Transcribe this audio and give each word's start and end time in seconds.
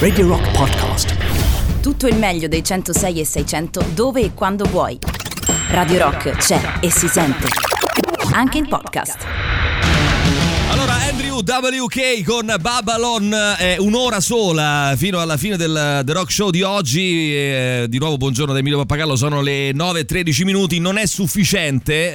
Radio 0.00 0.26
Rock 0.26 0.50
Podcast. 0.50 1.14
Tutto 1.80 2.08
il 2.08 2.16
meglio 2.16 2.48
dei 2.48 2.64
106 2.64 3.20
e 3.20 3.24
600 3.24 3.84
dove 3.94 4.22
e 4.22 4.34
quando 4.34 4.64
vuoi. 4.64 4.98
Radio 5.68 5.98
Rock 5.98 6.32
c'è 6.32 6.60
e 6.80 6.90
si 6.90 7.06
sente. 7.06 7.46
Anche 8.32 8.58
in 8.58 8.66
podcast. 8.66 9.24
Allora, 10.70 10.94
Andrew 11.08 11.42
WK 11.42 12.24
con 12.24 12.52
Babylon, 12.60 13.32
è 13.56 13.76
un'ora 13.78 14.18
sola 14.18 14.94
fino 14.96 15.20
alla 15.20 15.36
fine 15.36 15.56
del 15.56 16.02
The 16.04 16.12
Rock 16.12 16.32
Show 16.32 16.50
di 16.50 16.62
oggi. 16.62 17.32
Eh, 17.32 17.86
di 17.88 17.98
nuovo, 17.98 18.16
buongiorno 18.16 18.52
da 18.52 18.58
Emilio 18.58 18.78
Pappagallo, 18.78 19.14
sono 19.14 19.42
le 19.42 19.70
9.13 19.70 20.44
minuti, 20.44 20.80
non 20.80 20.98
è 20.98 21.06
sufficiente. 21.06 22.12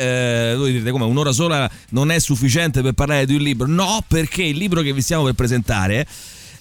Eh, 0.52 0.56
voi 0.58 0.74
direte 0.74 0.92
come 0.92 1.06
un'ora 1.06 1.32
sola 1.32 1.70
non 1.92 2.12
è 2.12 2.20
sufficiente 2.20 2.82
per 2.82 2.92
parlare 2.92 3.26
di 3.26 3.36
un 3.36 3.42
libro? 3.42 3.68
No, 3.68 4.04
perché 4.06 4.44
il 4.44 4.58
libro 4.58 4.82
che 4.82 4.92
vi 4.92 5.02
stiamo 5.02 5.24
per 5.24 5.34
presentare 5.34 6.00
eh, 6.00 6.08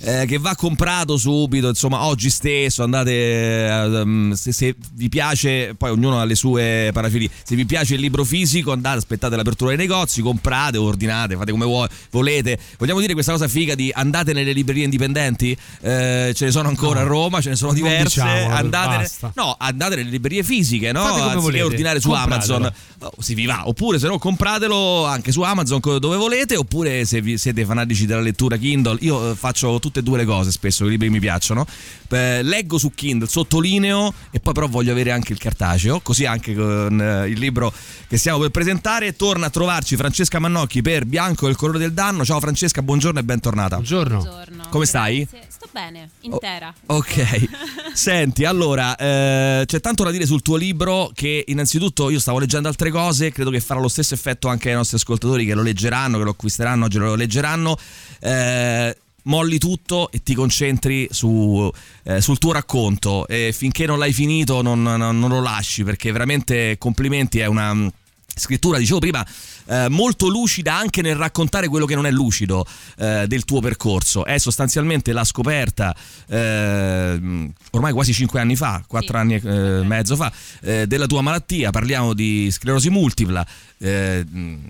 che 0.05 0.39
va 0.39 0.55
comprato 0.55 1.16
subito, 1.16 1.68
insomma, 1.68 2.05
oggi 2.05 2.29
stesso. 2.29 2.83
Andate 2.83 3.12
eh, 3.12 4.30
se, 4.34 4.52
se, 4.52 4.74
vi 4.92 5.09
piace, 5.09 5.74
poi 5.77 5.91
ognuno 5.91 6.20
ha 6.20 6.24
le 6.24 6.34
sue 6.34 6.91
parafilie. 6.92 7.30
Se 7.42 7.56
vi 7.56 7.65
piace 7.65 7.95
il 7.95 8.01
libro 8.01 8.24
fisico, 8.24 8.73
andate, 8.73 8.98
aspettate 8.98 9.37
l'apertura 9.37 9.74
dei 9.74 9.79
negozi, 9.79 10.20
comprate, 10.20 10.77
ordinate, 10.77 11.37
fate 11.37 11.51
come 11.51 11.65
vuoi, 11.65 11.88
volete. 12.10 12.59
Vogliamo 12.79 13.01
dire 13.01 13.15
questa 13.15 13.32
cosa 13.32 13.48
figa 13.48 13.74
di 13.74 13.91
andate 13.95 14.32
nelle 14.32 14.52
librerie 14.52 14.84
indipendenti? 14.84 15.56
Eh, 15.80 16.32
ce 16.34 16.45
ne 16.45 16.51
sono 16.51 16.68
ancora 16.68 17.01
no, 17.01 17.07
a 17.07 17.09
Roma, 17.09 17.41
ce 17.41 17.51
ne 17.51 17.57
sono 17.57 17.73
diverse. 17.73 18.23
Diciamo, 18.23 18.55
andate, 18.55 19.10
no, 19.34 19.55
andate 19.59 19.96
nelle 19.96 20.10
librerie 20.10 20.43
fisiche, 20.43 20.93
no? 20.93 21.02
Anziché 21.02 21.37
volete. 21.37 21.62
ordinare 21.62 22.01
su 22.01 22.10
Compratelo. 22.10 22.57
Amazon. 22.57 22.73
Oh, 23.01 23.12
si 23.18 23.34
vi 23.34 23.46
va. 23.46 23.66
Oppure 23.68 23.98
se 23.98 24.07
no 24.07 24.18
compratelo 24.18 25.05
anche 25.05 25.32
su 25.32 25.43
Amazon 25.43 25.80
dove 25.98 26.16
volete. 26.16 26.57
Oppure 26.57 27.05
se 27.05 27.21
vi 27.21 27.38
siete 27.38 27.65
fanatici 27.65 28.07
della 28.07 28.21
lettura 28.21 28.57
Kindle, 28.57 28.98
io 29.01 29.30
eh, 29.30 29.34
faccio 29.34 29.79
tutte 29.95 30.01
e 30.01 30.03
due 30.03 30.19
le 30.19 30.25
cose 30.25 30.51
spesso, 30.51 30.87
i 30.87 30.91
libri 30.91 31.11
mi 31.11 31.21
piacciono. 31.21 31.66
Eh, 32.09 32.43
leggo 32.43 32.79
su 32.79 32.91
Kindle, 32.95 33.29
sottolineo 33.29 34.12
e 34.30 34.41
poi 34.41 34.52
però 34.52 34.66
voglio 34.66 34.93
avere 34.93 35.10
anche 35.10 35.32
il 35.32 35.38
cartaceo, 35.38 36.01
così 36.01 36.27
anche 36.27 36.55
con 36.55 37.01
eh, 37.01 37.29
il 37.29 37.38
libro 37.38 37.73
che 38.09 38.16
stiamo 38.16 38.38
per 38.38 38.51
presentare. 38.51 39.15
Torna 39.15 39.46
a 39.46 39.51
trovarci 39.51 39.96
Francesca 39.96 40.38
Mannocchi 40.38 40.83
per 40.83 41.07
Bianco 41.07 41.46
e 41.46 41.51
il 41.51 41.57
colore 41.57 41.79
del 41.79 41.93
danno. 41.93 42.24
Ciao 42.24 42.41
Francesca, 42.41 42.83
buongiorno 42.83 43.21
e 43.21 43.24
bentornata. 43.24 43.77
Buongiorno. 43.77 44.18
Buongiorno. 44.18 44.66
Come 44.68 44.87
stai? 44.87 45.27
Grazie. 45.29 45.49
Sto 45.49 45.68
bene, 45.73 46.11
intera. 46.21 46.74
Oh, 46.87 46.96
ok, 46.96 47.49
senti, 47.95 48.45
allora 48.45 48.95
eh, 48.96 49.63
c'è 49.66 49.80
tanto 49.80 50.05
da 50.05 50.11
dire 50.11 50.27
sul 50.27 50.43
tuo 50.43 50.57
libro 50.57 51.11
che 51.15 51.45
innanzitutto 51.46 52.11
io 52.11 52.21
stavo 52.21 52.38
leggendo 52.38 52.68
altre 52.68 52.90
cose, 52.90 53.33
credo 53.33 53.51
che 53.51 53.61
farà 53.61 53.80
lo 53.80 53.88
stesso 53.88 54.15
effetto 54.15 54.49
anche 54.49 54.68
ai 54.68 54.74
nostri 54.74 54.96
ascoltatori 54.96 55.46
che 55.46 55.55
lo 55.55 55.63
leggeranno, 55.63 56.18
che 56.18 56.24
lo 56.24 56.30
acquisteranno, 56.30 56.85
oggi 56.85 56.99
lo 56.99 57.15
leggeranno. 57.15 57.79
Eh, 58.21 58.96
molli 59.25 59.59
tutto 59.59 60.11
e 60.11 60.23
ti 60.23 60.35
concentri 60.35 61.09
su, 61.11 61.71
eh, 62.05 62.21
sul 62.21 62.39
tuo 62.39 62.53
racconto. 62.53 63.27
E 63.27 63.53
finché 63.53 63.87
non 63.87 63.99
l'hai 63.99 64.12
finito 64.12 64.62
non, 64.62 64.83
non, 64.83 65.19
non 65.19 65.28
lo 65.28 65.41
lasci 65.41 65.84
perché 65.84 66.12
veramente 66.12 66.77
complimenti 66.78 67.39
è 67.39 67.47
una 67.47 67.91
scrittura, 68.34 68.78
dicevo 68.78 68.99
prima, 68.99 69.25
eh, 69.66 69.88
molto 69.88 70.28
lucida 70.28 70.75
anche 70.75 71.03
nel 71.03 71.16
raccontare 71.16 71.69
quello 71.69 71.87
che 71.87 71.94
non 71.94 72.06
è 72.06 72.10
lucido 72.10 72.66
eh, 72.99 73.27
del 73.27 73.44
tuo 73.44 73.60
percorso. 73.60 74.25
È 74.25 74.37
sostanzialmente 74.38 75.12
la 75.12 75.25
scoperta, 75.25 75.94
eh, 76.27 77.50
ormai 77.71 77.93
quasi 77.93 78.12
5 78.12 78.41
anni 78.41 78.56
fa, 78.56 78.82
4 78.87 79.09
Sì. 79.10 79.16
anni 79.16 79.34
e 79.34 79.84
mezzo 79.84 80.16
fa, 80.16 80.32
eh, 80.62 80.87
della 80.87 81.06
tua 81.06 81.21
malattia. 81.22 81.71
Parliamo 81.71 82.12
di 82.15 82.50
sclerosi 82.50 82.91
multipla. 82.91 83.47
eh, 83.84 84.25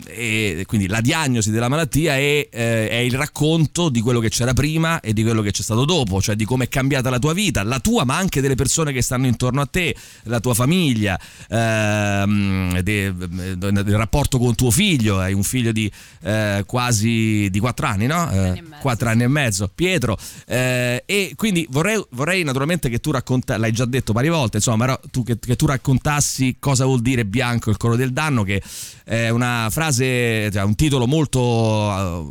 e 0.07 0.65
quindi 0.67 0.89
la 0.89 1.01
diagnosi 1.01 1.53
della 1.53 1.69
malattia 1.69 2.15
è, 2.17 2.49
eh, 2.51 2.89
è 2.89 2.97
il 2.97 3.13
racconto 3.15 3.89
di 3.89 4.01
quello 4.01 4.19
che 4.19 4.29
c'era 4.29 4.55
prima 4.55 4.99
e 5.01 5.13
di 5.13 5.23
quello 5.23 5.41
che 5.41 5.53
c'è 5.53 5.63
stato 5.63 5.85
dopo, 5.85 6.21
cioè 6.21 6.35
di 6.35 6.45
come 6.45 6.65
è 6.65 6.69
cambiata 6.69 7.11
la 7.11 7.21
tua 7.21 7.33
vita, 7.33 7.63
la 7.63 7.79
tua 7.79 8.05
ma 8.05 8.17
anche 8.17 8.41
delle 8.41 8.57
persone 8.57 8.93
che 8.93 9.03
stanno 9.03 9.27
intorno 9.29 9.61
a 9.61 9.67
te, 9.67 9.95
la 10.25 10.41
tua 10.41 10.55
famiglia, 10.55 11.17
ehm, 11.49 12.81
de- 12.81 13.15
del 13.57 13.97
rapporto 13.97 14.39
con 14.39 14.55
tuo 14.55 14.71
figlio, 14.71 15.19
hai 15.19 15.33
un 15.33 15.43
figlio 15.43 15.73
di 15.73 15.91
eh, 16.23 16.65
quasi 16.67 17.49
di 17.51 17.59
4 17.59 17.87
anni, 17.87 18.07
no? 18.07 18.31
e 18.31 18.63
4 18.81 19.09
anni 19.09 19.23
e 19.23 19.29
mezzo, 19.29 19.71
Pietro. 19.75 20.17
eh, 20.47 21.03
e 21.07 21.33
quindi 21.37 21.67
vorrei, 21.71 22.03
vorrei 22.11 22.43
naturalmente 22.43 22.89
che 22.89 22.99
tu 22.99 23.11
raccontassi, 23.11 23.61
l'hai 23.61 23.73
già 23.73 23.85
detto 23.85 24.13
varie 24.13 24.31
volte, 24.31 24.59
insomma, 24.59 24.85
però 24.85 25.01
tu, 25.11 25.23
che, 25.23 25.39
che 25.39 25.57
tu 25.57 25.67
raccontassi 25.67 26.57
cosa 26.59 26.85
vuol 26.85 27.01
dire 27.01 27.25
bianco 27.25 27.71
il 27.71 27.77
colore 27.77 27.99
del 27.99 28.13
danno, 28.13 28.43
che 28.43 28.63
è 29.05 29.29
una 29.29 29.69
frase, 29.71 30.51
cioè 30.51 30.63
un 30.63 30.75
titolo 30.75 31.07
molto, 31.07 32.31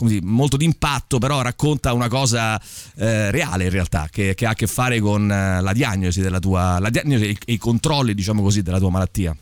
eh, 0.00 0.08
si- 0.08 0.20
molto 0.22 0.56
d'impatto, 0.56 1.18
però 1.18 1.42
racconta 1.42 1.92
una 1.92 2.08
cosa 2.08 2.60
eh, 2.96 3.30
reale 3.30 3.64
in 3.64 3.70
realtà, 3.70 4.08
che, 4.10 4.34
che 4.34 4.46
ha 4.46 4.50
a 4.50 4.54
che 4.54 4.66
fare 4.66 5.00
con 5.00 5.30
eh, 5.30 5.60
la 5.60 5.72
diagnosi 5.72 6.20
della 6.20 6.38
tua, 6.38 6.78
la 6.78 6.90
diagnosi 6.90 7.24
e 7.26 7.52
i 7.52 7.58
controlli, 7.58 8.14
diciamo 8.14 8.42
così, 8.42 8.62
della 8.62 8.78
tua 8.78 8.90
malattia. 8.90 9.36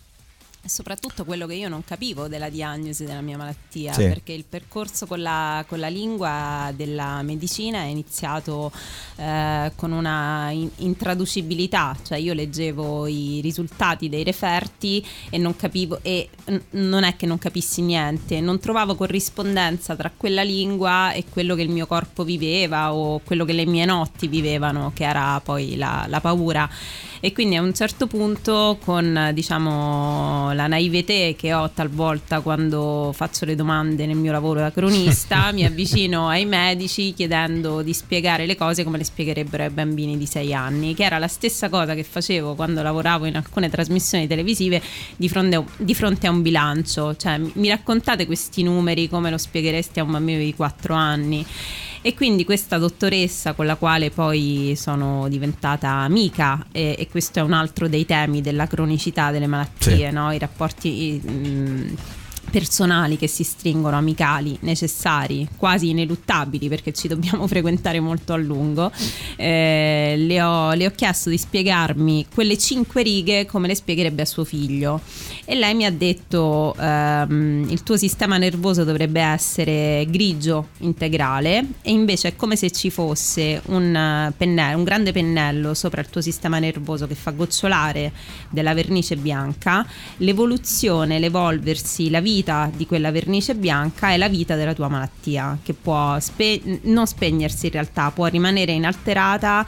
E 0.64 0.68
soprattutto 0.68 1.24
quello 1.24 1.48
che 1.48 1.54
io 1.54 1.68
non 1.68 1.82
capivo 1.82 2.28
della 2.28 2.48
diagnosi 2.48 3.04
della 3.04 3.20
mia 3.20 3.36
malattia, 3.36 3.92
Sì. 3.94 4.04
perché 4.04 4.32
il 4.32 4.44
percorso 4.48 5.06
con 5.08 5.20
la, 5.20 5.64
con 5.66 5.80
la 5.80 5.88
lingua 5.88 6.72
della 6.76 7.20
medicina 7.22 7.80
è 7.80 7.86
iniziato 7.86 8.70
eh, 9.16 9.72
con 9.74 9.90
una 9.90 10.50
in- 10.52 10.70
intraducibilità, 10.76 11.96
cioè 12.04 12.18
io 12.18 12.32
leggevo 12.32 13.08
i 13.08 13.40
risultati 13.42 14.08
dei 14.08 14.22
referti 14.22 15.04
e 15.30 15.36
non 15.38 15.56
capivo, 15.56 15.98
e 16.00 16.28
n- 16.46 16.62
non 16.70 17.02
è 17.02 17.16
che 17.16 17.26
non 17.26 17.38
capissi 17.38 17.82
niente, 17.82 18.40
non 18.40 18.60
trovavo 18.60 18.94
corrispondenza 18.94 19.96
tra 19.96 20.12
quella 20.16 20.42
lingua 20.44 21.10
e 21.12 21.24
quello 21.28 21.56
che 21.56 21.62
il 21.62 21.70
mio 21.70 21.88
corpo 21.88 22.22
viveva 22.22 22.94
o 22.94 23.18
quello 23.24 23.44
che 23.44 23.52
le 23.52 23.66
mie 23.66 23.84
notti 23.84 24.28
vivevano, 24.28 24.92
che 24.94 25.02
era 25.02 25.40
poi 25.42 25.74
la, 25.74 26.04
la 26.08 26.20
paura. 26.20 26.70
E 27.24 27.32
quindi 27.32 27.54
a 27.54 27.62
un 27.62 27.72
certo 27.72 28.08
punto, 28.08 28.78
con 28.84 29.30
diciamo 29.32 30.51
la 30.52 30.66
naivete 30.66 31.34
che 31.36 31.52
ho 31.52 31.70
talvolta 31.70 32.40
quando 32.40 33.12
faccio 33.14 33.44
le 33.44 33.54
domande 33.54 34.06
nel 34.06 34.16
mio 34.16 34.32
lavoro 34.32 34.60
da 34.60 34.70
cronista, 34.70 35.50
mi 35.52 35.64
avvicino 35.64 36.28
ai 36.28 36.44
medici 36.44 37.12
chiedendo 37.14 37.82
di 37.82 37.92
spiegare 37.92 38.46
le 38.46 38.56
cose 38.56 38.84
come 38.84 38.98
le 38.98 39.04
spiegherebbero 39.04 39.62
ai 39.62 39.70
bambini 39.70 40.16
di 40.16 40.26
6 40.26 40.54
anni, 40.54 40.94
che 40.94 41.04
era 41.04 41.18
la 41.18 41.28
stessa 41.28 41.68
cosa 41.68 41.94
che 41.94 42.04
facevo 42.04 42.54
quando 42.54 42.82
lavoravo 42.82 43.26
in 43.26 43.36
alcune 43.36 43.70
trasmissioni 43.70 44.26
televisive 44.26 44.82
di 45.16 45.28
fronte 45.28 45.56
a, 45.56 45.64
di 45.76 45.94
fronte 45.94 46.26
a 46.26 46.30
un 46.30 46.42
bilancio. 46.42 47.16
Cioè, 47.16 47.38
mi- 47.38 47.52
mi 47.54 47.68
raccontate 47.68 48.26
questi 48.26 48.62
numeri 48.62 49.08
come 49.08 49.30
lo 49.30 49.38
spiegheresti 49.38 50.00
a 50.00 50.04
un 50.04 50.12
bambino 50.12 50.38
di 50.38 50.54
4 50.54 50.94
anni? 50.94 51.46
E 52.04 52.14
quindi 52.14 52.44
questa 52.44 52.78
dottoressa 52.78 53.52
con 53.52 53.64
la 53.64 53.76
quale 53.76 54.10
poi 54.10 54.74
sono 54.76 55.28
diventata 55.28 55.88
amica, 55.88 56.66
e, 56.72 56.96
e 56.98 57.08
questo 57.08 57.38
è 57.38 57.42
un 57.42 57.52
altro 57.52 57.88
dei 57.88 58.04
temi 58.04 58.40
della 58.40 58.66
cronicità 58.66 59.30
delle 59.30 59.46
malattie, 59.46 60.10
no? 60.10 60.32
i 60.32 60.38
rapporti 60.38 61.20
mh, 61.24 61.94
personali 62.50 63.16
che 63.16 63.26
si 63.26 63.44
stringono, 63.44 63.97
amicali, 63.97 64.56
necessari, 64.60 65.48
quasi 65.56 65.91
ineluttabili 65.91 66.69
perché 66.69 66.92
ci 66.92 67.08
dobbiamo 67.08 67.47
frequentare 67.48 68.00
molto 68.00 68.32
a 68.32 68.36
lungo, 68.36 68.91
eh, 69.36 70.14
le, 70.16 70.42
ho, 70.42 70.72
le 70.72 70.86
ho 70.86 70.91
chiesto 70.94 71.30
di 71.30 71.38
spiegarmi 71.38 72.26
quelle 72.32 72.58
cinque 72.58 73.03
righe 73.03 73.47
come 73.47 73.69
le 73.69 73.75
spiegherebbe 73.75 74.22
a 74.22 74.26
suo 74.26 74.44
figlio. 74.44 75.00
E 75.44 75.54
lei 75.54 75.75
mi 75.75 75.84
ha 75.84 75.91
detto 75.91 76.75
ehm, 76.78 77.66
il 77.69 77.82
tuo 77.82 77.97
sistema 77.97 78.36
nervoso 78.36 78.84
dovrebbe 78.84 79.20
essere 79.20 80.06
grigio 80.09 80.69
integrale 80.78 81.64
e 81.82 81.91
invece 81.91 82.28
è 82.28 82.36
come 82.36 82.56
se 82.56 82.70
ci 82.70 82.91
fosse 82.91 83.60
un, 83.66 83.94
eh, 83.94 84.32
pennello, 84.36 84.78
un 84.78 84.84
grande 84.84 85.12
pennello 85.12 85.74
sopra 85.74 86.00
il 86.00 86.09
tuo 86.09 86.20
sistema 86.20 86.59
nervoso 86.59 87.06
che 87.06 87.14
fa 87.14 87.30
gocciolare 87.30 88.12
della 88.50 88.74
vernice 88.74 89.16
bianca. 89.16 89.86
L'evoluzione, 90.19 91.19
l'evolversi, 91.19 92.10
la 92.10 92.20
vita 92.20 92.31
di 92.41 92.87
quella 92.87 93.10
vernice 93.10 93.54
bianca 93.54 94.10
è 94.10 94.16
la 94.16 94.28
vita 94.28 94.56
della 94.56 94.72
tua 94.72 94.88
malattia 94.88 95.59
che 95.62 95.75
può 95.75 96.19
spe- 96.19 96.81
non 96.84 97.06
spegnersi 97.06 97.66
in 97.66 97.72
realtà, 97.72 98.10
può 98.10 98.26
rimanere 98.26 98.72
inalterata, 98.72 99.66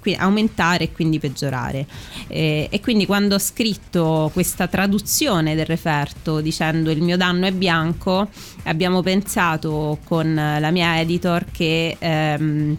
qui- 0.00 0.14
aumentare 0.14 0.84
e 0.84 0.92
quindi 0.92 1.18
peggiorare. 1.18 1.86
Eh, 2.28 2.68
e 2.70 2.80
quindi 2.80 3.06
quando 3.06 3.34
ho 3.34 3.38
scritto 3.38 4.30
questa 4.32 4.68
traduzione 4.68 5.54
del 5.54 5.66
referto 5.66 6.40
dicendo 6.40 6.90
il 6.90 7.02
mio 7.02 7.16
danno 7.16 7.46
è 7.46 7.52
bianco, 7.52 8.28
abbiamo 8.64 9.02
pensato 9.02 9.98
con 10.04 10.34
la 10.34 10.70
mia 10.70 11.00
editor 11.00 11.46
che... 11.50 11.96
ehm, 11.98 12.76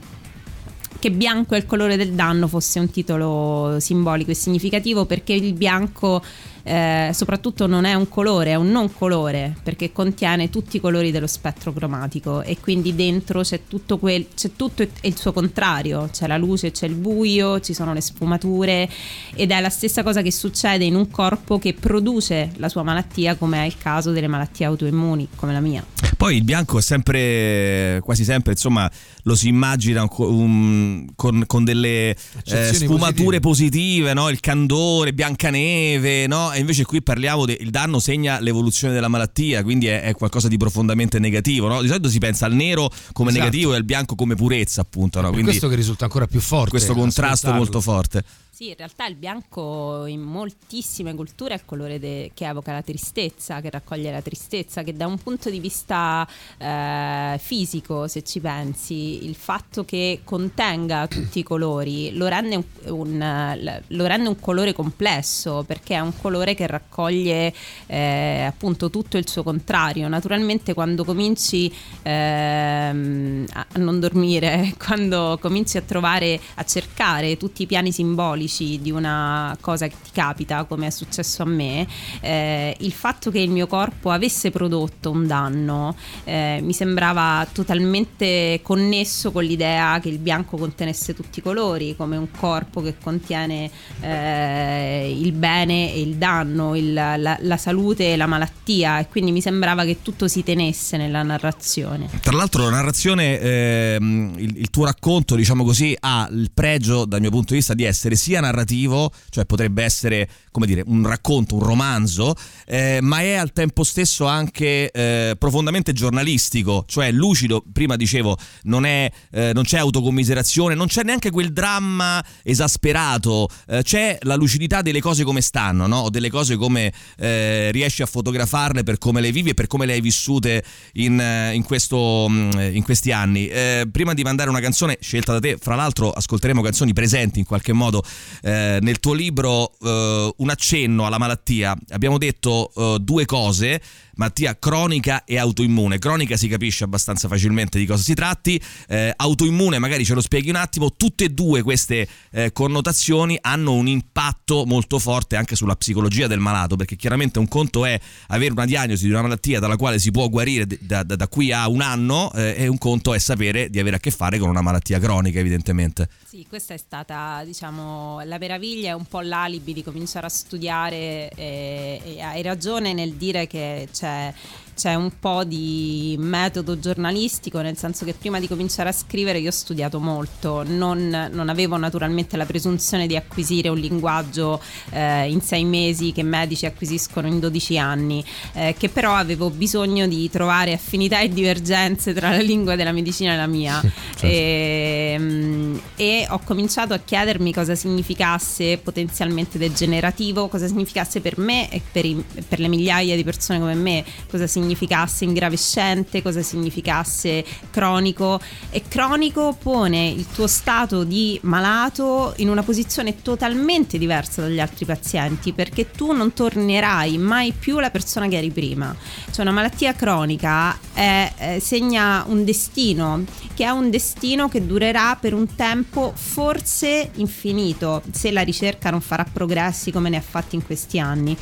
che 0.99 1.11
bianco 1.11 1.55
è 1.55 1.57
il 1.57 1.65
colore 1.65 1.95
del 1.95 2.11
danno 2.11 2.49
fosse 2.49 2.77
un 2.77 2.91
titolo 2.91 3.77
simbolico 3.79 4.31
e 4.31 4.33
significativo 4.33 5.05
perché 5.05 5.31
il 5.31 5.53
bianco 5.53 6.21
eh, 6.69 7.09
soprattutto 7.13 7.65
non 7.65 7.85
è 7.85 7.95
un 7.95 8.07
colore, 8.07 8.51
è 8.51 8.55
un 8.55 8.69
non 8.69 8.93
colore 8.93 9.55
perché 9.63 9.91
contiene 9.91 10.51
tutti 10.51 10.77
i 10.77 10.79
colori 10.79 11.09
dello 11.09 11.25
spettro 11.25 11.73
cromatico 11.73 12.43
e 12.43 12.59
quindi 12.59 12.93
dentro 12.93 13.41
c'è 13.41 13.61
tutto, 13.67 13.97
quel, 13.97 14.27
c'è 14.35 14.51
tutto 14.55 14.87
il 15.01 15.17
suo 15.17 15.33
contrario, 15.33 16.09
c'è 16.11 16.27
la 16.27 16.37
luce, 16.37 16.69
c'è 16.69 16.85
il 16.85 16.93
buio, 16.93 17.59
ci 17.59 17.73
sono 17.73 17.91
le 17.93 18.01
sfumature 18.01 18.87
ed 19.33 19.49
è 19.49 19.59
la 19.59 19.69
stessa 19.69 20.03
cosa 20.03 20.21
che 20.21 20.31
succede 20.31 20.85
in 20.85 20.93
un 20.93 21.09
corpo 21.09 21.57
che 21.57 21.73
produce 21.73 22.51
la 22.57 22.69
sua 22.69 22.83
malattia 22.83 23.35
come 23.35 23.63
è 23.63 23.65
il 23.65 23.77
caso 23.77 24.11
delle 24.11 24.27
malattie 24.27 24.67
autoimmuni 24.67 25.27
come 25.35 25.53
la 25.53 25.61
mia. 25.61 25.83
Poi 26.19 26.35
il 26.35 26.43
bianco 26.43 26.79
è 26.79 26.81
sempre, 26.81 28.01
quasi 28.03 28.25
sempre, 28.25 28.51
insomma, 28.51 28.91
lo 29.23 29.35
si 29.35 29.47
immagina 29.47 30.05
un, 30.17 31.07
con, 31.15 31.45
con, 31.47 31.63
delle 31.63 32.09
eh, 32.09 32.73
sfumature 32.73 33.39
positive, 33.39 33.39
positive 33.39 34.13
no? 34.13 34.27
il 34.27 34.41
candore, 34.41 35.13
Biancaneve, 35.13 36.27
no? 36.27 36.51
Invece 36.59 36.85
qui 36.85 37.01
parliamo 37.01 37.45
del 37.45 37.69
danno 37.69 37.99
segna 37.99 38.39
l'evoluzione 38.39 38.93
della 38.93 39.07
malattia, 39.07 39.63
quindi 39.63 39.87
è, 39.87 40.01
è 40.01 40.13
qualcosa 40.13 40.47
di 40.47 40.57
profondamente 40.57 41.19
negativo. 41.19 41.67
No? 41.67 41.81
Di 41.81 41.87
solito 41.87 42.09
si 42.09 42.19
pensa 42.19 42.45
al 42.45 42.53
nero 42.53 42.89
come 43.13 43.29
esatto. 43.29 43.45
negativo 43.45 43.73
e 43.73 43.75
al 43.77 43.83
bianco 43.83 44.15
come 44.15 44.35
purezza, 44.35 44.81
appunto. 44.81 45.21
No? 45.21 45.29
Quindi 45.29 45.49
questo 45.49 45.67
che 45.67 45.75
risulta 45.75 46.05
ancora 46.05 46.27
più 46.27 46.39
forte. 46.39 46.69
Questo 46.69 46.93
contrasto 46.93 47.51
molto 47.51 47.81
forte. 47.81 48.23
Sì, 48.59 48.67
in 48.67 48.75
realtà 48.75 49.05
il 49.05 49.15
bianco 49.15 50.05
in 50.05 50.19
moltissime 50.19 51.15
culture 51.15 51.53
è 51.53 51.55
il 51.55 51.63
colore 51.63 51.97
de- 51.97 52.31
che 52.33 52.45
evoca 52.45 52.73
la 52.73 52.81
tristezza, 52.81 53.61
che 53.61 53.69
raccoglie 53.69 54.11
la 54.11 54.21
tristezza, 54.21 54.83
che 54.83 54.93
da 54.93 55.07
un 55.07 55.17
punto 55.17 55.49
di 55.49 55.61
vista 55.61 56.27
eh, 56.57 57.37
fisico, 57.39 58.09
se 58.09 58.21
ci 58.21 58.41
pensi, 58.41 59.23
il 59.23 59.35
fatto 59.35 59.85
che 59.85 60.23
contenga 60.25 61.07
tutti 61.07 61.39
i 61.39 61.43
colori 61.43 62.13
lo 62.17 62.27
rende 62.27 62.57
un, 62.57 62.63
un, 62.87 63.81
lo 63.87 64.05
rende 64.05 64.27
un 64.27 64.37
colore 64.41 64.73
complesso, 64.73 65.63
perché 65.65 65.95
è 65.95 66.01
un 66.01 66.17
colore 66.19 66.53
che 66.53 66.67
raccoglie 66.67 67.53
eh, 67.85 68.43
appunto 68.45 68.89
tutto 68.89 69.15
il 69.15 69.29
suo 69.29 69.41
contrario. 69.41 70.09
Naturalmente 70.09 70.73
quando 70.73 71.05
cominci 71.05 71.73
ehm, 72.01 73.45
a 73.53 73.65
non 73.75 74.01
dormire, 74.01 74.73
quando 74.85 75.37
cominci 75.39 75.77
a 75.77 75.81
trovare, 75.81 76.37
a 76.55 76.65
cercare 76.65 77.37
tutti 77.37 77.61
i 77.61 77.65
piani 77.65 77.93
simbolici, 77.93 78.47
giudici 78.49 78.79
di 78.81 78.91
una 78.91 79.55
cosa 79.61 79.87
che 79.87 79.95
ti 80.03 80.09
capita, 80.11 80.63
come 80.63 80.87
è 80.87 80.89
successo 80.89 81.43
a 81.43 81.45
me, 81.45 81.87
eh, 82.21 82.75
il 82.79 82.91
fatto 82.91 83.29
che 83.29 83.39
il 83.39 83.51
mio 83.51 83.67
corpo 83.67 84.09
avesse 84.09 84.49
prodotto 84.49 85.11
un 85.11 85.27
danno 85.27 85.95
eh, 86.23 86.59
mi 86.61 86.73
sembrava 86.73 87.47
totalmente 87.51 88.59
connesso 88.63 89.31
con 89.31 89.43
l'idea 89.43 89.99
che 90.01 90.09
il 90.09 90.17
bianco 90.17 90.57
contenesse 90.57 91.13
tutti 91.13 91.39
i 91.39 91.41
colori, 91.41 91.95
come 91.95 92.17
un 92.17 92.31
corpo 92.31 92.81
che 92.81 92.95
contiene 93.01 93.69
eh, 94.01 95.15
il 95.17 95.31
bene 95.31 95.93
e 95.93 96.01
il 96.01 96.15
danno, 96.15 96.75
il, 96.75 96.93
la, 96.93 97.37
la 97.39 97.57
salute 97.57 98.13
e 98.13 98.17
la 98.17 98.25
malattia 98.25 98.99
e 98.99 99.07
quindi 99.07 99.31
mi 99.31 99.41
sembrava 99.41 99.85
che 99.85 100.01
tutto 100.01 100.27
si 100.27 100.43
tenesse 100.43 100.97
nella 100.97 101.21
narrazione. 101.21 102.09
Tra 102.21 102.35
l'altro 102.35 102.63
la 102.63 102.71
narrazione, 102.71 103.39
ehm, 103.39 104.33
il, 104.37 104.57
il 104.57 104.69
tuo 104.69 104.85
racconto, 104.85 105.35
diciamo 105.35 105.63
così, 105.63 105.95
ha 105.99 106.27
il 106.31 106.49
pregio 106.53 107.05
dal 107.05 107.19
mio 107.19 107.29
punto 107.29 107.53
di 107.53 107.59
vista 107.59 107.73
di 107.73 107.83
essere 107.83 108.15
sia 108.15 108.38
sia 108.39 108.41
narrativo, 108.41 109.11
cioè 109.29 109.45
potrebbe 109.45 109.83
essere 109.83 110.27
come 110.51 110.65
dire 110.65 110.83
un 110.85 111.05
racconto, 111.05 111.55
un 111.55 111.63
romanzo, 111.63 112.35
eh, 112.65 112.99
ma 113.01 113.21
è 113.21 113.33
al 113.33 113.51
tempo 113.51 113.83
stesso 113.83 114.25
anche 114.25 114.89
eh, 114.91 115.35
profondamente 115.37 115.93
giornalistico, 115.93 116.85
cioè 116.87 117.11
lucido. 117.11 117.63
Prima 117.71 117.95
dicevo, 117.95 118.37
non, 118.63 118.85
è, 118.85 119.11
eh, 119.31 119.51
non 119.53 119.63
c'è 119.63 119.77
autocommiserazione, 119.77 120.73
non 120.73 120.87
c'è 120.87 121.03
neanche 121.03 121.29
quel 121.29 121.53
dramma 121.53 122.23
esasperato, 122.43 123.47
eh, 123.67 123.83
c'è 123.83 124.17
la 124.21 124.35
lucidità 124.35 124.81
delle 124.81 125.01
cose 125.01 125.23
come 125.23 125.41
stanno, 125.41 125.85
no? 125.87 126.09
delle 126.09 126.29
cose 126.29 126.55
come 126.55 126.91
eh, 127.17 127.69
riesci 127.71 128.01
a 128.01 128.05
fotografarle 128.05 128.83
per 128.83 128.97
come 128.97 129.21
le 129.21 129.31
vivi 129.31 129.51
e 129.51 129.53
per 129.53 129.67
come 129.67 129.85
le 129.85 129.93
hai 129.93 130.01
vissute 130.01 130.63
in, 130.93 131.19
eh, 131.19 131.53
in, 131.53 131.63
questo, 131.63 132.27
mm, 132.29 132.51
in 132.73 132.83
questi 132.83 133.11
anni. 133.11 133.47
prima 133.91 134.13
di 134.13 134.23
mandare 134.23 134.49
una 134.49 134.59
canzone 134.59 134.97
scelta 134.99 135.33
da 135.33 135.39
te, 135.39 135.57
fra 135.59 135.75
l'altro 135.75 136.11
ascolteremo 136.11 136.61
canzoni 136.61 136.93
presenti 136.93 137.39
in 137.39 137.45
qualche 137.45 137.73
modo 137.73 138.03
eh, 138.41 138.79
nel 138.81 138.99
tuo 138.99 139.13
libro 139.13 139.71
eh, 139.81 140.33
un 140.35 140.49
accenno 140.49 141.05
alla 141.05 141.17
malattia. 141.17 141.75
Abbiamo 141.89 142.17
detto 142.17 142.71
eh, 142.75 142.97
due 142.99 143.25
cose 143.25 143.81
malattia 144.19 144.59
cronica 144.59 145.23
e 145.23 145.37
autoimmune. 145.37 145.97
Cronica 145.97 146.35
si 146.35 146.49
capisce 146.49 146.83
abbastanza 146.83 147.29
facilmente 147.29 147.79
di 147.79 147.85
cosa 147.85 148.03
si 148.03 148.13
tratti, 148.13 148.61
eh, 148.89 149.13
autoimmune 149.15 149.79
magari 149.79 150.03
ce 150.03 150.13
lo 150.13 150.21
spieghi 150.21 150.49
un 150.49 150.57
attimo, 150.57 150.93
tutte 150.95 151.23
e 151.25 151.29
due 151.29 151.61
queste 151.63 152.07
eh, 152.31 152.51
connotazioni 152.51 153.37
hanno 153.41 153.73
un 153.73 153.87
impatto 153.87 154.65
molto 154.65 154.99
forte 154.99 155.37
anche 155.37 155.55
sulla 155.55 155.75
psicologia 155.75 156.27
del 156.27 156.39
malato, 156.39 156.75
perché 156.75 156.97
chiaramente 156.97 157.39
un 157.39 157.47
conto 157.47 157.85
è 157.85 157.97
avere 158.27 158.51
una 158.51 158.65
diagnosi 158.65 159.05
di 159.05 159.11
una 159.11 159.21
malattia 159.21 159.59
dalla 159.59 159.77
quale 159.77 159.99
si 159.99 160.11
può 160.11 160.27
guarire 160.27 160.67
da, 160.81 161.03
da, 161.03 161.15
da 161.15 161.27
qui 161.29 161.53
a 161.53 161.69
un 161.69 161.81
anno 161.81 162.31
eh, 162.33 162.55
e 162.57 162.67
un 162.67 162.77
conto 162.77 163.13
è 163.13 163.19
sapere 163.19 163.69
di 163.69 163.79
avere 163.79 163.95
a 163.95 163.99
che 163.99 164.11
fare 164.11 164.37
con 164.37 164.49
una 164.49 164.61
malattia 164.61 164.99
cronica 164.99 165.39
evidentemente. 165.39 166.09
Sì, 166.27 166.45
questa 166.47 166.73
è 166.73 166.77
stata 166.77 167.41
diciamo 167.45 168.21
la 168.25 168.37
meraviglia, 168.37 168.89
è 168.89 168.93
un 168.93 169.05
po' 169.05 169.21
l'alibi 169.21 169.71
di 169.71 169.81
cominciare 169.81 170.25
a 170.25 170.29
studiare 170.29 171.29
e, 171.29 172.01
e 172.03 172.21
hai 172.21 172.41
ragione 172.41 172.93
nel 172.93 173.13
dire 173.13 173.47
che 173.47 173.87
c'è 173.91 174.08
c'è 174.09 174.33
c'è 174.79 174.95
un 174.95 175.11
po' 175.19 175.43
di 175.43 176.15
metodo 176.17 176.79
giornalistico, 176.79 177.59
nel 177.59 177.75
senso 177.75 178.05
che 178.05 178.13
prima 178.13 178.39
di 178.39 178.47
cominciare 178.47 178.87
a 178.87 178.91
scrivere 178.93 179.39
io 179.39 179.49
ho 179.49 179.51
studiato 179.51 179.99
molto, 179.99 180.63
non, 180.65 181.29
non 181.33 181.49
avevo 181.49 181.75
naturalmente 181.75 182.37
la 182.37 182.45
presunzione 182.45 183.05
di 183.05 183.17
acquisire 183.17 183.67
un 183.67 183.77
linguaggio 183.77 184.61
eh, 184.91 185.29
in 185.29 185.41
sei 185.41 185.65
mesi 185.65 186.13
che 186.13 186.23
medici 186.23 186.65
acquisiscono 186.65 187.27
in 187.27 187.41
12 187.41 187.77
anni, 187.77 188.23
eh, 188.53 188.73
che 188.77 188.87
però 188.87 189.15
avevo 189.15 189.49
bisogno 189.49 190.07
di 190.07 190.29
trovare 190.29 190.71
affinità 190.71 191.19
e 191.19 191.27
divergenze 191.27 192.13
tra 192.13 192.29
la 192.29 192.37
lingua 192.41 192.77
della 192.77 192.93
medicina 192.93 193.33
e 193.33 193.35
la 193.35 193.47
mia. 193.47 193.81
certo. 194.15 194.25
e, 194.25 195.11
ehm, 195.17 195.81
e 195.97 196.25
ho 196.29 196.39
cominciato 196.45 196.93
a 196.93 196.99
chiedermi 196.99 197.51
cosa 197.51 197.75
significasse 197.75 198.77
potenzialmente 198.77 199.57
degenerativo, 199.57 200.47
cosa 200.47 200.67
significasse 200.67 201.19
per 201.19 201.37
me 201.37 201.69
e 201.69 201.81
per, 201.91 202.05
i, 202.05 202.23
per 202.47 202.61
le 202.61 202.69
migliaia 202.69 203.17
di 203.17 203.25
persone 203.25 203.59
come 203.59 203.73
me, 203.73 204.05
cosa 204.29 204.47
significasse 204.47 204.67
significasse 204.69 205.23
ingravescente, 205.23 206.21
cosa 206.21 206.43
significasse 206.43 207.43
cronico 207.71 208.39
e 208.69 208.83
cronico 208.87 209.57
pone 209.59 210.09
il 210.09 210.27
tuo 210.27 210.45
stato 210.45 211.03
di 211.03 211.39
malato 211.43 212.33
in 212.37 212.49
una 212.49 212.61
posizione 212.61 213.21
totalmente 213.21 213.97
diversa 213.97 214.41
dagli 214.41 214.59
altri 214.59 214.85
pazienti 214.85 215.53
perché 215.53 215.89
tu 215.89 216.11
non 216.11 216.33
tornerai 216.33 217.17
mai 217.17 217.51
più 217.51 217.79
la 217.79 217.89
persona 217.89 218.27
che 218.27 218.37
eri 218.37 218.51
prima. 218.51 218.95
Cioè 219.31 219.41
una 219.41 219.53
malattia 219.53 219.93
cronica 219.93 220.77
è, 220.93 221.31
è, 221.35 221.59
segna 221.59 222.23
un 222.27 222.45
destino 222.45 223.23
che 223.55 223.65
è 223.65 223.69
un 223.69 223.89
destino 223.89 224.47
che 224.47 224.65
durerà 224.65 225.17
per 225.19 225.33
un 225.33 225.55
tempo 225.55 226.13
forse 226.15 227.11
infinito 227.15 228.03
se 228.11 228.31
la 228.31 228.41
ricerca 228.41 228.89
non 228.89 229.01
farà 229.01 229.25
progressi 229.31 229.91
come 229.91 230.09
ne 230.09 230.17
ha 230.17 230.21
fatti 230.21 230.55
in 230.55 230.65
questi 230.65 230.99
anni. 230.99 231.35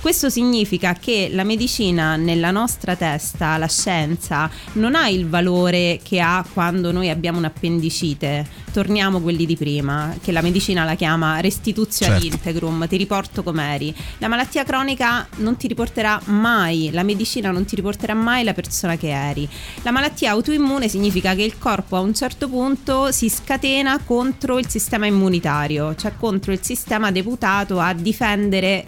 Questo 0.00 0.30
significa 0.30 0.94
che 0.94 1.28
la 1.30 1.44
medicina 1.44 2.16
nella 2.16 2.50
nostra 2.50 2.67
testa, 2.76 3.56
la 3.56 3.68
scienza, 3.68 4.50
non 4.72 4.94
ha 4.94 5.08
il 5.08 5.28
valore 5.28 6.00
che 6.02 6.20
ha 6.20 6.44
quando 6.52 6.92
noi 6.92 7.08
abbiamo 7.10 7.38
un'appendicite. 7.38 8.66
Torniamo 8.72 9.20
quelli 9.20 9.46
di 9.46 9.56
prima, 9.56 10.14
che 10.22 10.30
la 10.30 10.42
medicina 10.42 10.84
la 10.84 10.94
chiama 10.94 11.40
restituzio 11.40 12.06
certo. 12.06 12.26
ad 12.26 12.32
integrum, 12.32 12.86
ti 12.86 12.96
riporto 12.96 13.42
com'eri. 13.42 13.94
La 14.18 14.28
malattia 14.28 14.64
cronica 14.64 15.26
non 15.36 15.56
ti 15.56 15.66
riporterà 15.66 16.20
mai, 16.26 16.90
la 16.92 17.02
medicina 17.02 17.50
non 17.50 17.64
ti 17.64 17.74
riporterà 17.74 18.14
mai 18.14 18.44
la 18.44 18.52
persona 18.52 18.96
che 18.96 19.08
eri. 19.08 19.48
La 19.82 19.90
malattia 19.90 20.30
autoimmune 20.32 20.88
significa 20.88 21.34
che 21.34 21.42
il 21.42 21.58
corpo 21.58 21.96
a 21.96 22.00
un 22.00 22.14
certo 22.14 22.48
punto 22.48 23.10
si 23.10 23.28
scatena 23.28 23.98
contro 24.04 24.58
il 24.58 24.68
sistema 24.68 25.06
immunitario, 25.06 25.94
cioè 25.94 26.12
contro 26.16 26.52
il 26.52 26.60
sistema 26.62 27.10
deputato 27.10 27.80
a 27.80 27.92
difendere 27.92 28.84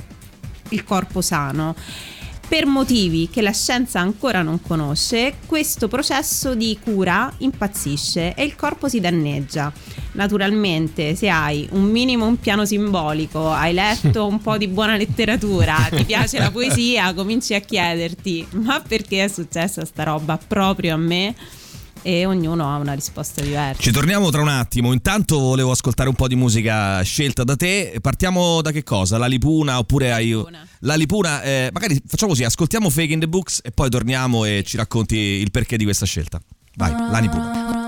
il 0.71 0.85
corpo 0.85 1.21
sano. 1.21 1.75
Per 2.51 2.67
motivi 2.67 3.29
che 3.31 3.43
la 3.43 3.53
scienza 3.53 4.01
ancora 4.01 4.43
non 4.43 4.61
conosce, 4.61 5.35
questo 5.47 5.87
processo 5.87 6.57
di 6.57 6.77
cura 6.83 7.33
impazzisce 7.39 8.35
e 8.35 8.43
il 8.43 8.57
corpo 8.57 8.89
si 8.89 8.99
danneggia. 8.99 9.73
Naturalmente, 10.15 11.15
se 11.15 11.29
hai 11.29 11.69
un 11.71 11.85
minimo 11.85 12.27
un 12.27 12.41
piano 12.41 12.65
simbolico, 12.67 13.53
hai 13.53 13.73
letto 13.73 14.27
un 14.27 14.43
po' 14.43 14.59
di 14.59 14.67
buona 14.67 14.97
letteratura, 14.97 15.77
ti 15.93 16.05
piace 16.05 16.41
la 16.41 16.51
poesia, 16.51 17.15
cominci 17.15 17.55
a 17.55 17.61
chiederti: 17.61 18.49
ma 18.55 18.83
perché 18.87 19.23
è 19.23 19.29
successa 19.29 19.85
sta 19.85 20.03
roba 20.03 20.37
proprio 20.37 20.95
a 20.95 20.99
me? 20.99 21.37
E 22.03 22.27
ognuno 22.27 22.73
ha 22.73 22.77
una 22.77 22.93
risposta 22.93 23.41
diversa. 23.43 23.81
Ci 23.81 23.91
torniamo 23.91 24.31
tra 24.31 24.41
un 24.41 24.49
attimo. 24.49 24.93
Intanto 24.93 25.39
volevo 25.39 25.71
ascoltare 25.71 26.09
un 26.09 26.15
po' 26.15 26.29
di 26.29 26.37
musica 26.37 27.01
scelta 27.03 27.45
da 27.45 27.57
te. 27.57 27.99
Partiamo 28.01 28.63
da 28.63 28.71
che 28.71 28.83
cosa? 28.83 29.19
La 29.19 29.27
Lipuna 29.27 29.79
oppure 29.79 30.13
hai. 30.13 30.45
La 30.81 30.95
Lipuna, 30.95 31.43
eh, 31.43 31.71
magari 31.73 32.01
facciamo 32.07 32.33
così, 32.33 32.45
ascoltiamo 32.45 32.89
Fake 32.89 33.13
in 33.13 33.21
the 33.21 33.29
Books 33.29 33.61
e 33.63 33.71
poi 33.71 33.91
torniamo 33.91 34.45
e 34.45 34.63
ci 34.65 34.77
racconti 34.77 35.17
il 35.17 35.51
perché 35.51 35.77
di 35.77 35.85
questa 35.85 36.07
scelta. 36.07 36.41
Vai, 36.77 36.93
la 36.93 37.19
Lipuna. 37.19 37.79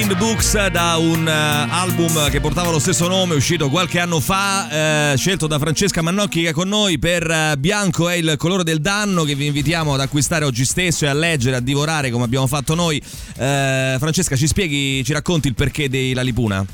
In 0.00 0.08
the 0.08 0.16
Books 0.16 0.68
da 0.68 0.96
un 0.96 1.26
uh, 1.26 1.72
album 1.72 2.30
che 2.30 2.40
portava 2.40 2.70
lo 2.70 2.78
stesso 2.78 3.06
nome, 3.06 3.34
uscito 3.34 3.68
qualche 3.68 3.98
anno 3.98 4.18
fa, 4.18 5.12
uh, 5.12 5.16
scelto 5.16 5.46
da 5.46 5.58
Francesca 5.58 6.00
Mannocchi 6.00 6.42
che 6.42 6.48
è 6.48 6.52
con 6.52 6.68
noi 6.68 6.98
per 6.98 7.56
Bianco 7.58 8.08
è 8.08 8.14
il 8.14 8.34
colore 8.38 8.64
del 8.64 8.80
danno 8.80 9.24
che 9.24 9.34
vi 9.34 9.46
invitiamo 9.46 9.92
ad 9.92 10.00
acquistare 10.00 10.46
oggi 10.46 10.64
stesso 10.64 11.04
e 11.04 11.08
a 11.08 11.12
leggere, 11.12 11.56
a 11.56 11.60
divorare 11.60 12.10
come 12.10 12.24
abbiamo 12.24 12.46
fatto 12.46 12.74
noi. 12.74 13.02
Francesca, 13.34 14.36
ci 14.36 14.46
spieghi, 14.46 15.04
ci 15.04 15.12
racconti 15.12 15.48
il 15.48 15.54
perché 15.54 15.88
della 15.90 16.22
Lipuna? 16.22 16.64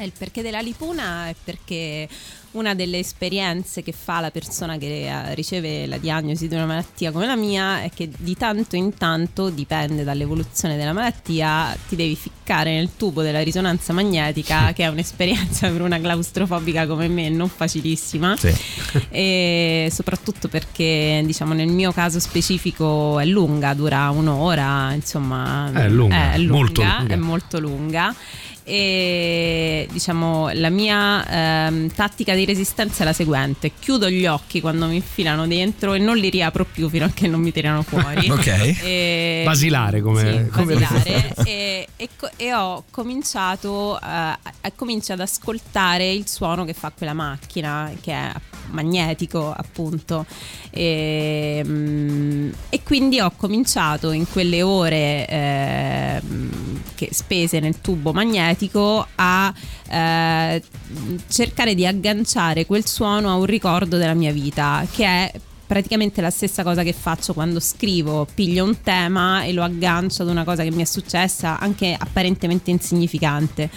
Il 0.00 0.12
perché 0.16 0.42
della 0.42 0.60
Lipuna 0.60 1.28
è 1.28 1.34
perché 1.42 2.08
una 2.52 2.74
delle 2.74 2.98
esperienze 2.98 3.82
che 3.82 3.92
fa 3.92 4.20
la 4.20 4.30
persona 4.30 4.78
che 4.78 5.06
eh, 5.06 5.34
riceve 5.34 5.86
la 5.86 5.98
diagnosi 5.98 6.48
di 6.48 6.54
una 6.54 6.66
malattia 6.66 7.12
come 7.12 7.26
la 7.26 7.36
mia 7.36 7.82
è 7.82 7.90
che 7.94 8.08
di 8.16 8.34
tanto 8.36 8.76
in 8.76 8.94
tanto, 8.94 9.50
dipende 9.50 10.04
dall'evoluzione 10.04 10.76
della 10.76 10.92
malattia, 10.92 11.76
ti 11.88 11.96
devi 11.96 12.16
ficcare 12.16 12.72
nel 12.72 12.90
tubo 12.96 13.22
della 13.22 13.42
risonanza 13.42 13.92
magnetica, 13.92 14.72
che 14.72 14.84
è 14.84 14.88
un'esperienza 14.88 15.68
per 15.68 15.82
una 15.82 16.00
claustrofobica 16.00 16.86
come 16.86 17.08
me 17.08 17.28
non 17.28 17.48
facilissima. 17.48 18.36
Sì. 18.36 18.54
E 19.10 19.90
soprattutto 19.92 20.48
perché, 20.48 21.22
diciamo, 21.24 21.52
nel 21.52 21.68
mio 21.68 21.92
caso 21.92 22.20
specifico 22.20 23.18
è 23.18 23.24
lunga, 23.24 23.74
dura 23.74 24.10
un'ora, 24.10 24.92
insomma, 24.92 25.70
è 25.72 25.88
lunga, 25.88 26.32
è 26.32 26.38
lunga, 26.38 26.54
molto 26.56 26.82
lunga. 26.82 27.14
È 27.14 27.16
molto 27.16 27.58
lunga 27.58 28.16
e 28.68 29.88
diciamo 29.90 30.50
la 30.52 30.68
mia 30.68 31.26
ehm, 31.66 31.90
tattica 31.94 32.34
di 32.34 32.44
resistenza 32.44 33.02
è 33.02 33.06
la 33.06 33.14
seguente. 33.14 33.72
Chiudo 33.78 34.10
gli 34.10 34.26
occhi 34.26 34.60
quando 34.60 34.86
mi 34.86 34.96
infilano 34.96 35.46
dentro 35.46 35.94
e 35.94 35.98
non 35.98 36.18
li 36.18 36.28
riapro 36.28 36.66
più 36.66 36.90
fino 36.90 37.06
a 37.06 37.10
che 37.12 37.26
non 37.26 37.40
mi 37.40 37.50
tirano 37.50 37.82
fuori. 37.82 38.26
Ok. 38.38 38.46
E, 38.46 39.42
basilare 39.44 40.00
come, 40.00 40.44
sì, 40.44 40.50
come 40.50 40.74
basilare. 40.74 41.34
e, 41.44 41.88
e, 41.96 42.08
e, 42.36 42.54
ho 42.54 42.84
cominciato 42.90 43.98
eh, 44.00 44.72
comincio 44.76 45.14
ad 45.14 45.20
ascoltare 45.20 46.08
il 46.10 46.28
suono 46.28 46.64
che 46.64 46.74
fa 46.74 46.92
quella 46.96 47.14
macchina 47.14 47.90
che 48.00 48.12
è 48.12 48.32
magnetico 48.70 49.52
appunto. 49.54 50.26
E, 50.70 51.62
mm, 51.64 52.50
e 52.68 52.82
quindi 52.82 53.20
ho 53.20 53.32
cominciato 53.36 54.10
in 54.12 54.28
quelle 54.28 54.62
ore 54.62 55.26
eh, 55.28 56.22
che 56.94 57.08
spese 57.12 57.60
nel 57.60 57.80
tubo 57.80 58.12
magnetico 58.12 59.06
a 59.14 59.52
eh, 59.90 60.62
cercare 61.28 61.74
di 61.74 61.86
agganciare 61.86 62.66
quel 62.66 62.86
suono 62.86 63.30
a 63.30 63.34
un 63.34 63.46
ricordo 63.46 63.96
della 63.96 64.14
mia 64.14 64.32
vita 64.32 64.86
che 64.90 65.04
è 65.04 65.32
praticamente 65.68 66.22
la 66.22 66.30
stessa 66.30 66.62
cosa 66.62 66.82
che 66.82 66.94
faccio 66.94 67.34
quando 67.34 67.60
scrivo, 67.60 68.26
piglio 68.34 68.64
un 68.64 68.80
tema 68.80 69.42
e 69.42 69.52
lo 69.52 69.62
aggancio 69.62 70.22
ad 70.22 70.28
una 70.28 70.42
cosa 70.42 70.62
che 70.62 70.70
mi 70.70 70.80
è 70.80 70.86
successa 70.86 71.58
anche 71.60 71.94
apparentemente 71.96 72.70
insignificante. 72.70 73.68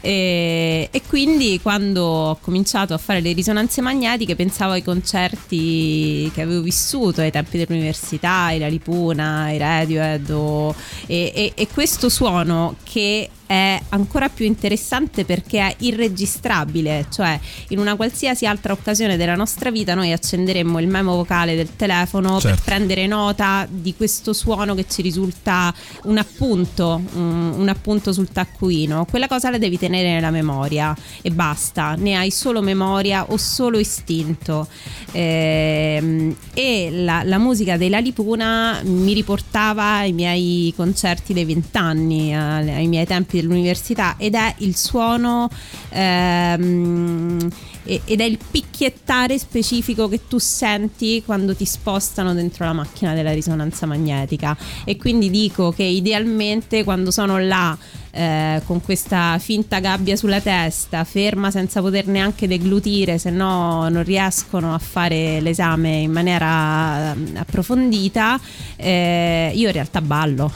E, 0.00 0.88
e 0.90 1.02
quindi 1.06 1.60
quando 1.60 2.02
ho 2.02 2.38
cominciato 2.40 2.94
a 2.94 2.98
fare 2.98 3.20
le 3.20 3.32
risonanze 3.32 3.82
magnetiche 3.82 4.34
pensavo 4.34 4.72
ai 4.72 4.82
concerti 4.82 6.30
che 6.32 6.40
avevo 6.40 6.62
vissuto 6.62 7.20
ai 7.20 7.30
tempi 7.30 7.58
dell'università, 7.58 8.50
i 8.50 8.70
Lipuna, 8.70 9.50
i 9.52 9.58
Radiohead 9.58 10.30
o, 10.30 10.74
e, 11.06 11.30
e, 11.34 11.52
e 11.54 11.68
questo 11.68 12.08
suono 12.08 12.76
che 12.84 13.28
è 13.46 13.80
ancora 13.90 14.28
più 14.28 14.46
interessante 14.46 15.24
perché 15.24 15.58
è 15.58 15.74
irregistrabile, 15.78 17.06
cioè 17.10 17.38
in 17.68 17.78
una 17.78 17.94
qualsiasi 17.94 18.46
altra 18.46 18.72
occasione 18.72 19.16
della 19.16 19.34
nostra 19.34 19.70
vita 19.70 19.94
noi 19.94 20.12
accenderemmo 20.12 20.78
il 20.80 20.88
memo 20.88 21.14
vocale 21.14 21.54
del 21.54 21.76
telefono 21.76 22.40
certo. 22.40 22.48
per 22.48 22.64
prendere 22.64 23.06
nota 23.06 23.66
di 23.68 23.94
questo 23.94 24.32
suono 24.32 24.74
che 24.74 24.86
ci 24.88 25.02
risulta 25.02 25.74
un 26.04 26.18
appunto, 26.18 27.02
un, 27.14 27.54
un 27.56 27.68
appunto 27.68 28.12
sul 28.12 28.28
taccuino. 28.30 29.06
Quella 29.08 29.28
cosa 29.28 29.50
la 29.50 29.58
devi 29.58 29.78
tenere 29.78 30.12
nella 30.12 30.30
memoria 30.30 30.96
e 31.20 31.30
basta, 31.30 31.94
ne 31.96 32.16
hai 32.16 32.30
solo 32.30 32.62
memoria 32.62 33.26
o 33.28 33.36
solo 33.36 33.78
istinto. 33.78 34.66
Ehm, 35.12 36.34
e 36.54 36.88
la, 36.90 37.22
la 37.24 37.38
musica 37.38 37.76
dei 37.76 37.88
Lalipuna 37.88 38.80
mi 38.84 39.12
riportava 39.12 39.96
ai 39.96 40.12
miei 40.12 40.72
concerti 40.74 41.32
dei 41.32 41.44
vent'anni, 41.44 42.34
ai 42.34 42.86
miei 42.86 43.06
tempi 43.06 43.33
dell'università 43.40 44.16
ed 44.18 44.34
è 44.34 44.54
il 44.58 44.76
suono 44.76 45.48
ehm, 45.90 47.48
ed 47.84 48.20
è 48.20 48.24
il 48.24 48.38
picchiettare 48.50 49.38
specifico 49.38 50.08
che 50.08 50.26
tu 50.26 50.38
senti 50.38 51.22
quando 51.24 51.54
ti 51.54 51.66
spostano 51.66 52.32
dentro 52.32 52.64
la 52.64 52.72
macchina 52.72 53.14
della 53.14 53.32
risonanza 53.32 53.84
magnetica. 53.86 54.56
E 54.84 54.96
quindi 54.96 55.28
dico 55.28 55.70
che 55.70 55.82
idealmente 55.82 56.82
quando 56.82 57.10
sono 57.10 57.38
là 57.38 57.76
eh, 58.14 58.62
con 58.64 58.80
questa 58.80 59.38
finta 59.40 59.80
gabbia 59.80 60.14
sulla 60.14 60.40
testa, 60.40 61.02
ferma 61.02 61.50
senza 61.50 61.80
poter 61.80 62.06
neanche 62.06 62.46
deglutire, 62.46 63.18
se 63.18 63.30
no 63.30 63.88
non 63.88 64.04
riescono 64.04 64.72
a 64.72 64.78
fare 64.78 65.40
l'esame 65.40 65.96
in 65.96 66.12
maniera 66.12 67.12
mm, 67.12 67.36
approfondita, 67.36 68.38
eh, 68.76 69.50
io 69.52 69.66
in 69.66 69.72
realtà 69.72 70.00
ballo. 70.00 70.52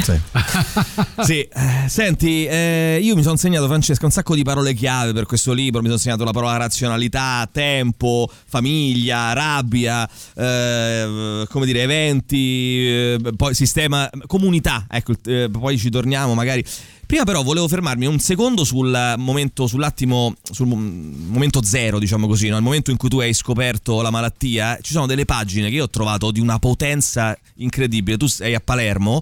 Sì, 0.00 0.18
sì. 1.24 1.40
Eh, 1.40 1.88
senti, 1.88 2.46
eh, 2.46 2.98
io 3.02 3.14
mi 3.14 3.22
sono 3.22 3.36
segnato 3.36 3.66
Francesca 3.66 4.06
un 4.06 4.10
sacco 4.10 4.34
di 4.34 4.42
parole 4.42 4.72
chiave 4.72 5.12
per 5.12 5.26
questo 5.26 5.52
libro, 5.52 5.82
mi 5.82 5.88
sono 5.88 5.98
segnato 5.98 6.24
la 6.24 6.32
parola 6.32 6.56
razionalità, 6.56 7.46
tempo, 7.52 8.30
famiglia, 8.46 9.34
rabbia, 9.34 10.08
eh, 10.34 11.44
come 11.50 11.66
dire, 11.66 11.82
eventi, 11.82 13.14
poi 13.36 13.54
sistema, 13.54 14.08
comunità, 14.26 14.86
ecco, 14.88 15.12
poi 15.50 15.76
ci 15.76 15.90
torniamo 15.90 16.32
magari. 16.32 16.64
Prima 17.06 17.24
però 17.24 17.42
volevo 17.42 17.68
fermarmi 17.68 18.06
un 18.06 18.18
secondo 18.18 18.64
sul 18.64 19.14
momento, 19.18 19.66
sull'attimo, 19.66 20.34
sul 20.42 20.66
momento 20.66 21.62
zero, 21.62 21.98
diciamo 21.98 22.26
così, 22.26 22.48
no? 22.48 22.56
il 22.56 22.62
momento 22.62 22.90
in 22.90 22.96
cui 22.96 23.08
tu 23.08 23.20
hai 23.20 23.34
scoperto 23.34 24.00
la 24.00 24.10
malattia. 24.10 24.78
Ci 24.80 24.92
sono 24.92 25.06
delle 25.06 25.24
pagine 25.24 25.68
che 25.68 25.76
io 25.76 25.84
ho 25.84 25.90
trovato 25.90 26.30
di 26.30 26.40
una 26.40 26.58
potenza 26.58 27.36
incredibile. 27.56 28.16
Tu 28.16 28.26
sei 28.26 28.54
a 28.54 28.60
Palermo, 28.60 29.20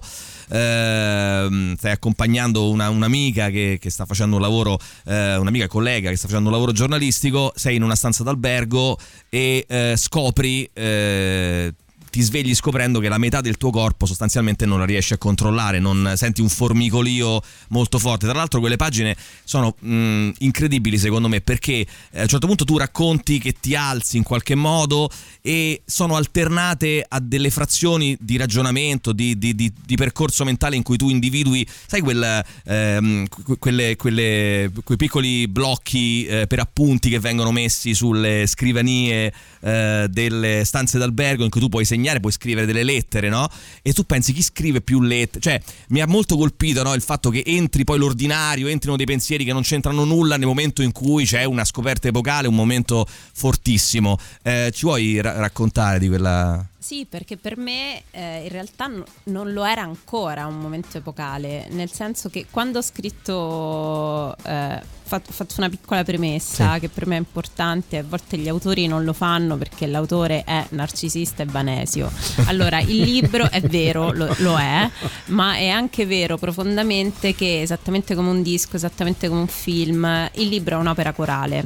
eh, 0.49 1.73
stai 1.77 1.91
accompagnando 1.91 2.69
una, 2.69 2.89
un'amica 2.89 3.49
che, 3.49 3.77
che, 3.81 3.89
sta 3.89 4.05
facendo 4.05 4.37
un 4.37 4.41
lavoro, 4.41 4.79
eh, 5.05 5.35
un'amica 5.35 5.67
collega 5.67 6.09
che 6.09 6.15
sta 6.15 6.27
facendo 6.27 6.47
un 6.47 6.53
lavoro 6.55 6.71
giornalistico, 6.71 7.51
sei 7.55 7.75
in 7.75 7.83
una 7.83 7.95
stanza 7.95 8.23
d'albergo 8.23 8.97
e 9.29 9.65
eh, 9.67 9.95
scopri 9.97 10.69
eh, 10.73 11.73
ti 12.13 12.21
svegli 12.21 12.53
scoprendo 12.53 12.99
che 12.99 13.09
la 13.09 13.17
metà 13.17 13.41
del 13.41 13.57
tuo 13.57 13.71
corpo 13.71 14.05
sostanzialmente 14.05 14.67
non 14.67 14.77
la 14.77 14.85
riesci 14.85 15.13
a 15.13 15.17
controllare, 15.17 15.79
non 15.79 16.13
senti 16.15 16.41
un 16.41 16.49
formicolio 16.49 17.41
molto 17.69 17.97
forte. 17.97 18.27
Tra 18.27 18.35
l'altro 18.35 18.59
quelle 18.59 18.75
pagine 18.75 19.17
sono 19.43 19.73
mh, 19.79 19.95
mm, 19.95 20.29
incredibili 20.37 20.99
secondo 20.99 21.27
me 21.27 21.41
perché 21.41 21.73
eh, 22.11 22.19
a 22.19 22.21
un 22.21 22.27
certo 22.27 22.45
punto 22.45 22.65
tu 22.65 22.77
racconti 22.77 23.39
che 23.39 23.55
ti 23.59 23.73
alzi 23.73 24.17
in 24.17 24.23
qualche 24.23 24.53
modo 24.53 25.09
e 25.41 25.81
sono 25.85 26.15
alternate 26.15 27.03
a 27.07 27.19
delle 27.19 27.49
frazioni 27.49 28.15
di 28.19 28.37
ragionamento, 28.37 29.11
di, 29.11 29.35
di, 29.39 29.55
di, 29.55 29.73
di 29.83 29.95
percorso 29.95 30.43
mentale 30.43 30.75
in 30.75 30.83
cui 30.83 30.97
tu 30.97 31.09
individui, 31.09 31.67
sai, 31.87 32.01
quel, 32.01 32.45
ehm, 32.65 33.25
quelle, 33.57 33.95
quelle, 33.95 34.71
quei 34.83 34.97
piccoli 34.97 35.47
blocchi 35.47 36.27
eh, 36.27 36.45
per 36.45 36.59
appunti 36.59 37.09
che 37.09 37.19
vengono 37.19 37.51
messi 37.51 37.95
sulle 37.95 38.45
scrivanie 38.45 39.33
eh, 39.63 40.07
delle 40.09 40.63
stanze 40.65 40.97
d'albergo 40.97 41.43
in 41.43 41.49
cui 41.49 41.61
tu 41.61 41.69
puoi 41.69 41.85
segnare, 41.85 42.19
puoi 42.19 42.31
scrivere 42.31 42.65
delle 42.65 42.83
lettere, 42.83 43.29
no? 43.29 43.47
E 43.81 43.93
tu 43.93 44.05
pensi 44.05 44.33
chi 44.33 44.41
scrive 44.41 44.81
più 44.81 45.01
lettere? 45.01 45.39
Cioè, 45.39 45.61
mi 45.89 46.01
ha 46.01 46.07
molto 46.07 46.35
colpito 46.35 46.83
no? 46.83 46.93
il 46.93 47.01
fatto 47.01 47.29
che 47.29 47.43
entri 47.45 47.83
poi 47.83 47.97
l'ordinario, 47.97 48.67
entrino 48.67 48.97
dei 48.97 49.05
pensieri 49.05 49.45
che 49.45 49.53
non 49.53 49.61
c'entrano 49.61 50.03
nulla 50.03 50.37
nel 50.37 50.47
momento 50.47 50.81
in 50.81 50.91
cui 50.91 51.25
c'è 51.25 51.43
una 51.45 51.63
scoperta 51.63 52.07
epocale, 52.07 52.47
un 52.47 52.55
momento 52.55 53.07
fortissimo. 53.07 54.17
Eh, 54.41 54.71
ci 54.73 54.85
vuoi 54.85 55.21
ra- 55.21 55.37
raccontare 55.37 55.99
di 55.99 56.07
quella 56.07 56.65
sì, 56.83 57.05
perché 57.09 57.37
per 57.37 57.55
me 57.55 58.03
eh, 58.11 58.43
in 58.43 58.49
realtà 58.49 58.87
n- 58.87 59.01
non 59.27 59.53
lo 59.53 59.63
era 59.63 59.83
ancora 59.83 60.47
un 60.47 60.59
momento 60.59 60.97
epocale, 60.97 61.65
nel 61.69 61.89
senso 61.89 62.29
che 62.29 62.47
quando 62.51 62.79
ho 62.79 62.81
scritto, 62.81 64.35
eh, 64.43 64.81
fatto, 65.03 65.31
fatto, 65.31 65.53
una 65.59 65.69
piccola 65.69 66.03
premessa 66.03 66.73
sì. 66.73 66.81
che 66.81 66.89
per 66.89 67.07
me 67.07 67.15
è 67.15 67.19
importante, 67.19 67.99
a 67.99 68.03
volte 68.03 68.37
gli 68.37 68.49
autori 68.49 68.85
non 68.87 69.05
lo 69.05 69.13
fanno 69.13 69.55
perché 69.55 69.87
l'autore 69.87 70.43
è 70.43 70.65
narcisista 70.71 71.43
e 71.43 71.45
vanesio. 71.45 72.11
Allora, 72.47 72.81
il 72.81 72.97
libro 72.97 73.49
è 73.49 73.61
vero, 73.61 74.11
lo, 74.11 74.35
lo 74.39 74.57
è, 74.57 74.89
ma 75.27 75.55
è 75.55 75.69
anche 75.69 76.05
vero 76.05 76.37
profondamente 76.37 77.33
che 77.33 77.61
esattamente 77.61 78.13
come 78.13 78.29
un 78.29 78.41
disco, 78.41 78.75
esattamente 78.75 79.29
come 79.29 79.39
un 79.39 79.47
film, 79.47 80.29
il 80.33 80.49
libro 80.49 80.75
è 80.75 80.79
un'opera 80.79 81.13
corale. 81.13 81.65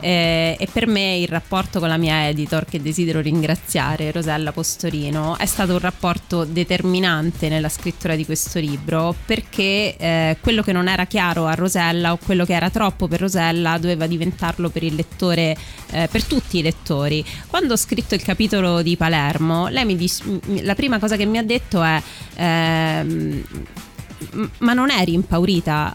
Eh, 0.00 0.56
e 0.58 0.68
per 0.72 0.86
me 0.86 1.18
il 1.18 1.28
rapporto 1.28 1.80
con 1.80 1.88
la 1.88 1.96
mia 1.96 2.28
editor, 2.28 2.64
che 2.64 2.80
desidero 2.80 3.20
ringraziare, 3.20 4.10
Rosella 4.12 4.52
Postorino, 4.52 5.36
è 5.38 5.46
stato 5.46 5.72
un 5.72 5.78
rapporto 5.80 6.44
determinante 6.44 7.48
nella 7.48 7.68
scrittura 7.68 8.14
di 8.14 8.24
questo 8.24 8.58
libro 8.58 9.14
perché 9.26 9.96
eh, 9.96 10.36
quello 10.40 10.62
che 10.62 10.72
non 10.72 10.88
era 10.88 11.06
chiaro 11.06 11.46
a 11.46 11.54
Rosella 11.54 12.12
o 12.12 12.18
quello 12.24 12.44
che 12.44 12.54
era 12.54 12.70
troppo 12.70 13.08
per 13.08 13.20
Rosella 13.20 13.78
doveva 13.78 14.06
diventarlo 14.06 14.70
per 14.70 14.82
il 14.82 14.94
lettore, 14.94 15.56
eh, 15.90 16.08
per 16.10 16.24
tutti 16.24 16.58
i 16.58 16.62
lettori. 16.62 17.24
Quando 17.46 17.74
ho 17.74 17.76
scritto 17.76 18.14
il 18.14 18.22
capitolo 18.22 18.82
di 18.82 18.96
Palermo, 18.96 19.68
lei 19.68 19.84
mi 19.84 19.96
dice, 19.96 20.22
la 20.62 20.74
prima 20.74 20.98
cosa 20.98 21.16
che 21.16 21.26
mi 21.26 21.38
ha 21.38 21.44
detto 21.44 21.82
è... 21.82 22.00
Ehm, 22.36 23.44
ma 24.58 24.72
non 24.72 24.90
eri 24.90 25.12
impaurita 25.12 25.94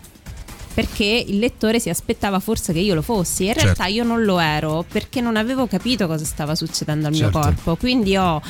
perché 0.73 1.25
il 1.27 1.39
lettore 1.39 1.79
si 1.79 1.89
aspettava 1.89 2.39
forse 2.39 2.73
che 2.73 2.79
io 2.79 2.95
lo 2.95 3.01
fossi. 3.01 3.43
In 3.43 3.49
certo. 3.49 3.63
realtà 3.63 3.85
io 3.85 4.03
non 4.03 4.23
lo 4.23 4.39
ero 4.39 4.85
perché 4.89 5.21
non 5.21 5.35
avevo 5.35 5.67
capito 5.67 6.07
cosa 6.07 6.25
stava 6.25 6.55
succedendo 6.55 7.07
al 7.07 7.13
certo. 7.13 7.37
mio 7.37 7.45
corpo. 7.45 7.75
Quindi 7.75 8.17
ho, 8.17 8.41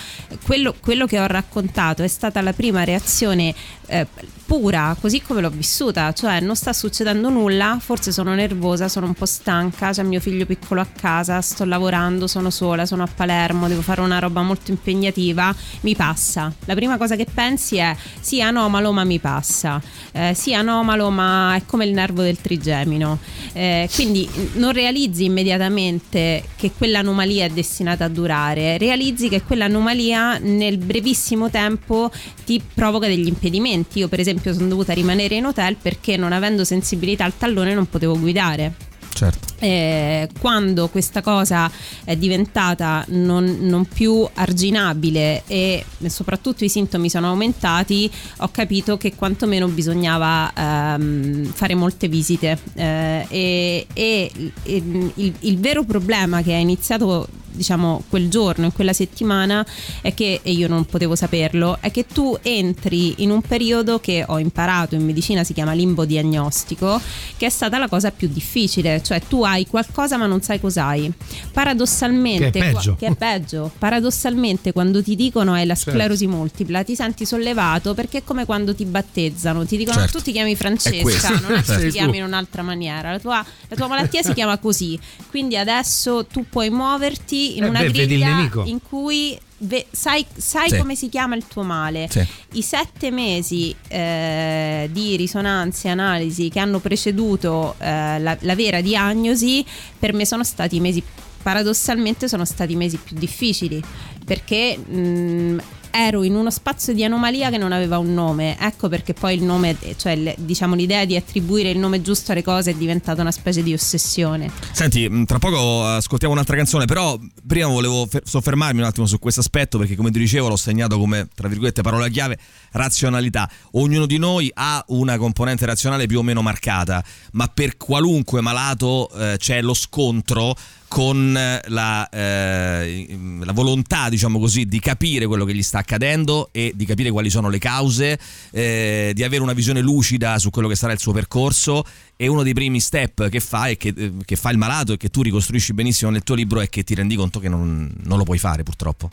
quello, 0.46 0.74
quello, 0.80 1.06
che 1.06 1.20
ho 1.20 1.26
raccontato 1.26 2.04
è 2.04 2.08
stata 2.08 2.42
la 2.42 2.54
prima 2.54 2.84
reazione 2.84 3.54
eh, 3.88 4.08
pura, 4.46 4.96
così 5.00 5.22
come 5.22 5.42
l'ho 5.42 5.50
vissuta, 5.50 6.14
cioè 6.14 6.40
non 6.40 6.56
sta 6.56 6.74
succedendo 6.74 7.30
nulla, 7.30 7.78
forse 7.80 8.12
sono 8.12 8.36
nervosa, 8.36 8.88
sono 8.88 9.08
un 9.08 9.14
po' 9.14 9.26
stanca, 9.26 9.92
c'è 9.92 10.04
mio 10.04 10.20
figlio 10.20 10.46
piccolo 10.46 10.80
a 10.82 10.86
casa, 10.86 11.42
sto 11.42 11.66
lavorando, 11.66 12.28
sono 12.28 12.50
sola, 12.50 12.86
sono 12.86 13.04
a 13.04 13.10
Palermo, 13.14 13.68
devo 13.68 13.82
fare 13.82 14.02
una 14.02 14.20
roba 14.20 14.42
molto 14.44 14.70
impegnativa, 14.70 15.54
mi 15.82 15.96
passa. 15.96 16.54
La 16.66 16.76
prima 16.76 16.98
cosa 16.98 17.16
che 17.16 17.26
pensi 17.32 17.78
è 17.78 17.96
sì 18.20 18.42
anomalo 18.42 18.92
ma 18.92 19.04
mi 19.04 19.20
passa, 19.20 19.82
eh, 20.12 20.34
sì 20.36 20.54
anomalo 20.54 21.10
ma 21.10 21.56
è 21.56 21.64
come 21.66 21.86
il 21.86 21.94
nervo 21.94 22.13
del 22.22 22.40
trigemino, 22.40 23.20
eh, 23.54 23.90
quindi 23.94 24.30
non 24.54 24.72
realizzi 24.72 25.26
immediatamente 25.26 26.44
che 26.56 26.72
quell'anomalia 26.78 27.46
è 27.46 27.50
destinata 27.50 28.06
a 28.06 28.10
durare, 28.10 28.78
realizzi 28.78 29.30
che 29.30 29.42
quell'anomalia 29.42 30.38
nel 30.38 30.78
brevissimo 30.78 31.50
tempo 31.50 32.12
ti 32.46 32.62
provoca 32.74 33.08
degli 33.08 33.28
impedimenti. 33.28 34.00
Io 34.00 34.08
per 34.08 34.20
esempio 34.20 34.54
sono 34.54 34.68
dovuta 34.68 34.94
rimanere 34.94 35.36
in 35.36 35.46
hotel 35.46 35.76
perché 35.82 36.18
non 36.18 36.32
avendo 36.32 36.64
sensibilità 36.64 37.26
al 37.26 37.38
tallone 37.38 37.74
non 37.74 37.88
potevo 37.88 38.18
guidare. 38.20 38.92
Certo. 39.14 39.54
Eh, 39.60 40.28
quando 40.40 40.90
questa 40.90 41.22
cosa 41.22 41.72
è 42.04 42.16
diventata 42.18 43.06
non, 43.10 43.60
non, 43.62 43.86
più 43.86 44.28
arginabile 44.34 45.44
e 45.46 45.86
soprattutto 46.08 46.64
i 46.64 46.70
sintomi 46.70 47.10
sono 47.10 47.28
aumentati, 47.28 48.12
ho 48.38 48.50
capito 48.50 48.98
che 48.98 49.14
quantomeno 49.16 49.68
bisognava 49.68 50.52
ehm, 50.54 51.46
fare 51.46 51.76
molte 51.76 52.08
visite. 52.08 52.58
Eh, 52.74 53.26
e, 53.30 53.88
e, 53.94 54.32
il, 54.64 55.34
il 55.40 55.60
vero 55.60 55.84
problema 55.84 56.42
che 56.42 56.52
è 56.52 56.58
iniziato 56.58 57.28
diciamo 57.54 58.04
quel 58.10 58.30
giorno, 58.30 58.66
in 58.66 58.74
quella 58.74 58.94
settimana, 58.94 59.66
è 60.02 60.14
che, 60.14 60.40
e 60.44 60.52
io 60.52 60.68
non 60.68 60.86
potevo 60.86 61.16
saperlo, 61.16 61.78
è 61.80 61.92
che 61.92 62.06
tu 62.06 62.38
entri 62.42 63.22
in 63.24 63.30
un 63.30 63.42
periodo 63.42 64.00
che 64.00 64.24
ho 64.28 64.40
imparato 64.40 64.96
in 64.96 65.06
medicina, 65.06 65.44
si 65.44 65.54
chiama 65.54 65.74
limbo 65.74 66.06
diagnostico, 66.06 67.00
che 67.38 67.46
è 67.46 67.50
stata 67.50 67.78
la 67.78 67.88
cosa 67.88 68.12
più 68.12 68.28
difficile, 68.28 69.02
cioè 69.04 69.22
tu 69.28 69.44
hai 69.44 69.68
qualcosa 69.68 70.18
ma 70.18 70.26
non 70.26 70.42
sai 70.42 70.60
cos'hai. 70.60 71.12
Paradossalmente, 71.52 72.50
che 72.50 72.60
è 72.60 72.72
peggio, 72.72 72.96
che 72.96 73.08
è 73.08 73.16
peggio 73.16 73.72
paradossalmente 73.78 74.72
quando 74.72 75.04
ti 75.04 75.16
dicono 75.16 75.54
hai 75.54 75.66
la 75.66 75.76
certo. 75.76 75.92
sclerosi 75.92 76.24
certo. 76.24 76.36
multipla 76.36 76.84
ti 76.84 76.96
senti 76.96 77.26
sollevato 77.26 77.94
perché 77.94 78.20
è 78.20 78.24
come 78.24 78.46
quando 78.46 78.74
ti 78.74 78.86
battezzano, 78.86 79.66
ti 79.66 79.78
dicono 79.78 80.00
certo. 80.00 80.18
tu 80.18 80.24
ti 80.24 80.32
chiami 80.32 80.56
Francesca, 80.56 81.30
non 81.40 81.54
è 81.54 81.62
che 81.62 81.78
ti 81.86 81.90
chiami 81.90 82.18
in 82.18 82.24
un'altra 82.24 82.62
maniera, 82.62 83.12
la 83.12 83.20
tua, 83.20 83.46
la 83.68 83.76
tua 83.76 83.88
malattia 83.88 84.22
si 84.24 84.34
chiama 84.34 84.58
così, 84.58 84.98
quindi 85.30 85.58
adesso 85.58 86.26
tu 86.26 86.46
puoi 86.50 86.70
muoverti 86.70 87.58
in 87.58 87.64
eh 87.64 87.68
una 87.68 87.80
beh, 87.80 87.92
griglia 87.92 88.50
in 88.64 88.80
cui 88.82 89.38
ve, 89.64 89.86
sai, 89.92 90.26
sai 90.36 90.70
Sì. 90.70 90.78
come 90.78 90.96
si 90.96 91.10
chiama 91.10 91.36
il 91.36 91.46
tuo 91.48 91.64
male. 91.64 92.08
Sì. 92.10 92.26
I 92.54 92.62
sette 92.62 93.12
mesi 93.12 93.76
eh, 93.88 94.90
di 94.92 95.16
risonanze 95.16 95.88
e 95.88 95.92
analisi 95.92 96.50
che 96.50 96.60
hanno 96.60 96.80
preceduto 96.80 97.76
eh, 97.80 98.20
la, 98.20 98.38
la 98.40 98.56
vera 98.56 98.82
diagnosi 98.82 99.66
per 99.98 100.14
me 100.14 100.26
sono 100.26 100.44
stati 100.44 100.76
i 100.78 100.80
mesi 100.80 101.02
paradossalmente 101.44 102.30
sono 102.30 102.46
stati 102.46 102.72
i 102.72 102.76
mesi 102.78 102.98
più 102.98 103.18
difficili 103.18 103.84
perché 104.26 104.78
mh, 104.78 105.58
ero 105.96 106.24
in 106.24 106.34
uno 106.34 106.50
spazio 106.50 106.92
di 106.92 107.04
anomalia 107.04 107.52
che 107.52 107.60
non 107.60 107.72
aveva 107.72 108.00
un 108.00 108.14
nome. 108.14 108.58
Ecco 108.60 108.90
perché 108.90 109.14
poi 109.14 109.36
il 109.36 109.44
nome, 109.44 109.78
cioè 109.98 110.36
diciamo 110.40 110.74
l'idea 110.74 111.06
di 111.06 111.16
attribuire 111.16 111.70
il 111.70 111.78
nome 111.78 112.02
giusto 112.02 112.32
alle 112.32 112.42
cose 112.42 112.72
è 112.72 112.74
diventata 112.74 113.22
una 113.22 113.32
specie 113.32 113.62
di 113.62 113.74
ossessione. 113.74 114.50
Senti, 114.72 115.08
mh, 115.08 115.26
tra 115.26 115.38
poco 115.38 115.86
ascoltiamo 115.86 116.34
un'altra 116.34 116.56
canzone, 116.56 116.86
però 116.86 117.20
prima 117.46 117.68
volevo 117.68 118.08
fe- 118.08 118.22
soffermarmi 118.24 118.80
un 118.80 118.88
attimo 118.88 119.06
su 119.06 119.20
questo 119.20 119.42
aspetto 119.42 119.78
perché 119.78 119.96
come 119.96 120.10
ti 120.10 120.18
dicevo 120.18 120.48
l'ho 120.48 120.56
segnato 120.56 120.98
come, 120.98 121.28
tra 121.36 121.48
virgolette, 121.48 121.84
parola 121.84 122.08
chiave, 122.08 122.40
razionalità. 122.74 123.50
Ognuno 123.72 124.06
di 124.06 124.18
noi 124.18 124.52
ha 124.54 124.84
una 124.88 125.18
componente 125.18 125.66
razionale 125.66 126.06
più 126.06 126.20
o 126.20 126.24
meno 126.24 126.42
marcata, 126.42 127.04
ma 127.32 127.48
per 127.48 127.78
qualunque 127.78 128.42
malato 128.42 129.10
eh, 129.16 129.36
c'è 129.38 129.62
lo 129.62 129.74
scontro 129.74 130.56
con 130.94 131.34
la, 131.34 132.10
eh, 132.10 133.18
la, 133.44 133.52
volontà, 133.52 134.10
diciamo 134.10 134.38
così, 134.38 134.68
di 134.68 134.80
capire 134.80 135.26
quello 135.26 135.44
che 135.44 135.56
gli 135.56 135.64
sta 135.64 135.80
accadendo 135.80 136.50
e 136.52 136.72
di 136.76 136.86
capire 136.86 137.10
quali 137.10 137.32
sono 137.32 137.50
le 137.50 137.58
cause, 137.58 138.20
eh, 138.52 139.12
di 139.16 139.24
avere 139.24 139.42
una 139.42 139.54
visione 139.54 139.82
lucida 139.82 140.38
su 140.38 140.52
quello 140.52 140.68
che 140.68 140.76
sarà 140.76 140.94
il 140.94 141.00
suo 141.00 141.12
percorso. 141.12 141.84
E 142.16 142.28
uno 142.28 142.44
dei 142.44 142.54
primi 142.54 142.80
step 142.80 143.28
che 143.30 143.40
fa, 143.40 143.70
e 143.70 143.78
che, 143.78 144.14
che 144.24 144.36
fa 144.36 144.52
il 144.52 144.60
malato 144.60 144.94
e 144.94 144.98
che 144.98 145.10
tu 145.10 145.24
ricostruisci 145.24 145.74
benissimo 145.74 146.12
nel 146.12 146.22
tuo 146.22 146.36
libro 146.36 146.62
è 146.62 146.70
che 146.70 146.84
ti 146.84 146.94
rendi 146.94 147.16
conto 147.16 147.40
che 147.40 147.50
non, 147.50 147.92
non 148.04 148.20
lo 148.20 148.24
puoi 148.24 148.38
fare, 148.38 148.62
purtroppo. 148.62 149.10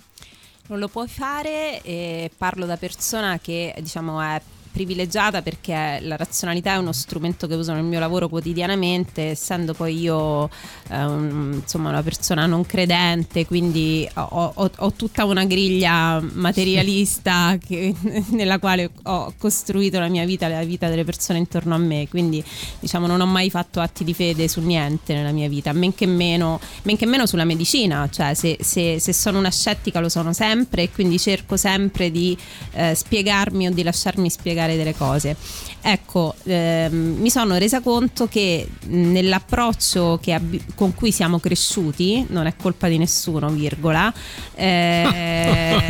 Non 0.70 0.78
lo 0.78 0.86
puoi 0.86 1.08
fare 1.08 1.82
e 1.82 2.30
parlo 2.36 2.64
da 2.64 2.76
persona 2.76 3.40
che 3.40 3.74
diciamo 3.80 4.20
è 4.20 4.40
privilegiata 4.70 5.42
perché 5.42 5.98
la 6.02 6.16
razionalità 6.16 6.74
è 6.74 6.76
uno 6.76 6.92
strumento 6.92 7.46
che 7.46 7.54
uso 7.54 7.72
nel 7.72 7.82
mio 7.82 7.98
lavoro 7.98 8.28
quotidianamente, 8.28 9.30
essendo 9.30 9.74
poi 9.74 9.98
io 9.98 10.48
eh, 10.88 11.04
un, 11.04 11.60
insomma 11.60 11.90
una 11.90 12.02
persona 12.02 12.46
non 12.46 12.64
credente, 12.64 13.46
quindi 13.46 14.08
ho, 14.14 14.52
ho, 14.54 14.70
ho 14.74 14.92
tutta 14.92 15.24
una 15.24 15.44
griglia 15.44 16.20
materialista 16.20 17.58
che, 17.64 17.94
nella 18.30 18.58
quale 18.58 18.90
ho 19.04 19.34
costruito 19.36 19.98
la 19.98 20.08
mia 20.08 20.24
vita, 20.24 20.48
la 20.48 20.64
vita 20.64 20.88
delle 20.88 21.04
persone 21.04 21.38
intorno 21.38 21.74
a 21.74 21.78
me, 21.78 22.06
quindi 22.08 22.42
diciamo 22.78 23.06
non 23.06 23.20
ho 23.20 23.26
mai 23.26 23.50
fatto 23.50 23.80
atti 23.80 24.04
di 24.04 24.14
fede 24.14 24.48
su 24.48 24.60
niente 24.60 25.14
nella 25.14 25.32
mia 25.32 25.48
vita, 25.48 25.72
men 25.72 25.94
che 25.94 26.06
meno, 26.06 26.60
men 26.82 26.96
che 26.96 27.06
meno 27.06 27.26
sulla 27.26 27.44
medicina, 27.44 28.08
cioè 28.10 28.34
se, 28.34 28.56
se, 28.60 28.98
se, 29.00 29.12
sono 29.12 29.38
una 29.38 29.50
scettica 29.50 30.00
lo 30.00 30.08
sono 30.08 30.32
sempre 30.32 30.84
e 30.84 30.90
quindi 30.90 31.18
cerco 31.18 31.56
sempre 31.56 32.10
di 32.10 32.36
eh, 32.72 32.94
spiegarmi 32.94 33.66
o 33.66 33.72
di 33.72 33.82
lasciarmi 33.82 34.30
spiegare 34.30 34.59
delle 34.76 34.94
cose. 34.94 35.36
Ecco, 35.82 36.34
ehm, 36.44 37.16
mi 37.18 37.30
sono 37.30 37.56
resa 37.56 37.80
conto 37.80 38.26
che 38.26 38.68
nell'approccio 38.88 40.18
che 40.20 40.32
abbi- 40.32 40.62
con 40.74 40.94
cui 40.94 41.10
siamo 41.12 41.38
cresciuti, 41.38 42.26
non 42.28 42.46
è 42.46 42.54
colpa 42.60 42.88
di 42.88 42.98
nessuno, 42.98 43.48
virgola, 43.48 44.12
eh, 44.54 45.80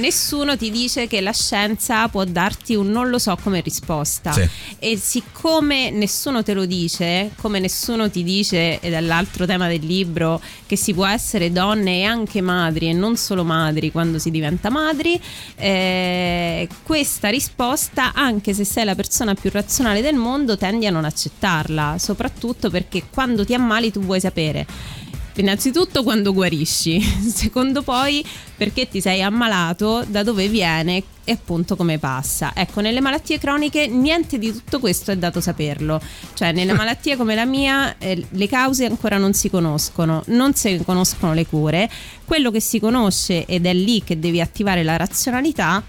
nessuno 0.00 0.56
ti 0.56 0.70
dice 0.70 1.06
che 1.06 1.20
la 1.20 1.32
scienza 1.32 2.08
può 2.08 2.24
darti 2.24 2.74
un 2.74 2.90
non 2.90 3.08
lo 3.08 3.18
so 3.18 3.36
come 3.40 3.60
risposta. 3.60 4.32
Sì. 4.32 4.48
E 4.78 4.96
siccome 4.96 5.90
nessuno 5.90 6.42
te 6.42 6.54
lo 6.54 6.66
dice, 6.66 7.30
come 7.36 7.60
nessuno 7.60 8.10
ti 8.10 8.24
dice, 8.24 8.80
ed 8.80 8.92
è 8.92 9.00
l'altro 9.00 9.46
tema 9.46 9.68
del 9.68 9.84
libro, 9.84 10.40
che 10.66 10.76
si 10.76 10.92
può 10.92 11.06
essere 11.06 11.52
donne 11.52 11.98
e 11.98 12.04
anche 12.04 12.40
madri 12.40 12.88
e 12.88 12.92
non 12.92 13.16
solo 13.16 13.44
madri 13.44 13.92
quando 13.92 14.18
si 14.18 14.30
diventa 14.30 14.70
madri, 14.70 15.20
eh, 15.56 16.68
questa 16.82 17.28
risposta, 17.28 18.12
anche 18.14 18.54
se 18.54 18.64
sei 18.64 18.84
la 18.84 18.94
persona 18.94 19.34
più 19.34 19.50
razionale 19.52 20.00
del 20.00 20.16
mondo, 20.16 20.56
tendi 20.56 20.86
a 20.86 20.90
non 20.90 21.04
accettarla, 21.04 21.96
soprattutto 21.98 22.70
perché 22.70 23.04
quando 23.10 23.44
ti 23.44 23.54
ammali 23.54 23.92
tu 23.92 24.00
vuoi 24.00 24.20
sapere 24.20 24.66
innanzitutto 25.36 26.02
quando 26.02 26.32
guarisci, 26.32 27.00
secondo 27.32 27.82
poi 27.82 28.24
perché 28.56 28.88
ti 28.88 29.00
sei 29.00 29.22
ammalato, 29.22 30.04
da 30.06 30.22
dove 30.22 30.48
viene 30.48 31.02
e 31.24 31.32
appunto 31.32 31.76
come 31.76 31.98
passa. 31.98 32.52
Ecco, 32.54 32.80
nelle 32.80 33.00
malattie 33.00 33.38
croniche 33.38 33.86
niente 33.86 34.38
di 34.38 34.52
tutto 34.52 34.80
questo 34.80 35.12
è 35.12 35.16
dato 35.16 35.40
saperlo, 35.40 36.00
cioè 36.34 36.52
nelle 36.52 36.72
malattie 36.74 37.16
come 37.16 37.34
la 37.34 37.44
mia 37.44 37.96
eh, 37.98 38.26
le 38.28 38.48
cause 38.48 38.84
ancora 38.84 39.16
non 39.16 39.32
si 39.32 39.48
conoscono, 39.48 40.22
non 40.26 40.54
si 40.54 40.82
conoscono 40.84 41.32
le 41.32 41.46
cure, 41.46 41.88
quello 42.24 42.50
che 42.50 42.60
si 42.60 42.80
conosce 42.80 43.46
ed 43.46 43.66
è 43.66 43.72
lì 43.72 44.02
che 44.02 44.18
devi 44.18 44.40
attivare 44.40 44.82
la 44.82 44.96
razionalità 44.96 45.82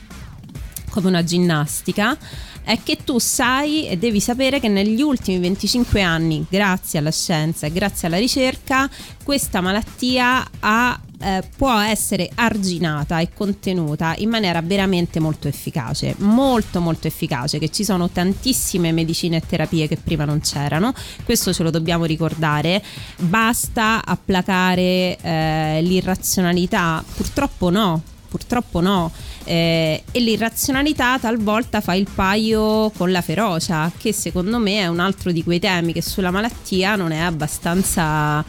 come 0.91 1.07
una 1.07 1.23
ginnastica 1.23 2.17
è 2.63 2.79
che 2.83 2.97
tu 3.03 3.19
sai 3.19 3.87
e 3.87 3.97
devi 3.97 4.19
sapere 4.19 4.59
che 4.59 4.67
negli 4.67 5.01
ultimi 5.01 5.39
25 5.39 6.01
anni, 6.01 6.45
grazie 6.49 6.99
alla 6.99 7.11
scienza 7.11 7.67
e 7.67 7.71
grazie 7.71 8.07
alla 8.07 8.17
ricerca, 8.17 8.89
questa 9.23 9.61
malattia 9.61 10.45
ha 10.59 10.99
eh, 11.21 11.43
può 11.55 11.77
essere 11.77 12.29
arginata 12.35 13.19
e 13.19 13.29
contenuta 13.33 14.15
in 14.17 14.29
maniera 14.29 14.61
veramente 14.61 15.19
molto 15.19 15.47
efficace, 15.47 16.15
molto 16.19 16.81
molto 16.81 17.07
efficace, 17.07 17.59
che 17.59 17.69
ci 17.69 17.83
sono 17.83 18.09
tantissime 18.09 18.91
medicine 18.91 19.37
e 19.37 19.43
terapie 19.45 19.87
che 19.87 19.97
prima 19.97 20.25
non 20.25 20.41
c'erano, 20.41 20.93
questo 21.23 21.53
ce 21.53 21.63
lo 21.63 21.69
dobbiamo 21.69 22.05
ricordare, 22.05 22.81
basta 23.17 24.01
applicare 24.03 25.17
eh, 25.21 25.79
l'irrazionalità, 25.83 27.03
purtroppo 27.15 27.69
no, 27.69 28.01
purtroppo 28.31 28.79
no. 28.79 29.11
Eh, 29.43 30.03
e 30.09 30.19
l'irrazionalità 30.21 31.19
talvolta 31.19 31.81
fa 31.81 31.93
il 31.95 32.07
paio 32.13 32.89
con 32.91 33.11
la 33.11 33.21
ferocia, 33.21 33.91
che 33.97 34.13
secondo 34.13 34.57
me 34.57 34.79
è 34.79 34.87
un 34.87 34.99
altro 34.99 35.33
di 35.33 35.43
quei 35.43 35.59
temi 35.59 35.91
che 35.91 36.01
sulla 36.01 36.31
malattia 36.31 36.95
non 36.95 37.11
è 37.11 37.19
abbastanza 37.19 38.43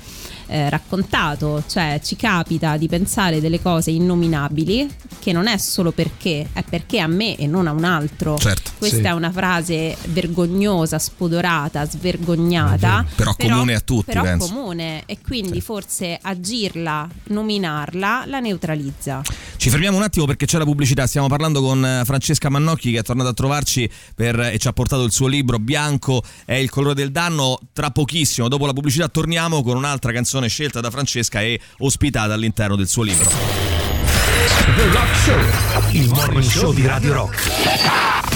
eh, 0.53 0.69
raccontato, 0.69 1.65
cioè 1.67 1.99
ci 2.05 2.15
capita 2.15 2.77
di 2.77 2.87
pensare 2.87 3.41
delle 3.41 3.61
cose 3.63 3.91
innominabili 3.91 4.87
che 5.19 5.33
non 5.33 5.47
è 5.47 5.57
solo 5.57 5.93
perché, 5.93 6.49
è 6.53 6.63
perché 6.63 7.01
a 7.01 7.07
me 7.07 7.37
e 7.37 7.47
non 7.47 7.67
a 7.67 7.73
un 7.73 7.85
altro. 7.85 8.37
Certo, 8.37 8.73
Questa 8.77 8.97
sì. 8.99 9.03
è 9.03 9.13
una 9.13 9.33
frase 9.33 9.97
vergognosa, 10.09 10.99
spudorata, 10.99 11.87
svergognata. 11.87 13.05
Però 13.15 13.35
comune 13.35 13.75
a 13.75 13.81
tutti, 13.81 14.05
Però 14.07 14.23
penso. 14.23 14.49
comune 14.49 15.05
e 15.07 15.19
quindi 15.25 15.61
forse 15.63 16.19
agirla, 16.21 17.09
nominarla, 17.29 18.25
la 18.27 18.41
neutralizza. 18.41 19.23
Ci 19.57 19.71
fermiamo 19.71 19.97
un 19.97 20.03
attimo 20.03 20.27
perché 20.27 20.45
c'è 20.45 20.59
la 20.59 20.65
pubblicità. 20.65 21.07
Stiamo 21.07 21.29
parlando 21.29 21.63
con 21.63 21.85
eh, 21.85 22.03
Francesca 22.05 22.51
Mannocchi 22.51 22.93
che 22.93 22.99
è 22.99 23.03
tornata 23.03 23.31
a 23.31 23.35
trovarci 23.35 23.89
per- 24.15 24.41
e 24.41 24.59
ci 24.59 24.69
ha 24.69 24.73
portato 24.73 25.05
il 25.05 25.13
suo 25.13 25.29
libro 25.29 25.59
Bianco 25.59 26.23
è 26.45 26.55
il 26.55 26.69
colore 26.69 26.95
del 26.95 27.11
danno. 27.11 27.59
Tra 27.73 27.91
pochissimo, 27.91 28.49
dopo 28.49 28.67
la 28.67 28.73
pubblicità, 28.73 29.09
torniamo 29.09 29.63
con 29.63 29.77
un'altra 29.77 30.13
canzone 30.13 30.42
scelta 30.49 30.81
da 30.81 30.91
Francesca 30.91 31.41
e 31.41 31.61
ospitata 31.79 32.35
all'interno 32.35 32.77
del 32.77 32.89
suo 32.89 33.03
libro. 33.03 33.31
The 34.77 34.91
Rock 34.91 35.17
Show, 35.17 35.93
il 35.93 36.09
morning 36.09 36.51
show 36.51 36.73
di 36.73 36.87
Radio 36.87 37.13
Rock. 37.13 38.32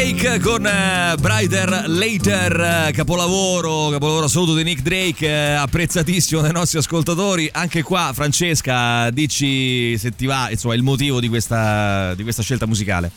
Drake 0.00 0.40
con 0.40 0.66
eh, 0.66 1.14
Brighter 1.20 1.84
Later, 1.86 2.86
eh, 2.88 2.92
capolavoro, 2.92 3.90
capolavoro 3.90 4.24
assoluto 4.24 4.54
di 4.54 4.62
Nick 4.62 4.80
Drake, 4.80 5.26
eh, 5.26 5.52
apprezzatissimo 5.52 6.40
dai 6.40 6.52
nostri 6.52 6.78
ascoltatori. 6.78 7.50
Anche 7.52 7.82
qua, 7.82 8.10
Francesca, 8.14 9.10
dici 9.10 9.98
se 9.98 10.16
ti 10.16 10.24
va, 10.24 10.48
insomma, 10.48 10.74
il 10.74 10.82
motivo 10.82 11.20
di 11.20 11.28
questa, 11.28 12.14
di 12.14 12.22
questa 12.22 12.40
scelta 12.40 12.64
musicale. 12.64 13.12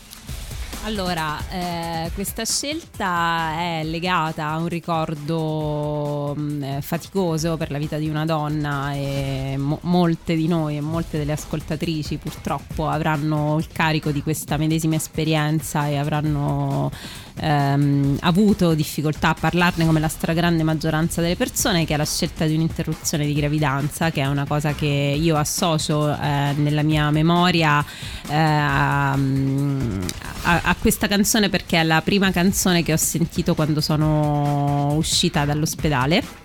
Allora, 0.86 1.39
eh, 1.50 2.12
questa 2.13 2.43
scelta 2.43 3.54
è 3.54 3.84
legata 3.86 4.48
a 4.50 4.58
un 4.58 4.67
ricordo 4.67 6.34
mh, 6.36 6.63
eh, 6.63 6.82
faticoso 6.82 7.56
per 7.56 7.72
la 7.72 7.78
vita 7.78 7.96
di 7.96 8.10
una 8.10 8.26
donna 8.26 8.93
e 8.93 9.56
mo- 9.58 9.80
molte 9.84 10.36
di 10.36 10.46
noi 10.46 10.76
e 10.76 10.82
molte 10.82 11.17
delle 11.17 11.32
ascoltatrici 11.32 12.17
purtroppo 12.17 12.89
avranno 12.89 13.58
il 13.60 13.67
carico 13.72 14.12
di 14.12 14.22
questa 14.22 14.58
medesima 14.58 14.96
esperienza 14.96 15.88
e 15.88 15.96
avranno 15.96 16.91
ehm, 17.36 18.17
avuto 18.22 18.74
difficoltà 18.74 19.30
a 19.30 19.36
parlarne 19.39 19.86
come 19.86 20.00
la 20.00 20.08
stragrande 20.08 20.63
maggioranza 20.63 21.22
delle 21.22 21.36
persone, 21.36 21.86
che 21.86 21.93
è 21.93 21.98
la 21.98 22.06
scelta 22.06 22.46
di 22.46 22.56
un'interruzione 22.56 23.26
di 23.26 23.34
gravidanza, 23.34 24.12
che 24.12 24.22
è 24.22 24.28
una 24.28 24.46
cosa 24.46 24.74
che 24.74 24.86
io 24.86 25.36
associo 25.38 26.12
eh, 26.13 26.54
nella 26.56 26.84
mia 26.84 27.10
memoria 27.12 27.84
eh, 28.28 28.36
a, 28.36 29.13
a- 30.43 30.76
questa 30.80 31.08
canzone 31.08 31.50
perché 31.50 31.80
è 31.80 31.84
la 31.84 32.02
prima 32.02 32.32
canzone 32.32 32.84
che 32.84 32.93
ho 32.93 32.98
sentito 32.98 33.56
quando 33.56 33.82
sono 33.82 34.93
uscita 34.93 35.46
dall'ospedale. 35.46 36.42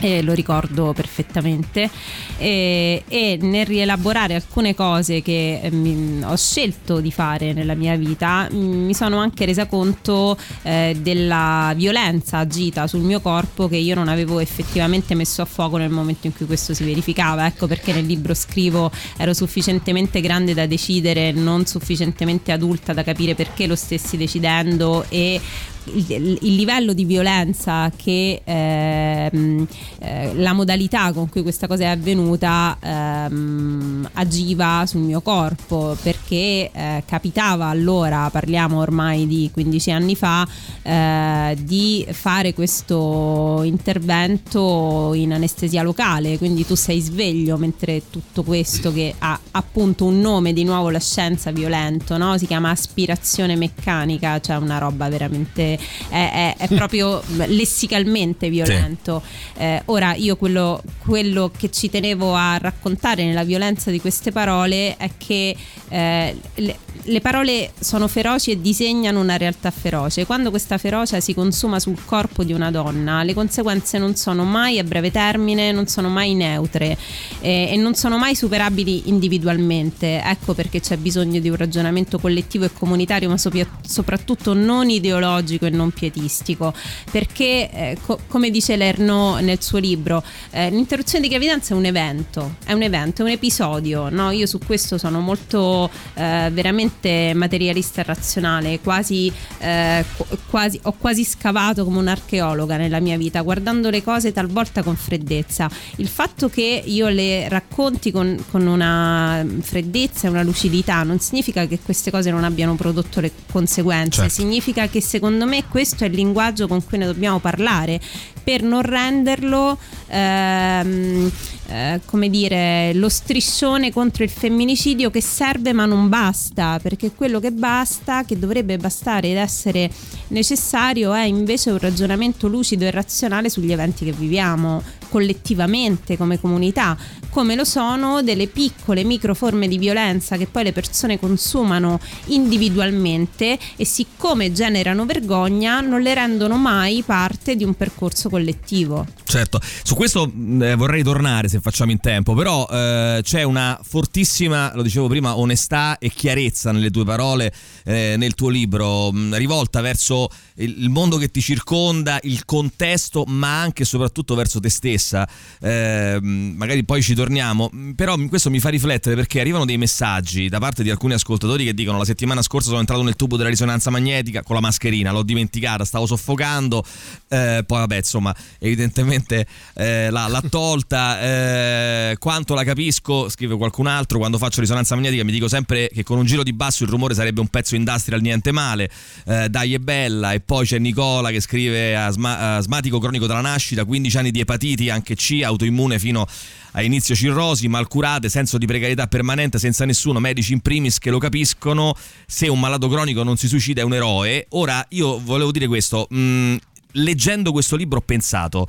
E 0.00 0.22
lo 0.22 0.32
ricordo 0.32 0.92
perfettamente. 0.92 1.16
Perfettamente 1.18 1.90
e, 2.38 3.02
e 3.08 3.38
nel 3.40 3.66
rielaborare 3.66 4.34
alcune 4.34 4.74
cose 4.74 5.22
che 5.22 5.60
eh, 5.60 5.70
mi, 5.70 6.22
ho 6.24 6.36
scelto 6.36 7.00
di 7.00 7.10
fare 7.10 7.52
nella 7.52 7.74
mia 7.74 7.96
vita 7.96 8.46
mi 8.50 8.94
sono 8.94 9.18
anche 9.18 9.44
resa 9.44 9.66
conto 9.66 10.36
eh, 10.62 10.96
della 11.00 11.72
violenza 11.76 12.38
agita 12.38 12.86
sul 12.86 13.00
mio 13.00 13.20
corpo 13.20 13.68
che 13.68 13.76
io 13.76 13.94
non 13.94 14.08
avevo 14.08 14.38
effettivamente 14.38 15.14
messo 15.14 15.42
a 15.42 15.44
fuoco 15.44 15.76
nel 15.76 15.90
momento 15.90 16.26
in 16.26 16.34
cui 16.34 16.46
questo 16.46 16.74
si 16.74 16.84
verificava. 16.84 17.46
Ecco 17.46 17.66
perché 17.66 17.92
nel 17.92 18.06
libro 18.06 18.34
scrivo 18.34 18.90
ero 19.16 19.34
sufficientemente 19.34 20.20
grande 20.20 20.54
da 20.54 20.66
decidere 20.66 21.32
non 21.32 21.66
sufficientemente 21.66 22.52
adulta 22.52 22.92
da 22.92 23.02
capire 23.02 23.34
perché 23.34 23.66
lo 23.66 23.76
stessi 23.76 24.16
decidendo 24.16 25.04
e 25.08 25.40
il, 25.84 26.38
il, 26.42 26.54
livello 26.54 26.92
di 26.92 27.04
violenza 27.04 27.90
che 27.94 28.42
ehm, 28.44 29.66
eh, 30.00 30.34
la 30.34 30.52
modalità 30.52 31.12
con 31.12 31.28
cui 31.28 31.42
questa 31.42 31.66
cosa 31.66 31.84
è 31.84 31.86
avvenuta 31.86 32.76
ehm, 32.80 34.08
agiva 34.14 34.84
sul 34.86 35.00
mio 35.00 35.20
corpo 35.20 35.96
perché 36.02 36.70
eh, 36.72 37.02
capitava 37.06 37.66
allora, 37.66 38.28
parliamo 38.30 38.78
ormai 38.78 39.26
di 39.26 39.50
15 39.52 39.90
anni 39.90 40.14
fa, 40.14 40.46
eh, 40.82 41.56
di 41.60 42.06
fare 42.10 42.54
questo 42.54 43.62
intervento 43.62 45.12
in 45.14 45.32
anestesia 45.32 45.82
locale, 45.82 46.38
quindi 46.38 46.66
tu 46.66 46.74
sei 46.74 47.00
sveglio 47.00 47.56
mentre 47.56 48.02
tutto 48.10 48.42
questo 48.42 48.92
che 48.92 49.14
ha 49.18 49.38
appunto 49.52 50.04
un 50.04 50.20
nome 50.20 50.52
di 50.52 50.64
nuovo 50.64 50.90
la 50.90 51.00
scienza 51.00 51.50
violento, 51.50 52.16
no? 52.16 52.36
si 52.38 52.46
chiama 52.46 52.70
aspirazione 52.70 53.56
meccanica, 53.56 54.40
cioè 54.40 54.56
una 54.56 54.78
roba 54.78 55.08
veramente 55.08 55.77
è, 56.08 56.54
è, 56.58 56.64
è 56.64 56.68
proprio 56.74 57.22
lessicalmente 57.46 58.48
violento. 58.50 59.22
Sì. 59.24 59.62
Eh, 59.62 59.82
ora 59.86 60.14
io 60.14 60.36
quello, 60.36 60.82
quello, 60.98 61.50
che 61.56 61.70
ci 61.70 61.90
tenevo 61.90 62.34
a 62.34 62.58
raccontare 62.58 63.24
nella 63.24 63.44
violenza 63.44 63.90
di 63.90 64.00
queste 64.00 64.32
parole 64.32 64.96
è 64.96 65.10
che 65.16 65.56
eh, 65.88 66.36
le, 66.54 66.76
le 67.08 67.20
parole 67.20 67.72
sono 67.78 68.06
feroci 68.08 68.50
e 68.50 68.60
disegnano 68.60 69.20
una 69.20 69.36
realtà 69.36 69.70
feroce. 69.70 70.26
Quando 70.26 70.50
questa 70.50 70.78
ferocia 70.78 71.20
si 71.20 71.34
consuma 71.34 71.80
sul 71.80 71.96
corpo 72.04 72.44
di 72.44 72.52
una 72.52 72.70
donna, 72.70 73.22
le 73.22 73.34
conseguenze 73.34 73.98
non 73.98 74.14
sono 74.14 74.44
mai 74.44 74.78
a 74.78 74.84
breve 74.84 75.10
termine, 75.10 75.72
non 75.72 75.86
sono 75.86 76.08
mai 76.08 76.34
neutre 76.34 76.96
eh, 77.40 77.68
e 77.70 77.76
non 77.76 77.94
sono 77.94 78.18
mai 78.18 78.34
superabili 78.34 79.08
individualmente. 79.08 80.20
Ecco 80.22 80.54
perché 80.54 80.80
c'è 80.80 80.96
bisogno 80.96 81.40
di 81.40 81.48
un 81.48 81.56
ragionamento 81.56 82.18
collettivo 82.18 82.64
e 82.64 82.72
comunitario, 82.72 83.28
ma 83.28 83.36
soprattutto 83.36 84.52
non 84.54 84.90
ideologico 84.90 85.57
e 85.66 85.70
non 85.70 85.90
pietistico. 85.90 86.72
Perché, 87.10 87.70
eh, 87.70 87.96
co- 88.04 88.18
come 88.26 88.50
dice 88.50 88.76
Lerno 88.76 89.38
nel 89.38 89.62
suo 89.62 89.78
libro, 89.78 90.22
eh, 90.50 90.70
l'interruzione 90.70 91.24
di 91.24 91.30
gravidanza 91.30 91.74
è 91.74 91.76
un 91.76 91.84
evento, 91.84 92.56
è 92.64 92.72
un 92.72 92.82
evento, 92.82 93.22
è 93.22 93.24
un 93.24 93.30
episodio. 93.30 94.08
No? 94.08 94.30
Io 94.30 94.46
su 94.46 94.58
questo 94.58 94.98
sono 94.98 95.20
molto 95.20 95.90
eh, 96.14 96.50
veramente 96.52 97.32
materialista 97.34 98.00
e 98.00 98.04
razionale, 98.04 98.80
quasi, 98.80 99.32
eh, 99.58 100.04
quasi, 100.48 100.78
ho 100.82 100.92
quasi 100.92 101.24
scavato 101.24 101.84
come 101.84 101.98
un'archeologa 101.98 102.76
nella 102.76 103.00
mia 103.00 103.16
vita, 103.16 103.40
guardando 103.42 103.90
le 103.90 104.02
cose 104.02 104.32
talvolta 104.32 104.82
con 104.82 104.96
freddezza. 104.96 105.70
Il 105.96 106.08
fatto 106.08 106.48
che 106.48 106.82
io 106.84 107.08
le 107.08 107.48
racconti 107.48 108.10
con, 108.10 108.44
con 108.50 108.66
una 108.66 109.44
freddezza 109.60 110.26
e 110.26 110.30
una 110.30 110.42
lucidità 110.42 111.02
non 111.02 111.18
significa 111.20 111.66
che 111.66 111.78
queste 111.80 112.10
cose 112.10 112.30
non 112.30 112.44
abbiano 112.44 112.74
prodotto 112.74 113.20
le 113.20 113.30
conseguenze, 113.50 114.22
certo. 114.22 114.34
significa 114.34 114.88
che 114.88 115.00
secondo 115.00 115.46
me 115.46 115.47
questo 115.68 116.04
è 116.04 116.08
il 116.08 116.14
linguaggio 116.14 116.68
con 116.68 116.84
cui 116.84 116.98
ne 116.98 117.06
dobbiamo 117.06 117.38
parlare. 117.38 118.00
Per 118.44 118.62
non 118.62 118.82
renderlo 118.82 119.78
ehm, 120.06 121.30
eh, 121.70 122.00
come 122.06 122.30
dire 122.30 122.94
lo 122.94 123.10
striscione 123.10 123.92
contro 123.92 124.24
il 124.24 124.30
femminicidio 124.30 125.10
che 125.10 125.20
serve 125.20 125.74
ma 125.74 125.84
non 125.84 126.08
basta 126.08 126.78
perché 126.82 127.12
quello 127.12 127.40
che 127.40 127.52
basta 127.52 128.24
che 128.24 128.38
dovrebbe 128.38 128.78
bastare 128.78 129.28
ed 129.28 129.36
essere 129.36 129.90
necessario 130.28 131.12
è 131.12 131.24
invece 131.24 131.70
un 131.70 131.78
ragionamento 131.78 132.48
lucido 132.48 132.86
e 132.86 132.90
razionale 132.90 133.50
sugli 133.50 133.72
eventi 133.72 134.06
che 134.06 134.12
viviamo 134.12 134.82
collettivamente 135.08 136.16
come 136.16 136.40
comunità, 136.40 136.96
come 137.30 137.54
lo 137.54 137.64
sono 137.64 138.22
delle 138.22 138.46
piccole 138.46 139.04
micro 139.04 139.34
forme 139.34 139.68
di 139.68 139.78
violenza 139.78 140.36
che 140.36 140.46
poi 140.46 140.64
le 140.64 140.72
persone 140.72 141.18
consumano 141.18 142.00
individualmente 142.26 143.58
e 143.76 143.84
siccome 143.84 144.52
generano 144.52 145.06
vergogna 145.06 145.80
non 145.80 146.00
le 146.00 146.14
rendono 146.14 146.56
mai 146.56 147.02
parte 147.04 147.56
di 147.56 147.64
un 147.64 147.74
percorso 147.74 148.28
collettivo. 148.28 149.06
Certo, 149.24 149.60
su 149.82 149.94
questo 149.94 150.30
eh, 150.60 150.74
vorrei 150.74 151.02
tornare 151.02 151.48
se 151.48 151.60
facciamo 151.60 151.90
in 151.90 152.00
tempo, 152.00 152.34
però 152.34 152.66
eh, 152.70 153.20
c'è 153.22 153.42
una 153.42 153.78
fortissima, 153.82 154.72
lo 154.74 154.82
dicevo 154.82 155.08
prima, 155.08 155.36
onestà 155.36 155.98
e 155.98 156.10
chiarezza 156.10 156.72
nelle 156.72 156.90
tue 156.90 157.04
parole, 157.04 157.52
eh, 157.84 158.14
nel 158.16 158.34
tuo 158.34 158.48
libro, 158.48 159.12
mh, 159.12 159.36
rivolta 159.36 159.80
verso 159.80 160.28
il 160.56 160.88
mondo 160.88 161.18
che 161.18 161.30
ti 161.30 161.40
circonda, 161.40 162.18
il 162.22 162.44
contesto, 162.44 163.24
ma 163.26 163.60
anche 163.60 163.82
e 163.82 163.86
soprattutto 163.86 164.34
verso 164.34 164.60
te 164.60 164.68
stessa. 164.98 165.26
Eh, 165.60 166.18
magari 166.20 166.84
poi 166.84 167.02
ci 167.02 167.14
torniamo, 167.14 167.70
però 167.94 168.16
questo 168.28 168.50
mi 168.50 168.58
fa 168.58 168.68
riflettere 168.68 169.14
perché 169.14 169.40
arrivano 169.40 169.64
dei 169.64 169.78
messaggi 169.78 170.48
da 170.48 170.58
parte 170.58 170.82
di 170.82 170.90
alcuni 170.90 171.14
ascoltatori 171.14 171.64
che 171.64 171.74
dicono 171.74 171.98
la 171.98 172.04
settimana 172.04 172.42
scorsa 172.42 172.68
sono 172.68 172.80
entrato 172.80 173.02
nel 173.02 173.16
tubo 173.16 173.36
della 173.36 173.48
risonanza 173.48 173.90
magnetica 173.90 174.42
con 174.42 174.56
la 174.56 174.60
mascherina, 174.60 175.12
l'ho 175.12 175.22
dimenticata, 175.22 175.84
stavo 175.84 176.06
soffocando, 176.06 176.84
eh, 177.28 177.62
poi 177.66 177.78
vabbè 177.78 177.96
insomma 177.96 178.34
evidentemente 178.58 179.46
eh, 179.74 180.10
l'ha, 180.10 180.26
l'ha, 180.26 180.42
tolta, 180.48 181.20
eh, 181.20 182.16
quanto 182.18 182.54
la 182.54 182.64
capisco, 182.64 183.28
scrive 183.28 183.56
qualcun 183.56 183.86
altro, 183.86 184.18
quando 184.18 184.38
faccio 184.38 184.60
risonanza 184.60 184.94
magnetica 184.94 185.24
mi 185.24 185.32
dico 185.32 185.48
sempre 185.48 185.88
che 185.92 186.02
con 186.02 186.18
un 186.18 186.24
giro 186.24 186.42
di 186.42 186.52
basso 186.52 186.82
il 186.82 186.90
rumore 186.90 187.14
sarebbe 187.14 187.40
un 187.40 187.48
pezzo 187.48 187.76
industrial 187.76 188.20
niente 188.20 188.52
male, 188.52 188.90
eh, 189.26 189.48
dai 189.48 189.74
è 189.74 189.78
bella. 189.78 190.32
E 190.32 190.40
poi 190.40 190.66
c'è 190.66 190.78
Nicola 190.78 191.30
che 191.30 191.40
scrive 191.40 191.96
asma- 191.96 192.56
asmatico 192.56 192.98
cronico 192.98 193.26
dalla 193.26 193.40
nascita, 193.40 193.84
15 193.84 194.18
anni 194.18 194.30
di 194.30 194.40
anche 194.90 195.14
C, 195.14 195.40
autoimmune 195.42 195.98
fino 195.98 196.26
a 196.72 196.82
inizio 196.82 197.14
cirrosi, 197.14 197.68
malcurate, 197.68 198.28
senso 198.28 198.58
di 198.58 198.66
precarietà 198.66 199.06
permanente 199.06 199.58
senza 199.58 199.84
nessuno, 199.84 200.20
medici 200.20 200.52
in 200.52 200.60
primis 200.60 200.98
che 200.98 201.10
lo 201.10 201.18
capiscono, 201.18 201.94
se 202.26 202.48
un 202.48 202.60
malato 202.60 202.88
cronico 202.88 203.22
non 203.22 203.36
si 203.36 203.48
suicida 203.48 203.80
è 203.80 203.84
un 203.84 203.94
eroe. 203.94 204.46
Ora 204.50 204.84
io 204.90 205.20
volevo 205.20 205.50
dire 205.50 205.66
questo, 205.66 206.06
mh, 206.10 206.18
mm, 206.18 206.56
leggendo 206.92 207.52
questo 207.52 207.76
libro 207.76 207.98
ho 207.98 208.02
pensato 208.02 208.66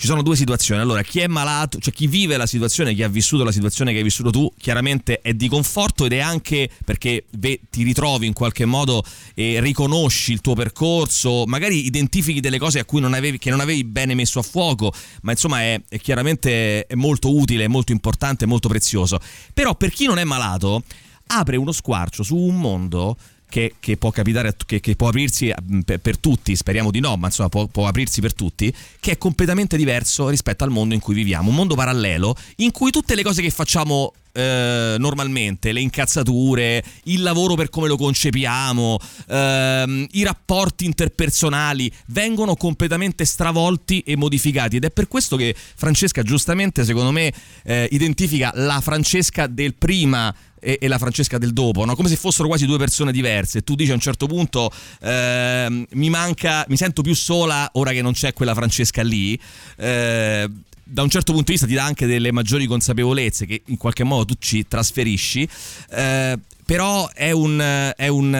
ci 0.00 0.06
sono 0.06 0.22
due 0.22 0.34
situazioni. 0.34 0.80
Allora, 0.80 1.02
chi 1.02 1.20
è 1.20 1.26
malato, 1.26 1.78
cioè 1.78 1.92
chi 1.92 2.06
vive 2.06 2.38
la 2.38 2.46
situazione, 2.46 2.94
chi 2.94 3.02
ha 3.02 3.08
vissuto 3.08 3.44
la 3.44 3.52
situazione 3.52 3.92
che 3.92 3.98
hai 3.98 4.02
vissuto 4.02 4.30
tu, 4.30 4.50
chiaramente 4.56 5.20
è 5.20 5.34
di 5.34 5.46
conforto 5.46 6.06
ed 6.06 6.14
è 6.14 6.20
anche 6.20 6.70
perché 6.86 7.26
beh, 7.28 7.60
ti 7.68 7.82
ritrovi 7.82 8.26
in 8.26 8.32
qualche 8.32 8.64
modo 8.64 9.04
e 9.34 9.60
riconosci 9.60 10.32
il 10.32 10.40
tuo 10.40 10.54
percorso, 10.54 11.44
magari 11.46 11.84
identifichi 11.84 12.40
delle 12.40 12.58
cose 12.58 12.82
non 12.92 13.12
avevi, 13.12 13.36
che 13.36 13.50
non 13.50 13.60
avevi 13.60 13.84
bene 13.84 14.14
messo 14.14 14.38
a 14.38 14.42
fuoco, 14.42 14.90
ma 15.20 15.32
insomma 15.32 15.60
è, 15.60 15.78
è 15.86 15.98
chiaramente 15.98 16.86
è 16.86 16.94
molto 16.94 17.36
utile, 17.36 17.68
molto 17.68 17.92
importante, 17.92 18.46
molto 18.46 18.68
prezioso. 18.68 19.20
Però 19.52 19.74
per 19.74 19.90
chi 19.90 20.06
non 20.06 20.18
è 20.18 20.24
malato, 20.24 20.82
apre 21.26 21.58
uno 21.58 21.72
squarcio 21.72 22.22
su 22.22 22.36
un 22.36 22.58
mondo 22.58 23.18
che, 23.50 23.74
che 23.78 23.98
può 23.98 24.10
capitare, 24.10 24.56
che, 24.64 24.80
che 24.80 24.96
può 24.96 25.08
aprirsi 25.08 25.52
mm, 25.52 25.80
per, 25.80 25.98
per, 25.98 26.16
tutti, 26.16 26.56
speriamo 26.56 26.90
di 26.90 27.00
no, 27.00 27.16
ma 27.16 27.26
insomma 27.26 27.50
può, 27.50 27.66
può, 27.66 27.86
aprirsi 27.86 28.22
per 28.22 28.32
tutti, 28.32 28.74
che 28.98 29.10
è 29.10 29.18
completamente 29.18 29.76
diverso 29.76 30.30
rispetto 30.30 30.64
al 30.64 30.70
mondo 30.70 30.94
in 30.94 31.00
cui 31.00 31.14
viviamo, 31.14 31.50
un 31.50 31.56
mondo 31.56 31.74
parallelo 31.74 32.34
in 32.56 32.70
cui 32.70 32.90
tutte 32.90 33.14
le 33.14 33.22
cose 33.22 33.42
che 33.42 33.50
facciamo 33.50 34.14
eh, 34.32 34.96
normalmente, 34.98 35.72
le 35.72 35.80
incazzature, 35.80 36.82
il 37.04 37.22
lavoro 37.22 37.54
per 37.54 37.68
come 37.70 37.88
lo 37.88 37.96
concepiamo, 37.96 38.98
ehm, 39.28 40.06
i 40.12 40.22
rapporti 40.22 40.84
interpersonali 40.84 41.92
vengono 42.06 42.54
completamente 42.56 43.24
stravolti 43.24 44.00
e 44.00 44.16
modificati 44.16 44.76
ed 44.76 44.84
è 44.84 44.90
per 44.90 45.08
questo 45.08 45.36
che 45.36 45.54
Francesca 45.56 46.22
giustamente 46.22 46.84
secondo 46.84 47.10
me 47.10 47.32
eh, 47.64 47.88
identifica 47.90 48.52
la 48.54 48.80
Francesca 48.80 49.46
del 49.46 49.74
prima 49.74 50.34
e, 50.60 50.78
la 50.86 50.98
Francesca 50.98 51.38
del 51.38 51.52
dopo, 51.52 51.84
no? 51.84 51.96
come 51.96 52.08
se 52.08 52.16
fossero 52.16 52.46
quasi 52.46 52.66
due 52.66 52.78
persone 52.78 53.12
diverse. 53.12 53.62
Tu 53.62 53.74
dici 53.74 53.90
a 53.90 53.94
un 53.94 54.00
certo 54.00 54.26
punto 54.26 54.70
eh, 55.00 55.86
mi 55.90 56.10
manca, 56.10 56.64
mi 56.68 56.76
sento 56.76 57.02
più 57.02 57.14
sola 57.14 57.68
ora 57.72 57.92
che 57.92 58.02
non 58.02 58.12
c'è 58.12 58.32
quella 58.32 58.54
Francesca 58.54 59.02
lì. 59.02 59.40
Eh, 59.76 60.48
da 60.90 61.02
un 61.02 61.10
certo 61.10 61.32
punto 61.32 61.46
di 61.46 61.52
vista 61.52 61.66
ti 61.66 61.74
dà 61.74 61.84
anche 61.84 62.06
delle 62.06 62.32
maggiori 62.32 62.66
consapevolezze 62.66 63.46
che 63.46 63.62
in 63.66 63.76
qualche 63.76 64.04
modo 64.04 64.24
tu 64.24 64.34
ci 64.38 64.66
trasferisci. 64.66 65.48
Eh, 65.90 66.38
però 66.70 67.08
è, 67.12 67.32
un, 67.32 67.58
è, 67.96 68.06
un, 68.06 68.30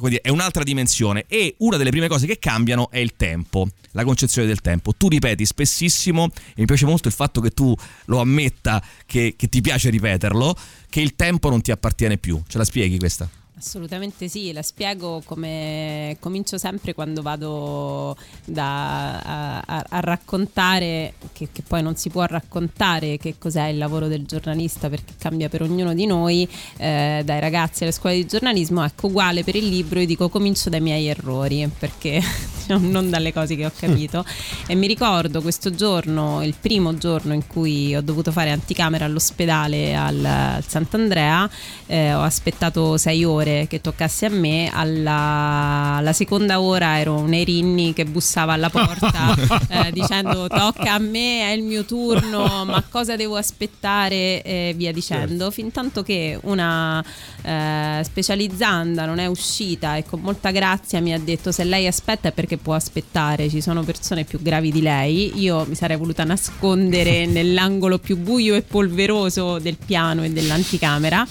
dire, 0.00 0.20
è, 0.20 0.30
un'altra 0.30 0.64
dimensione 0.64 1.26
e 1.28 1.54
una 1.58 1.76
delle 1.76 1.90
prime 1.90 2.08
cose 2.08 2.26
che 2.26 2.40
cambiano 2.40 2.90
è 2.90 2.98
il 2.98 3.14
tempo, 3.14 3.68
la 3.92 4.02
concezione 4.02 4.48
del 4.48 4.60
tempo. 4.60 4.92
Tu 4.96 5.08
ripeti 5.08 5.46
spessissimo, 5.46 6.28
e 6.34 6.54
mi 6.56 6.64
piace 6.64 6.86
molto 6.86 7.06
il 7.06 7.14
fatto 7.14 7.40
che 7.40 7.50
tu 7.50 7.72
lo 8.06 8.18
ammetta, 8.18 8.82
che, 9.06 9.34
che 9.36 9.48
ti 9.48 9.60
piace 9.60 9.90
ripeterlo, 9.90 10.56
che 10.90 11.00
il 11.00 11.14
tempo 11.14 11.50
non 11.50 11.60
ti 11.60 11.70
appartiene 11.70 12.18
più. 12.18 12.42
Ce 12.48 12.58
la 12.58 12.64
spieghi 12.64 12.98
questa? 12.98 13.30
Assolutamente 13.64 14.26
sì, 14.26 14.52
la 14.52 14.60
spiego 14.60 15.22
come 15.24 16.16
comincio 16.18 16.58
sempre 16.58 16.94
quando 16.94 17.22
vado 17.22 18.16
da, 18.44 19.20
a, 19.20 19.62
a, 19.64 19.84
a, 19.88 20.00
raccontare, 20.00 21.14
che, 21.32 21.48
che, 21.52 21.62
poi 21.64 21.80
non 21.80 21.94
si 21.94 22.10
può 22.10 22.24
raccontare 22.24 23.18
che 23.18 23.36
cos'è 23.38 23.68
il 23.68 23.78
lavoro 23.78 24.08
del 24.08 24.26
giornalista 24.26 24.88
perché 24.88 25.12
cambia 25.16 25.48
per 25.48 25.62
ognuno 25.62 25.94
di 25.94 26.06
noi, 26.06 26.46
eh, 26.76 27.22
dai 27.24 27.38
ragazzi 27.38 27.84
alle 27.84 27.92
scuole 27.92 28.16
di 28.16 28.26
giornalismo, 28.26 28.82
ecco 28.84 29.06
uguale 29.06 29.44
per 29.44 29.54
il 29.54 29.68
libro, 29.68 30.00
io 30.00 30.06
dico 30.06 30.28
comincio 30.28 30.68
dai 30.68 30.80
miei 30.80 31.06
errori 31.06 31.70
perché 31.78 32.20
non 32.80 33.10
dalle 33.10 33.32
cose 33.32 33.54
che 33.54 33.64
ho 33.64 33.72
capito. 33.74 34.24
E 34.66 34.74
mi 34.74 34.88
ricordo 34.88 35.40
questo 35.40 35.72
giorno, 35.72 36.42
il 36.42 36.56
primo 36.60 36.98
giorno 36.98 37.32
in 37.32 37.46
cui 37.46 37.94
ho 37.94 38.02
dovuto 38.02 38.32
fare 38.32 38.50
anticamera 38.50 39.04
all'ospedale 39.04 39.94
al, 39.94 40.24
al 40.24 40.64
Sant'Andrea, 40.66 41.48
eh, 41.86 42.12
ho 42.12 42.22
aspettato 42.22 42.96
sei 42.96 43.22
ore 43.22 43.50
ore 43.52 43.66
che 43.66 43.80
toccasse 43.80 44.26
a 44.26 44.28
me, 44.30 44.70
alla, 44.72 45.96
alla 45.96 46.12
seconda 46.12 46.60
ora 46.60 46.98
ero 46.98 47.24
Nerinni 47.26 47.92
che 47.92 48.04
bussava 48.04 48.54
alla 48.54 48.70
porta 48.70 49.34
eh, 49.68 49.92
dicendo 49.92 50.48
tocca 50.48 50.94
a 50.94 50.98
me, 50.98 51.50
è 51.50 51.52
il 51.52 51.62
mio 51.62 51.84
turno, 51.84 52.64
ma 52.64 52.82
cosa 52.88 53.16
devo 53.16 53.36
aspettare? 53.36 54.42
E 54.42 54.74
via 54.76 54.92
dicendo, 54.92 55.44
certo. 55.44 55.50
fin 55.50 55.70
tanto 55.70 56.02
che 56.02 56.38
una 56.42 57.04
eh, 57.42 58.00
specializzanda 58.02 59.04
non 59.04 59.18
è 59.18 59.26
uscita 59.26 59.96
e 59.96 60.04
con 60.04 60.20
molta 60.20 60.50
grazia 60.50 61.00
mi 61.00 61.12
ha 61.12 61.18
detto 61.18 61.52
se 61.52 61.64
lei 61.64 61.86
aspetta 61.86 62.28
è 62.28 62.32
perché 62.32 62.56
può 62.56 62.74
aspettare, 62.74 63.48
ci 63.48 63.60
sono 63.60 63.82
persone 63.82 64.24
più 64.24 64.40
gravi 64.40 64.72
di 64.72 64.82
lei, 64.82 65.40
io 65.40 65.64
mi 65.66 65.74
sarei 65.74 65.96
voluta 65.96 66.24
nascondere 66.24 67.26
nell'angolo 67.26 67.98
più 67.98 68.16
buio 68.16 68.54
e 68.54 68.62
polveroso 68.62 69.58
del 69.58 69.76
piano 69.84 70.24
e 70.24 70.30
dell'anticamera 70.30 71.26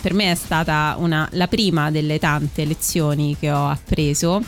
per 0.00 0.14
me 0.14 0.30
è 0.30 0.34
stata 0.34 0.94
una, 0.98 1.28
la 1.32 1.46
prima 1.46 1.90
delle 1.90 2.18
tante 2.18 2.64
lezioni 2.64 3.36
che 3.38 3.50
ho 3.50 3.68
appreso 3.68 4.42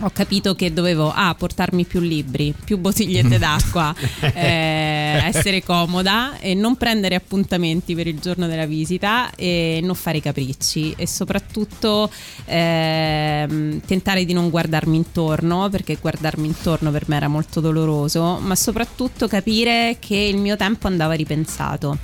ho 0.00 0.10
capito 0.10 0.54
che 0.54 0.72
dovevo 0.72 1.10
ah, 1.14 1.34
portarmi 1.34 1.84
più 1.84 2.00
libri, 2.00 2.54
più 2.64 2.78
bottigliette 2.78 3.38
d'acqua, 3.38 3.94
eh, 4.20 5.22
essere 5.24 5.62
comoda 5.62 6.38
e 6.38 6.54
non 6.54 6.76
prendere 6.76 7.14
appuntamenti 7.14 7.94
per 7.94 8.06
il 8.06 8.18
giorno 8.18 8.46
della 8.46 8.66
visita 8.66 9.30
e 9.34 9.80
non 9.82 9.94
fare 9.94 10.20
capricci 10.20 10.94
e 10.96 11.06
soprattutto 11.06 12.10
eh, 12.44 13.80
tentare 13.86 14.24
di 14.24 14.32
non 14.32 14.50
guardarmi 14.50 14.96
intorno 14.96 15.68
perché 15.70 15.96
guardarmi 16.00 16.46
intorno 16.46 16.90
per 16.90 17.08
me 17.08 17.16
era 17.16 17.28
molto 17.28 17.60
doloroso, 17.60 18.38
ma 18.40 18.54
soprattutto 18.54 19.28
capire 19.28 19.96
che 19.98 20.16
il 20.16 20.36
mio 20.36 20.56
tempo 20.56 20.86
andava 20.86 21.14
ripensato. 21.14 21.98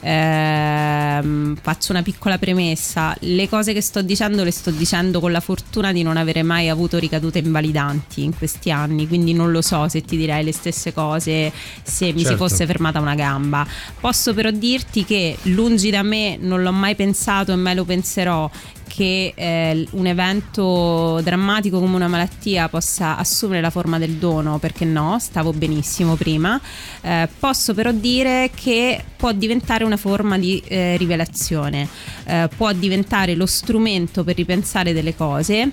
Eh, 0.00 1.54
faccio 1.60 1.92
una 1.92 2.02
piccola 2.02 2.38
premessa, 2.38 3.16
le 3.20 3.48
cose 3.48 3.72
che 3.72 3.80
sto 3.80 4.02
dicendo 4.02 4.44
le 4.44 4.50
sto 4.50 4.70
dicendo 4.70 5.20
con 5.20 5.32
la 5.32 5.40
fortuna 5.40 5.92
di 5.92 6.02
non 6.02 6.16
avere 6.16 6.42
mai 6.42 6.68
avuto 6.68 6.98
ricadute 6.98 7.37
ritenute 7.38 7.46
invalidanti 7.48 8.24
in 8.24 8.36
questi 8.36 8.70
anni, 8.70 9.06
quindi 9.06 9.32
non 9.32 9.50
lo 9.50 9.62
so 9.62 9.88
se 9.88 10.02
ti 10.02 10.16
direi 10.16 10.44
le 10.44 10.52
stesse 10.52 10.92
cose 10.92 11.52
se 11.82 12.12
mi 12.12 12.22
certo. 12.22 12.30
si 12.30 12.36
fosse 12.36 12.66
fermata 12.66 13.00
una 13.00 13.14
gamba. 13.14 13.66
Posso 14.00 14.34
però 14.34 14.50
dirti 14.50 15.04
che 15.04 15.36
lungi 15.42 15.90
da 15.90 16.02
me, 16.02 16.36
non 16.38 16.62
l'ho 16.62 16.72
mai 16.72 16.94
pensato 16.94 17.52
e 17.52 17.56
mai 17.56 17.74
lo 17.74 17.84
penserò, 17.84 18.50
che 18.88 19.32
eh, 19.34 19.86
un 19.92 20.06
evento 20.06 21.20
drammatico 21.22 21.78
come 21.78 21.94
una 21.94 22.08
malattia 22.08 22.68
possa 22.68 23.16
assumere 23.16 23.60
la 23.60 23.70
forma 23.70 23.98
del 23.98 24.14
dono, 24.14 24.58
perché 24.58 24.84
no, 24.84 25.18
stavo 25.20 25.52
benissimo 25.52 26.16
prima. 26.16 26.60
Eh, 27.02 27.28
posso 27.38 27.74
però 27.74 27.92
dire 27.92 28.50
che 28.54 29.02
può 29.16 29.32
diventare 29.32 29.84
una 29.84 29.96
forma 29.96 30.38
di 30.38 30.62
eh, 30.66 30.96
rivelazione, 30.96 31.88
eh, 32.24 32.48
può 32.56 32.72
diventare 32.72 33.34
lo 33.34 33.46
strumento 33.46 34.24
per 34.24 34.36
ripensare 34.36 34.92
delle 34.92 35.14
cose 35.14 35.70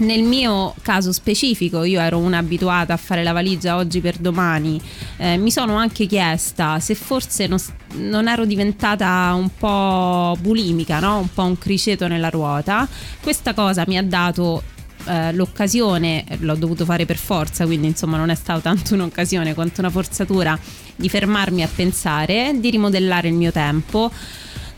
nel 0.00 0.22
mio 0.22 0.74
caso 0.82 1.12
specifico, 1.12 1.84
io 1.84 2.00
ero 2.00 2.18
una 2.18 2.38
abituata 2.38 2.92
a 2.92 2.96
fare 2.96 3.22
la 3.22 3.32
valigia 3.32 3.76
oggi 3.76 4.00
per 4.00 4.16
domani, 4.18 4.80
eh, 5.16 5.36
mi 5.36 5.50
sono 5.50 5.76
anche 5.76 6.06
chiesta 6.06 6.78
se 6.80 6.94
forse 6.94 7.46
non, 7.46 7.58
non, 7.94 8.28
ero 8.28 8.44
diventata 8.44 9.32
un 9.34 9.50
po' 9.56 10.36
bulimica, 10.40 11.00
no? 11.00 11.18
un 11.18 11.32
po' 11.32 11.44
un 11.44 11.58
criceto 11.58 12.06
nella 12.06 12.30
ruota. 12.30 12.88
Questa 13.20 13.54
cosa 13.54 13.84
mi 13.86 13.98
ha 13.98 14.02
dato 14.02 14.62
eh, 15.06 15.32
l'occasione, 15.32 16.24
l'ho 16.40 16.54
dovuto 16.54 16.84
fare 16.84 17.06
per 17.06 17.16
forza, 17.16 17.64
quindi 17.66 17.86
insomma 17.86 18.16
non 18.16 18.30
è 18.30 18.34
stata 18.34 18.60
tanto 18.60 18.94
un'occasione 18.94 19.54
quanto 19.54 19.80
una 19.80 19.90
forzatura 19.90 20.58
di 20.96 21.08
fermarmi 21.08 21.62
a 21.62 21.68
pensare, 21.74 22.54
di 22.58 22.70
rimodellare 22.70 23.28
il 23.28 23.34
mio 23.34 23.52
tempo 23.52 24.10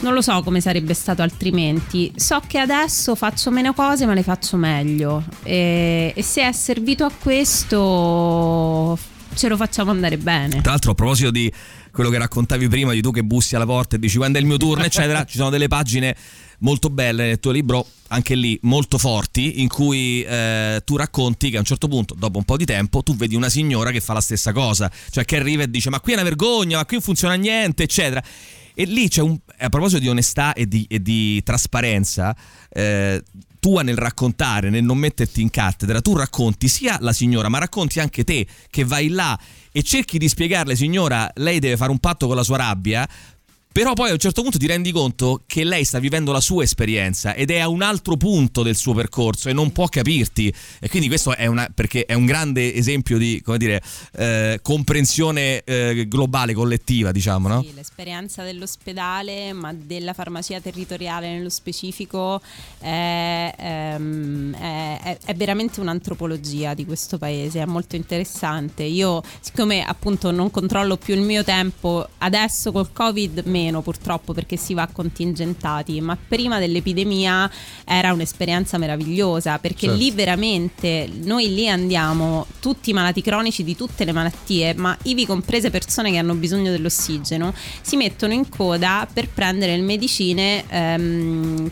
non 0.02 0.14
lo 0.14 0.20
so 0.20 0.42
come 0.42 0.60
sarebbe 0.60 0.94
stato 0.94 1.22
altrimenti. 1.22 2.12
So 2.16 2.40
che 2.46 2.58
adesso 2.58 3.14
faccio 3.14 3.50
meno 3.50 3.72
cose, 3.72 4.04
ma 4.04 4.14
le 4.14 4.22
faccio 4.22 4.56
meglio. 4.56 5.24
E, 5.42 6.12
e 6.14 6.22
se 6.22 6.42
è 6.42 6.52
servito 6.52 7.04
a 7.04 7.10
questo, 7.10 8.98
ce 9.34 9.48
lo 9.48 9.56
facciamo 9.56 9.90
andare 9.90 10.18
bene. 10.18 10.60
Tra 10.60 10.72
l'altro, 10.72 10.92
a 10.92 10.94
proposito 10.94 11.30
di 11.30 11.50
quello 11.90 12.10
che 12.10 12.18
raccontavi 12.18 12.68
prima, 12.68 12.92
di 12.92 13.00
tu 13.00 13.10
che 13.10 13.22
bussi 13.22 13.54
alla 13.54 13.66
porta 13.66 13.96
e 13.96 13.98
dici 13.98 14.16
quando 14.16 14.38
è 14.38 14.40
il 14.40 14.46
mio 14.46 14.56
turno, 14.56 14.84
eccetera, 14.84 15.24
ci 15.26 15.36
sono 15.36 15.50
delle 15.50 15.68
pagine 15.68 16.16
molto 16.58 16.90
belle 16.90 17.26
nel 17.26 17.40
tuo 17.40 17.50
libro, 17.50 17.86
anche 18.08 18.34
lì 18.34 18.58
molto 18.62 18.98
forti, 18.98 19.62
in 19.62 19.68
cui 19.68 20.22
eh, 20.22 20.80
tu 20.84 20.96
racconti 20.96 21.50
che 21.50 21.56
a 21.56 21.60
un 21.60 21.64
certo 21.64 21.88
punto, 21.88 22.14
dopo 22.16 22.38
un 22.38 22.44
po' 22.44 22.56
di 22.56 22.64
tempo, 22.64 23.02
tu 23.02 23.14
vedi 23.14 23.34
una 23.34 23.48
signora 23.48 23.90
che 23.90 24.00
fa 24.00 24.14
la 24.14 24.20
stessa 24.20 24.52
cosa, 24.52 24.90
cioè 25.10 25.24
che 25.24 25.36
arriva 25.36 25.62
e 25.62 25.70
dice 25.70 25.90
ma 25.90 26.00
qui 26.00 26.12
è 26.12 26.14
una 26.14 26.24
vergogna, 26.24 26.78
ma 26.78 26.84
qui 26.84 26.96
non 26.96 27.04
funziona 27.04 27.34
niente, 27.34 27.82
eccetera. 27.82 28.22
E 28.74 28.84
lì 28.84 29.08
c'è 29.08 29.20
un. 29.20 29.38
A 29.58 29.68
proposito 29.68 30.00
di 30.00 30.08
onestà 30.08 30.52
e 30.54 30.66
di, 30.66 30.86
e 30.88 31.00
di 31.00 31.42
trasparenza, 31.42 32.34
eh, 32.70 33.22
tua 33.60 33.82
nel 33.82 33.96
raccontare, 33.96 34.70
nel 34.70 34.82
non 34.82 34.98
metterti 34.98 35.40
in 35.40 35.50
cattedra, 35.50 36.00
tu 36.00 36.16
racconti 36.16 36.66
sia 36.66 36.98
la 37.00 37.12
signora, 37.12 37.48
ma 37.48 37.58
racconti 37.58 38.00
anche 38.00 38.24
te 38.24 38.44
che 38.68 38.84
vai 38.84 39.08
là 39.08 39.38
e 39.70 39.82
cerchi 39.82 40.18
di 40.18 40.28
spiegarle, 40.28 40.74
signora, 40.74 41.30
lei 41.36 41.60
deve 41.60 41.76
fare 41.76 41.92
un 41.92 41.98
patto 41.98 42.26
con 42.26 42.34
la 42.34 42.42
sua 42.42 42.56
rabbia, 42.56 43.08
però 43.72 43.94
poi 43.94 44.10
a 44.10 44.12
un 44.12 44.18
certo 44.18 44.42
punto 44.42 44.58
ti 44.58 44.66
rendi 44.66 44.92
conto 44.92 45.42
che 45.46 45.64
lei 45.64 45.84
sta 45.84 45.98
vivendo 45.98 46.30
la 46.30 46.40
sua 46.40 46.62
esperienza 46.62 47.34
ed 47.34 47.50
è 47.50 47.58
a 47.58 47.68
un 47.68 47.80
altro 47.80 48.16
punto 48.16 48.62
del 48.62 48.76
suo 48.76 48.92
percorso 48.92 49.48
e 49.48 49.54
non 49.54 49.72
può 49.72 49.86
capirti. 49.88 50.52
E 50.78 50.88
quindi 50.88 51.08
questo 51.08 51.34
è, 51.34 51.46
una, 51.46 51.66
è 52.06 52.12
un 52.12 52.26
grande 52.26 52.74
esempio 52.74 53.16
di 53.16 53.40
come 53.42 53.58
dire, 53.58 53.82
eh, 54.12 54.60
comprensione 54.62 55.62
eh, 55.64 56.06
globale, 56.06 56.52
collettiva, 56.52 57.12
diciamo. 57.12 57.48
No? 57.48 57.62
Sì, 57.62 57.72
l'esperienza 57.74 58.42
dell'ospedale, 58.42 59.52
ma 59.54 59.72
della 59.72 60.12
farmacia 60.12 60.60
territoriale 60.60 61.32
nello 61.32 61.48
specifico, 61.48 62.40
è, 62.78 63.54
ehm, 63.56 64.54
è, 64.54 65.18
è 65.24 65.34
veramente 65.34 65.80
un'antropologia 65.80 66.74
di 66.74 66.84
questo 66.84 67.16
paese, 67.16 67.62
è 67.62 67.66
molto 67.66 67.96
interessante. 67.96 68.82
Io, 68.82 69.22
siccome 69.40 69.82
appunto 69.82 70.30
non 70.30 70.50
controllo 70.50 70.96
più 70.96 71.14
il 71.14 71.22
mio 71.22 71.42
tempo, 71.42 72.06
adesso 72.18 72.70
col 72.70 72.92
Covid 72.92 73.42
mi 73.46 73.61
meno 73.62 73.82
purtroppo 73.82 74.32
perché 74.32 74.56
si 74.56 74.74
va 74.74 74.88
contingentati, 74.90 76.00
ma 76.00 76.16
prima 76.16 76.58
dell'epidemia 76.58 77.50
era 77.84 78.12
un'esperienza 78.12 78.78
meravigliosa 78.78 79.58
perché 79.58 79.86
certo. 79.86 79.96
lì 79.96 80.10
veramente 80.10 81.08
noi 81.22 81.54
lì 81.54 81.68
andiamo 81.68 82.46
tutti 82.60 82.92
malati 82.92 83.22
cronici 83.22 83.62
di 83.64 83.76
tutte 83.76 84.04
le 84.04 84.12
malattie, 84.12 84.74
ma 84.74 84.96
ivi 85.04 85.26
comprese 85.26 85.70
persone 85.70 86.10
che 86.10 86.18
hanno 86.18 86.34
bisogno 86.34 86.70
dell'ossigeno, 86.70 87.54
si 87.80 87.96
mettono 87.96 88.32
in 88.32 88.48
coda 88.48 89.06
per 89.12 89.28
prendere 89.28 89.76
le 89.76 89.82
medicine 89.82 90.64
ehm, 90.68 91.70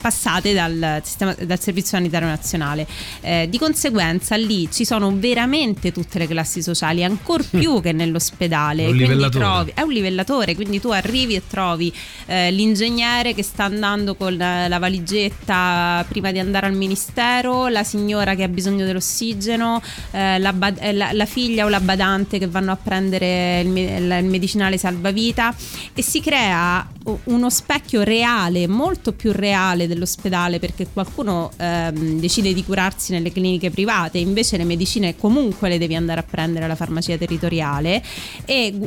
passate 0.00 0.52
dal, 0.52 1.00
sistema, 1.04 1.34
dal 1.34 1.60
Servizio 1.60 1.96
Sanitario 1.96 2.28
Nazionale. 2.28 2.86
Eh, 3.20 3.46
di 3.48 3.58
conseguenza 3.58 4.36
lì 4.36 4.68
ci 4.70 4.84
sono 4.84 5.12
veramente 5.16 5.92
tutte 5.92 6.18
le 6.18 6.26
classi 6.26 6.62
sociali, 6.62 7.04
ancora 7.04 7.44
più 7.50 7.80
che 7.80 7.92
nell'ospedale. 7.92 8.84
È 8.84 8.88
un, 8.88 9.28
trovi, 9.30 9.72
è 9.74 9.82
un 9.82 9.92
livellatore, 9.92 10.54
quindi 10.54 10.80
tu 10.80 10.88
arrivi 10.88 11.19
arrivi 11.20 11.34
e 11.34 11.42
trovi 11.46 11.92
eh, 12.26 12.50
l'ingegnere 12.50 13.34
che 13.34 13.42
sta 13.42 13.64
andando 13.64 14.14
con 14.14 14.36
la, 14.36 14.78
valigetta 14.78 16.04
prima 16.08 16.32
di 16.32 16.38
andare 16.38 16.66
al 16.66 16.74
ministero, 16.74 17.68
la 17.68 17.84
signora 17.84 18.34
che 18.34 18.44
ha 18.44 18.48
bisogno 18.48 18.86
dell'ossigeno, 18.86 19.82
eh, 20.12 20.38
la, 20.38 20.54
eh, 20.78 20.92
la, 20.92 21.12
la, 21.12 21.26
figlia 21.26 21.66
o 21.66 21.68
la 21.68 21.80
badante 21.80 22.38
che 22.38 22.46
vanno 22.46 22.72
a 22.72 22.76
prendere 22.76 23.60
il, 23.60 23.76
il 23.76 24.24
medicinale 24.24 24.78
salvavita 24.78 25.54
e 25.92 26.02
si 26.02 26.20
crea 26.20 26.86
uno 27.24 27.50
specchio 27.50 28.02
reale, 28.02 28.66
molto 28.66 29.12
più 29.12 29.32
reale 29.32 29.86
dell'ospedale 29.86 30.58
perché 30.58 30.86
qualcuno 30.92 31.50
ehm, 31.56 32.20
decide 32.20 32.52
di 32.52 32.64
curarsi 32.64 33.12
nelle 33.12 33.32
cliniche 33.32 33.70
private, 33.70 34.18
invece 34.18 34.56
le 34.56 34.64
medicine 34.64 35.16
comunque 35.16 35.68
le 35.68 35.78
devi 35.78 35.94
andare 35.94 36.20
a 36.20 36.24
prendere 36.28 36.64
alla 36.66 36.76
farmacia 36.76 37.16
territoriale 37.16 38.02
e 38.44 38.78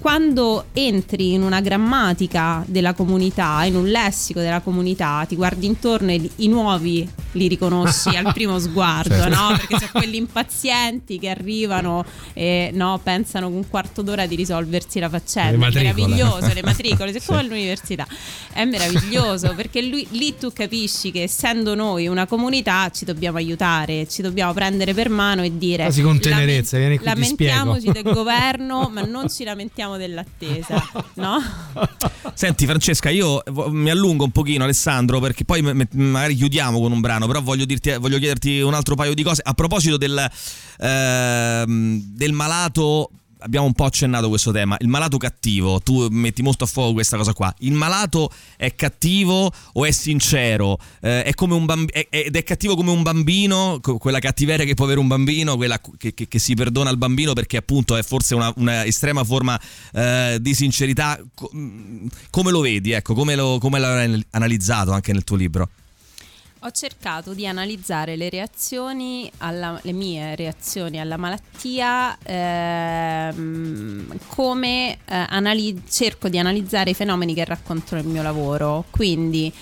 quando 0.00 0.66
entri 0.72 1.32
in 1.32 1.42
una 1.42 1.60
grammatica 1.68 2.64
della 2.66 2.94
comunità, 2.94 3.62
in 3.64 3.76
un 3.76 3.86
lessico 3.86 4.40
della 4.40 4.60
comunità, 4.60 5.24
ti 5.28 5.36
guardi 5.36 5.66
intorno 5.66 6.10
e 6.10 6.30
i 6.36 6.48
nuovi 6.48 7.06
li 7.32 7.46
riconosci 7.46 8.16
al 8.16 8.32
primo 8.32 8.58
sguardo, 8.58 9.14
certo. 9.14 9.28
no? 9.28 9.48
Perché 9.48 9.76
sono 9.78 9.90
quelli 9.92 10.16
impazienti 10.16 11.18
che 11.18 11.28
arrivano 11.28 12.04
e 12.32 12.70
no, 12.72 12.98
pensano 13.02 13.48
con 13.48 13.56
un 13.56 13.68
quarto 13.68 14.00
d'ora 14.00 14.26
di 14.26 14.34
risolversi 14.34 14.98
la 14.98 15.10
faccenda. 15.10 15.66
È 15.66 15.70
meraviglioso, 15.70 16.52
le 16.52 16.62
matricole, 16.62 17.12
sei 17.12 17.20
come 17.24 17.40
all'università. 17.40 18.06
È 18.52 18.64
meraviglioso 18.64 19.54
perché 19.54 19.82
lui, 19.82 20.06
lì 20.12 20.36
tu 20.36 20.50
capisci 20.52 21.10
che 21.10 21.24
essendo 21.24 21.74
noi 21.74 22.06
una 22.06 22.26
comunità 22.26 22.90
ci 22.90 23.04
dobbiamo 23.04 23.36
aiutare, 23.36 24.08
ci 24.08 24.22
dobbiamo 24.22 24.52
prendere 24.54 24.94
per 24.94 25.10
mano 25.10 25.42
e 25.42 25.56
dire 25.56 25.84
quasi 25.84 26.02
con 26.02 26.18
tenerezza, 26.18 26.78
lament- 26.78 27.04
lamentiamoci 27.04 27.92
del 27.92 28.02
governo, 28.10 28.90
ma 28.92 29.02
non 29.02 29.28
ci 29.28 29.44
lamentiamo 29.44 29.96
dell'attesa, 29.98 30.82
no? 31.14 31.57
Senti 32.34 32.66
Francesca, 32.66 33.10
io 33.10 33.42
mi 33.70 33.90
allungo 33.90 34.24
un 34.24 34.30
pochino 34.30 34.64
Alessandro 34.64 35.20
perché 35.20 35.44
poi 35.44 35.62
magari 35.62 36.34
chiudiamo 36.34 36.80
con 36.80 36.92
un 36.92 37.00
brano, 37.00 37.26
però 37.26 37.40
voglio, 37.40 37.64
dirti, 37.64 37.94
voglio 37.98 38.18
chiederti 38.18 38.60
un 38.60 38.74
altro 38.74 38.94
paio 38.94 39.14
di 39.14 39.22
cose. 39.22 39.42
A 39.44 39.54
proposito 39.54 39.96
del, 39.96 40.30
eh, 40.78 41.64
del 41.66 42.32
malato 42.32 43.10
abbiamo 43.40 43.66
un 43.66 43.72
po' 43.72 43.84
accennato 43.84 44.28
questo 44.28 44.52
tema. 44.52 44.76
Il 44.80 44.88
malato 44.88 45.16
cattivo, 45.18 45.80
tu 45.80 46.08
metti 46.10 46.42
molto 46.42 46.64
a 46.64 46.66
fuoco 46.66 46.94
questa 46.94 47.16
cosa 47.16 47.32
qua. 47.32 47.54
Il 47.60 47.72
malato 47.72 48.30
è 48.56 48.74
cattivo 48.74 49.52
o 49.72 49.84
è 49.84 49.90
sincero? 49.90 50.78
Eh, 51.00 51.22
è 51.22 51.34
bamb- 51.34 51.90
è, 51.90 52.06
ed 52.10 52.36
è 52.36 52.42
cattivo 52.42 52.76
come 52.76 52.90
un 52.90 53.02
bambino, 53.02 53.80
quella 53.80 54.18
cattiveria 54.18 54.64
che 54.64 54.74
può 54.74 54.84
avere 54.84 55.00
un 55.00 55.08
bambino, 55.08 55.56
quella 55.56 55.80
che, 55.96 56.14
che, 56.14 56.28
che 56.28 56.38
si 56.38 56.54
perdona 56.54 56.90
al 56.90 56.98
bambino 56.98 57.32
perché 57.32 57.56
appunto 57.56 57.96
è 57.96 58.02
forse 58.02 58.34
una, 58.34 58.52
una 58.56 58.84
estrema 58.84 59.24
forma 59.24 59.60
eh, 59.92 60.38
di 60.40 60.54
sincerità. 60.54 61.20
Come 62.30 62.50
lo 62.50 62.60
vedi? 62.60 62.92
Ecco, 62.92 63.14
come, 63.14 63.34
lo, 63.34 63.58
come 63.58 63.78
l'hai 63.78 64.24
analizzato 64.30 64.92
anche 64.92 65.12
nel 65.12 65.24
tuo 65.24 65.36
libro? 65.36 65.68
Ho 66.62 66.72
cercato 66.72 67.34
di 67.34 67.46
analizzare 67.46 68.16
le 68.16 68.28
reazioni, 68.28 69.30
alla, 69.38 69.78
le 69.82 69.92
mie 69.92 70.34
reazioni 70.34 70.98
alla 70.98 71.16
malattia, 71.16 72.18
ehm, 72.20 74.18
come 74.26 74.94
eh, 74.94 74.98
anali- 75.28 75.82
cerco 75.88 76.28
di 76.28 76.36
analizzare 76.36 76.90
i 76.90 76.94
fenomeni 76.94 77.32
che 77.32 77.44
racconto 77.44 77.94
nel 77.94 78.06
mio 78.06 78.22
lavoro. 78.22 78.86
Quindi 78.90 79.52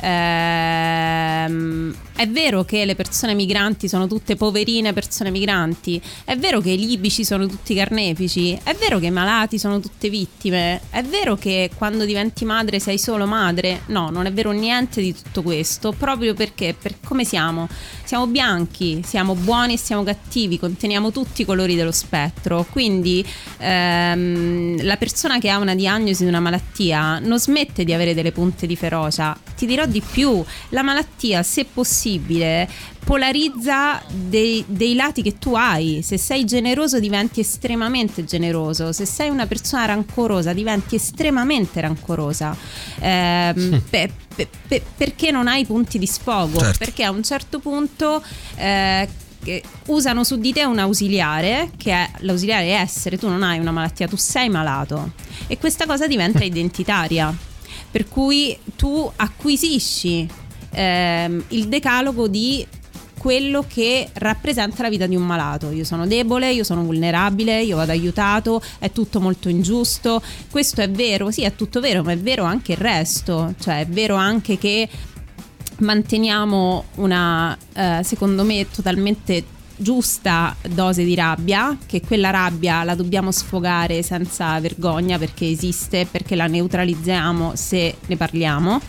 Ehm, 0.00 1.94
è 2.16 2.28
vero 2.28 2.64
che 2.64 2.84
le 2.84 2.94
persone 2.94 3.34
migranti 3.34 3.88
sono 3.88 4.06
tutte 4.06 4.36
poverine 4.36 4.92
persone 4.92 5.30
migranti, 5.30 6.00
è 6.24 6.36
vero 6.36 6.60
che 6.60 6.70
i 6.70 6.78
libici 6.78 7.24
sono 7.24 7.46
tutti 7.46 7.74
carnefici, 7.74 8.58
è 8.62 8.74
vero 8.74 8.98
che 8.98 9.06
i 9.06 9.10
malati 9.10 9.58
sono 9.58 9.80
tutte 9.80 10.08
vittime, 10.08 10.80
è 10.90 11.02
vero 11.02 11.36
che 11.36 11.70
quando 11.76 12.04
diventi 12.04 12.44
madre 12.44 12.78
sei 12.78 12.98
solo 12.98 13.26
madre. 13.26 13.82
No, 13.86 14.10
non 14.10 14.26
è 14.26 14.32
vero 14.32 14.52
niente 14.52 15.00
di 15.00 15.14
tutto 15.14 15.42
questo, 15.42 15.92
proprio 15.92 16.34
perché 16.34 16.74
per 16.80 16.94
come 17.04 17.24
siamo? 17.24 17.68
Siamo 18.04 18.26
bianchi, 18.26 19.02
siamo 19.04 19.34
buoni 19.34 19.74
e 19.74 19.78
siamo 19.78 20.04
cattivi, 20.04 20.58
conteniamo 20.58 21.10
tutti 21.10 21.42
i 21.42 21.44
colori 21.44 21.74
dello 21.74 21.92
spettro. 21.92 22.64
Quindi 22.70 23.24
ehm, 23.58 24.84
la 24.84 24.96
persona 24.96 25.38
che 25.38 25.50
ha 25.50 25.58
una 25.58 25.74
diagnosi 25.74 26.22
di 26.22 26.28
una 26.28 26.40
malattia 26.40 27.18
non 27.18 27.40
smette 27.40 27.84
di 27.84 27.92
avere 27.92 28.14
delle 28.14 28.30
punte 28.32 28.66
di 28.66 28.76
ferocia. 28.76 29.36
Ti 29.56 29.66
dirò 29.66 29.83
di 29.86 30.00
più, 30.00 30.42
la 30.70 30.82
malattia, 30.82 31.42
se 31.42 31.64
possibile, 31.64 32.68
polarizza 33.04 34.02
dei, 34.10 34.64
dei, 34.66 34.94
lati 34.94 35.22
che 35.22 35.38
tu 35.38 35.54
hai. 35.54 36.00
Se 36.02 36.16
sei 36.18 36.44
generoso 36.44 36.98
diventi 36.98 37.40
estremamente 37.40 38.24
generoso, 38.24 38.92
se 38.92 39.04
sei 39.04 39.28
una 39.28 39.46
persona 39.46 39.84
rancorosa 39.84 40.52
diventi 40.52 40.96
estremamente 40.96 41.80
rancorosa. 41.80 42.56
Eh, 42.98 43.80
pe, 43.90 44.10
pe, 44.34 44.48
pe, 44.68 44.82
perché 44.96 45.30
non 45.30 45.46
hai 45.46 45.64
punti 45.64 45.98
di 45.98 46.06
sfogo? 46.06 46.58
Certo. 46.58 46.78
Perché 46.78 47.04
a 47.04 47.10
un 47.10 47.22
certo 47.22 47.58
punto... 47.58 48.22
Eh, 48.56 49.08
usano 49.88 50.24
su 50.24 50.36
di 50.36 50.54
te 50.54 50.64
un 50.64 50.78
ausiliare, 50.78 51.70
che 51.76 51.92
è 51.92 52.10
l'ausiliare 52.20 52.64
è 52.64 52.80
essere, 52.80 53.18
tu 53.18 53.28
non 53.28 53.42
hai 53.42 53.58
una 53.58 53.72
malattia, 53.72 54.08
tu 54.08 54.16
sei 54.16 54.48
malato. 54.48 55.12
E 55.46 55.58
questa 55.58 55.84
cosa 55.84 56.06
diventa 56.06 56.42
identitaria 56.44 57.52
per 57.94 58.08
cui 58.08 58.58
tu 58.74 59.08
acquisisci 59.14 60.28
ehm, 60.72 61.44
il 61.50 61.68
decalogo 61.68 62.26
di 62.26 62.66
quello 63.16 63.64
che 63.68 64.08
rappresenta 64.14 64.82
la 64.82 64.88
vita 64.88 65.06
di 65.06 65.14
un 65.14 65.22
malato. 65.24 65.70
Io 65.70 65.84
sono 65.84 66.04
debole, 66.04 66.50
io 66.50 66.64
sono 66.64 66.82
vulnerabile, 66.82 67.62
io 67.62 67.76
vado 67.76 67.92
aiutato, 67.92 68.60
è 68.80 68.90
tutto 68.90 69.20
molto 69.20 69.48
ingiusto. 69.48 70.20
Questo 70.50 70.80
è 70.80 70.90
vero, 70.90 71.30
sì, 71.30 71.42
è 71.42 71.54
tutto 71.54 71.78
vero, 71.78 72.02
ma 72.02 72.10
è 72.10 72.18
vero 72.18 72.42
anche 72.42 72.72
il 72.72 72.78
resto, 72.78 73.54
cioè 73.60 73.82
è 73.82 73.86
vero 73.86 74.16
anche 74.16 74.58
che 74.58 74.88
manteniamo 75.78 76.84
una, 76.96 77.56
eh, 77.74 78.00
secondo 78.02 78.42
me, 78.42 78.66
totalmente 78.74 79.44
giusta 79.76 80.54
dose 80.68 81.04
di 81.04 81.14
rabbia, 81.14 81.76
che 81.86 82.00
quella 82.00 82.30
rabbia 82.30 82.84
la 82.84 82.94
dobbiamo 82.94 83.32
sfogare 83.32 84.02
senza 84.02 84.58
vergogna 84.60 85.18
perché 85.18 85.48
esiste, 85.48 86.06
perché 86.10 86.34
la 86.34 86.46
neutralizziamo 86.46 87.52
se 87.54 87.96
ne 88.06 88.16
parliamo, 88.16 88.80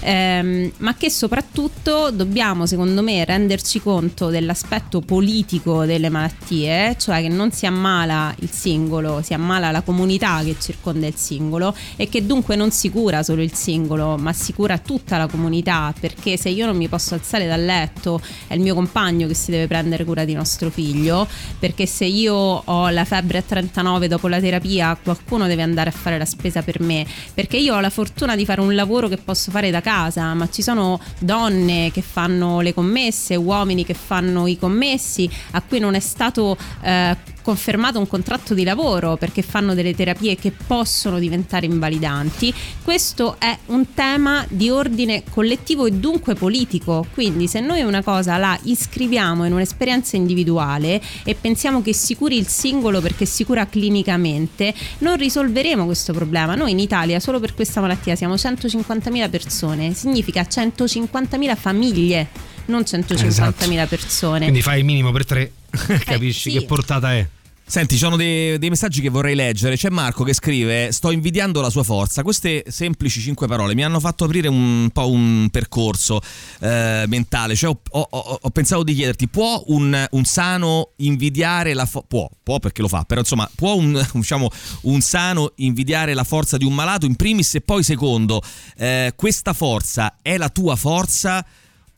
ehm, 0.00 0.72
ma 0.78 0.94
che 0.94 1.10
soprattutto 1.10 2.10
dobbiamo, 2.10 2.66
secondo 2.66 3.02
me, 3.02 3.24
renderci 3.24 3.80
conto 3.80 4.28
dell'aspetto 4.28 5.00
politico 5.00 5.84
delle 5.84 6.08
malattie, 6.08 6.96
cioè 6.98 7.22
che 7.22 7.28
non 7.28 7.50
si 7.50 7.66
ammala 7.66 8.34
il 8.40 8.50
singolo, 8.50 9.22
si 9.22 9.34
ammala 9.34 9.70
la 9.70 9.82
comunità 9.82 10.42
che 10.44 10.56
circonda 10.60 11.06
il 11.06 11.16
singolo 11.16 11.74
e 11.96 12.08
che 12.08 12.24
dunque 12.24 12.56
non 12.56 12.70
si 12.70 12.90
cura 12.90 13.22
solo 13.22 13.42
il 13.42 13.54
singolo, 13.54 14.16
ma 14.16 14.32
si 14.32 14.52
cura 14.52 14.78
tutta 14.78 15.16
la 15.16 15.26
comunità, 15.26 15.92
perché 15.98 16.36
se 16.36 16.50
io 16.50 16.66
non 16.66 16.76
mi 16.76 16.88
posso 16.88 17.14
alzare 17.14 17.46
dal 17.46 17.64
letto, 17.64 18.20
è 18.46 18.54
il 18.54 18.60
mio 18.60 18.74
compagno 18.74 19.26
che 19.26 19.34
si 19.34 19.50
deve 19.50 19.66
prendere 19.66 20.04
cura 20.04 20.24
di 20.24 20.34
nostro 20.36 20.70
figlio, 20.70 21.26
perché 21.58 21.86
se 21.86 22.04
io 22.04 22.34
ho 22.34 22.88
la 22.90 23.04
febbre 23.04 23.38
a 23.38 23.42
39 23.42 24.08
dopo 24.08 24.28
la 24.28 24.40
terapia, 24.40 24.96
qualcuno 25.02 25.46
deve 25.46 25.62
andare 25.62 25.90
a 25.90 25.92
fare 25.92 26.18
la 26.18 26.24
spesa 26.24 26.62
per 26.62 26.80
me, 26.80 27.06
perché 27.34 27.56
io 27.56 27.74
ho 27.74 27.80
la 27.80 27.90
fortuna 27.90 28.36
di 28.36 28.44
fare 28.44 28.60
un 28.60 28.74
lavoro 28.74 29.08
che 29.08 29.16
posso 29.16 29.50
fare 29.50 29.70
da 29.70 29.80
casa, 29.80 30.32
ma 30.34 30.48
ci 30.48 30.62
sono 30.62 31.00
donne 31.18 31.90
che 31.92 32.02
fanno 32.02 32.60
le 32.60 32.72
commesse, 32.72 33.34
uomini 33.36 33.84
che 33.84 33.94
fanno 33.94 34.46
i 34.46 34.58
commessi, 34.58 35.28
a 35.52 35.62
cui 35.62 35.78
non 35.78 35.94
è 35.94 36.00
stato 36.00 36.56
eh, 36.82 37.16
confermato 37.46 38.00
un 38.00 38.08
contratto 38.08 38.54
di 38.54 38.64
lavoro 38.64 39.16
perché 39.16 39.40
fanno 39.40 39.74
delle 39.74 39.94
terapie 39.94 40.34
che 40.34 40.50
possono 40.50 41.20
diventare 41.20 41.64
invalidanti. 41.66 42.52
Questo 42.82 43.36
è 43.38 43.56
un 43.66 43.94
tema 43.94 44.44
di 44.48 44.68
ordine 44.68 45.22
collettivo 45.30 45.86
e 45.86 45.92
dunque 45.92 46.34
politico, 46.34 47.06
quindi 47.14 47.46
se 47.46 47.60
noi 47.60 47.82
una 47.82 48.02
cosa 48.02 48.36
la 48.36 48.58
iscriviamo 48.64 49.44
in 49.44 49.52
un'esperienza 49.52 50.16
individuale 50.16 51.00
e 51.22 51.36
pensiamo 51.36 51.82
che 51.82 51.94
si 51.94 52.16
curi 52.16 52.36
il 52.36 52.48
singolo 52.48 53.00
perché 53.00 53.26
si 53.26 53.44
cura 53.44 53.64
clinicamente, 53.68 54.74
non 54.98 55.16
risolveremo 55.16 55.84
questo 55.84 56.12
problema. 56.12 56.56
Noi 56.56 56.72
in 56.72 56.80
Italia 56.80 57.20
solo 57.20 57.38
per 57.38 57.54
questa 57.54 57.80
malattia 57.80 58.16
siamo 58.16 58.34
150.000 58.34 59.30
persone, 59.30 59.94
significa 59.94 60.42
150.000 60.42 61.56
famiglie, 61.56 62.28
non 62.64 62.80
150.000 62.80 63.24
esatto. 63.24 63.86
persone. 63.86 64.40
Quindi 64.40 64.62
fai 64.62 64.80
il 64.80 64.84
minimo 64.84 65.12
per 65.12 65.24
tre, 65.24 65.52
capisci 66.04 66.48
eh, 66.48 66.52
sì. 66.52 66.58
che 66.58 66.64
portata 66.64 67.14
è. 67.14 67.34
Senti, 67.68 67.94
ci 67.94 68.00
sono 68.00 68.14
dei, 68.14 68.58
dei, 68.58 68.68
messaggi 68.68 69.00
che 69.00 69.08
vorrei 69.08 69.34
leggere. 69.34 69.74
C'è 69.74 69.90
Marco 69.90 70.22
che 70.22 70.32
scrive: 70.32 70.92
Sto 70.92 71.10
invidiando 71.10 71.60
la 71.60 71.68
sua 71.68 71.82
forza. 71.82 72.22
Queste 72.22 72.62
semplici 72.68 73.20
cinque 73.20 73.48
parole 73.48 73.74
mi 73.74 73.82
hanno 73.82 73.98
fatto 73.98 74.22
aprire 74.22 74.46
un 74.46 74.88
po' 74.92 75.10
un 75.10 75.48
percorso 75.50 76.20
eh, 76.60 77.06
mentale. 77.08 77.56
Cioè, 77.56 77.70
ho, 77.70 77.80
ho, 77.90 78.38
ho, 78.40 78.50
pensato 78.50 78.84
di 78.84 78.94
chiederti: 78.94 79.26
può 79.26 79.64
un, 79.66 80.06
un 80.08 80.24
sano 80.24 80.92
invidiare 80.98 81.74
la 81.74 81.86
forza? 81.86 82.06
Può, 82.06 82.30
può 82.40 82.60
perché 82.60 82.82
lo 82.82 82.88
fa, 82.88 83.02
però 83.02 83.20
insomma, 83.20 83.50
può 83.52 83.74
un, 83.74 84.00
diciamo, 84.14 84.48
un, 84.82 85.00
sano 85.00 85.50
invidiare 85.56 86.14
la 86.14 86.24
forza 86.24 86.56
di 86.56 86.64
un 86.64 86.72
malato 86.72 87.04
in 87.04 87.16
primis 87.16 87.56
e 87.56 87.62
poi 87.62 87.82
secondo, 87.82 88.42
eh, 88.76 89.12
questa 89.16 89.52
forza 89.52 90.18
è 90.22 90.36
la 90.36 90.50
tua 90.50 90.76
forza 90.76 91.44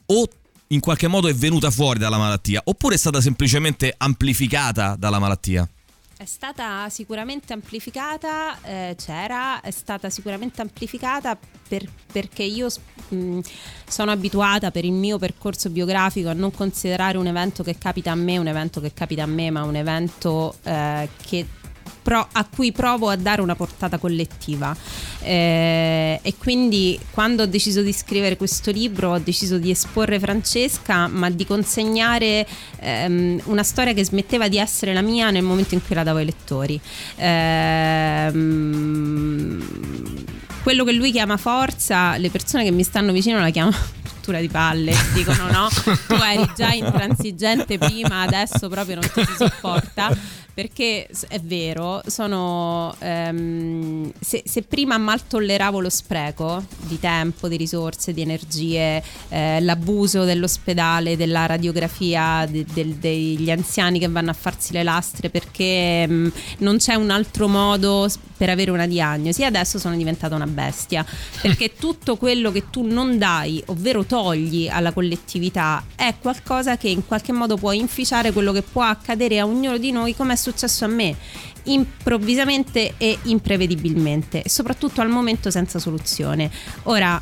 o 0.06 0.28
in 0.68 0.80
qualche 0.80 1.08
modo 1.08 1.28
è 1.28 1.34
venuta 1.34 1.70
fuori 1.70 1.98
dalla 1.98 2.18
malattia 2.18 2.60
oppure 2.64 2.94
è 2.94 2.98
stata 2.98 3.20
semplicemente 3.20 3.94
amplificata 3.96 4.96
dalla 4.98 5.18
malattia? 5.18 5.68
È 6.16 6.24
stata 6.24 6.88
sicuramente 6.88 7.52
amplificata, 7.52 8.60
eh, 8.62 8.96
c'era, 8.98 9.60
è 9.60 9.70
stata 9.70 10.10
sicuramente 10.10 10.60
amplificata 10.60 11.38
per, 11.68 11.88
perché 12.10 12.42
io 12.42 12.68
mh, 13.10 13.38
sono 13.86 14.10
abituata 14.10 14.72
per 14.72 14.84
il 14.84 14.90
mio 14.90 15.16
percorso 15.18 15.70
biografico 15.70 16.28
a 16.28 16.32
non 16.32 16.50
considerare 16.50 17.18
un 17.18 17.28
evento 17.28 17.62
che 17.62 17.78
capita 17.78 18.10
a 18.10 18.16
me 18.16 18.36
un 18.36 18.48
evento 18.48 18.80
che 18.80 18.92
capita 18.92 19.22
a 19.22 19.26
me, 19.26 19.50
ma 19.52 19.62
un 19.62 19.76
evento 19.76 20.56
eh, 20.64 21.08
che 21.24 21.46
pro- 22.08 22.26
a 22.32 22.46
cui 22.46 22.72
provo 22.72 23.10
a 23.10 23.16
dare 23.16 23.42
una 23.42 23.54
portata 23.54 23.98
collettiva. 23.98 24.74
Eh, 25.20 26.18
e 26.22 26.34
quindi 26.38 26.98
quando 27.10 27.42
ho 27.42 27.46
deciso 27.46 27.82
di 27.82 27.92
scrivere 27.92 28.38
questo 28.38 28.70
libro 28.70 29.10
ho 29.10 29.18
deciso 29.18 29.58
di 29.58 29.70
esporre 29.70 30.18
Francesca, 30.18 31.06
ma 31.06 31.28
di 31.28 31.44
consegnare 31.44 32.46
ehm, 32.80 33.42
una 33.44 33.62
storia 33.62 33.92
che 33.92 34.04
smetteva 34.04 34.48
di 34.48 34.56
essere 34.56 34.94
la 34.94 35.02
mia 35.02 35.28
nel 35.28 35.42
momento 35.42 35.74
in 35.74 35.84
cui 35.84 35.94
la 35.94 36.02
davo 36.02 36.16
ai 36.16 36.24
lettori. 36.24 36.80
Eh, 37.16 38.32
quello 40.62 40.84
che 40.84 40.92
lui 40.92 41.12
chiama 41.12 41.36
forza, 41.36 42.16
le 42.16 42.30
persone 42.30 42.64
che 42.64 42.70
mi 42.70 42.84
stanno 42.84 43.12
vicino 43.12 43.38
la 43.38 43.50
chiamano 43.50 43.76
di 44.40 44.48
palle, 44.48 44.94
dicono 45.14 45.50
no, 45.50 45.68
tu 46.06 46.14
eri 46.14 46.50
già 46.54 46.72
intransigente 46.72 47.78
prima, 47.78 48.20
adesso 48.20 48.68
proprio 48.68 48.96
non 48.96 49.10
ti 49.10 49.24
si 49.24 49.34
sopporta 49.38 50.14
perché 50.58 51.06
è 51.28 51.38
vero, 51.38 52.02
sono, 52.06 52.92
ehm, 52.98 54.10
se, 54.18 54.42
se, 54.44 54.62
prima 54.62 54.98
mal 54.98 55.24
tolleravo 55.24 55.78
lo 55.78 55.88
spreco 55.88 56.64
di 56.80 56.98
tempo, 56.98 57.46
di 57.46 57.56
risorse, 57.56 58.12
di 58.12 58.22
energie, 58.22 59.00
eh, 59.28 59.60
l'abuso 59.60 60.24
dell'ospedale, 60.24 61.16
della 61.16 61.46
radiografia, 61.46 62.44
de, 62.50 62.64
de, 62.72 62.98
degli 62.98 63.48
anziani 63.52 64.00
che 64.00 64.08
vanno 64.08 64.30
a 64.30 64.32
farsi 64.32 64.72
le 64.72 64.82
lastre 64.82 65.30
perché 65.30 66.04
mh, 66.08 66.12
mm, 66.12 66.28
non 66.58 66.78
c'è 66.78 66.94
un 66.94 67.10
altro 67.10 67.46
modo 67.46 68.08
per 68.36 68.50
avere 68.50 68.72
una 68.72 68.88
diagnosi, 68.88 69.44
adesso 69.44 69.78
sono 69.78 69.96
diventata 69.96 70.34
una 70.34 70.46
bestia, 70.46 71.06
perché 71.40 71.74
tutto 71.78 72.16
quello 72.16 72.50
che 72.50 72.64
tu 72.68 72.82
non 72.84 73.16
dai, 73.16 73.62
ovvero 73.66 74.04
togli 74.04 74.66
alla 74.68 74.92
collettività, 74.92 75.84
è 75.94 76.14
qualcosa 76.20 76.76
che 76.76 76.88
in 76.88 77.06
qualche 77.06 77.30
modo 77.30 77.56
può 77.56 77.70
inficiare 77.70 78.32
quello 78.32 78.50
che 78.50 78.62
può 78.62 78.82
accadere 78.82 79.38
a 79.38 79.46
ognuno 79.46 79.78
di 79.78 79.92
noi 79.92 80.16
come 80.16 80.32
è 80.32 80.36
successo 80.36 80.46
a 80.84 80.88
me 80.88 81.16
improvvisamente 81.64 82.94
e 82.96 83.18
imprevedibilmente 83.24 84.42
e 84.42 84.48
soprattutto 84.48 85.00
al 85.00 85.08
momento 85.08 85.50
senza 85.50 85.78
soluzione. 85.78 86.50
Ora, 86.84 87.20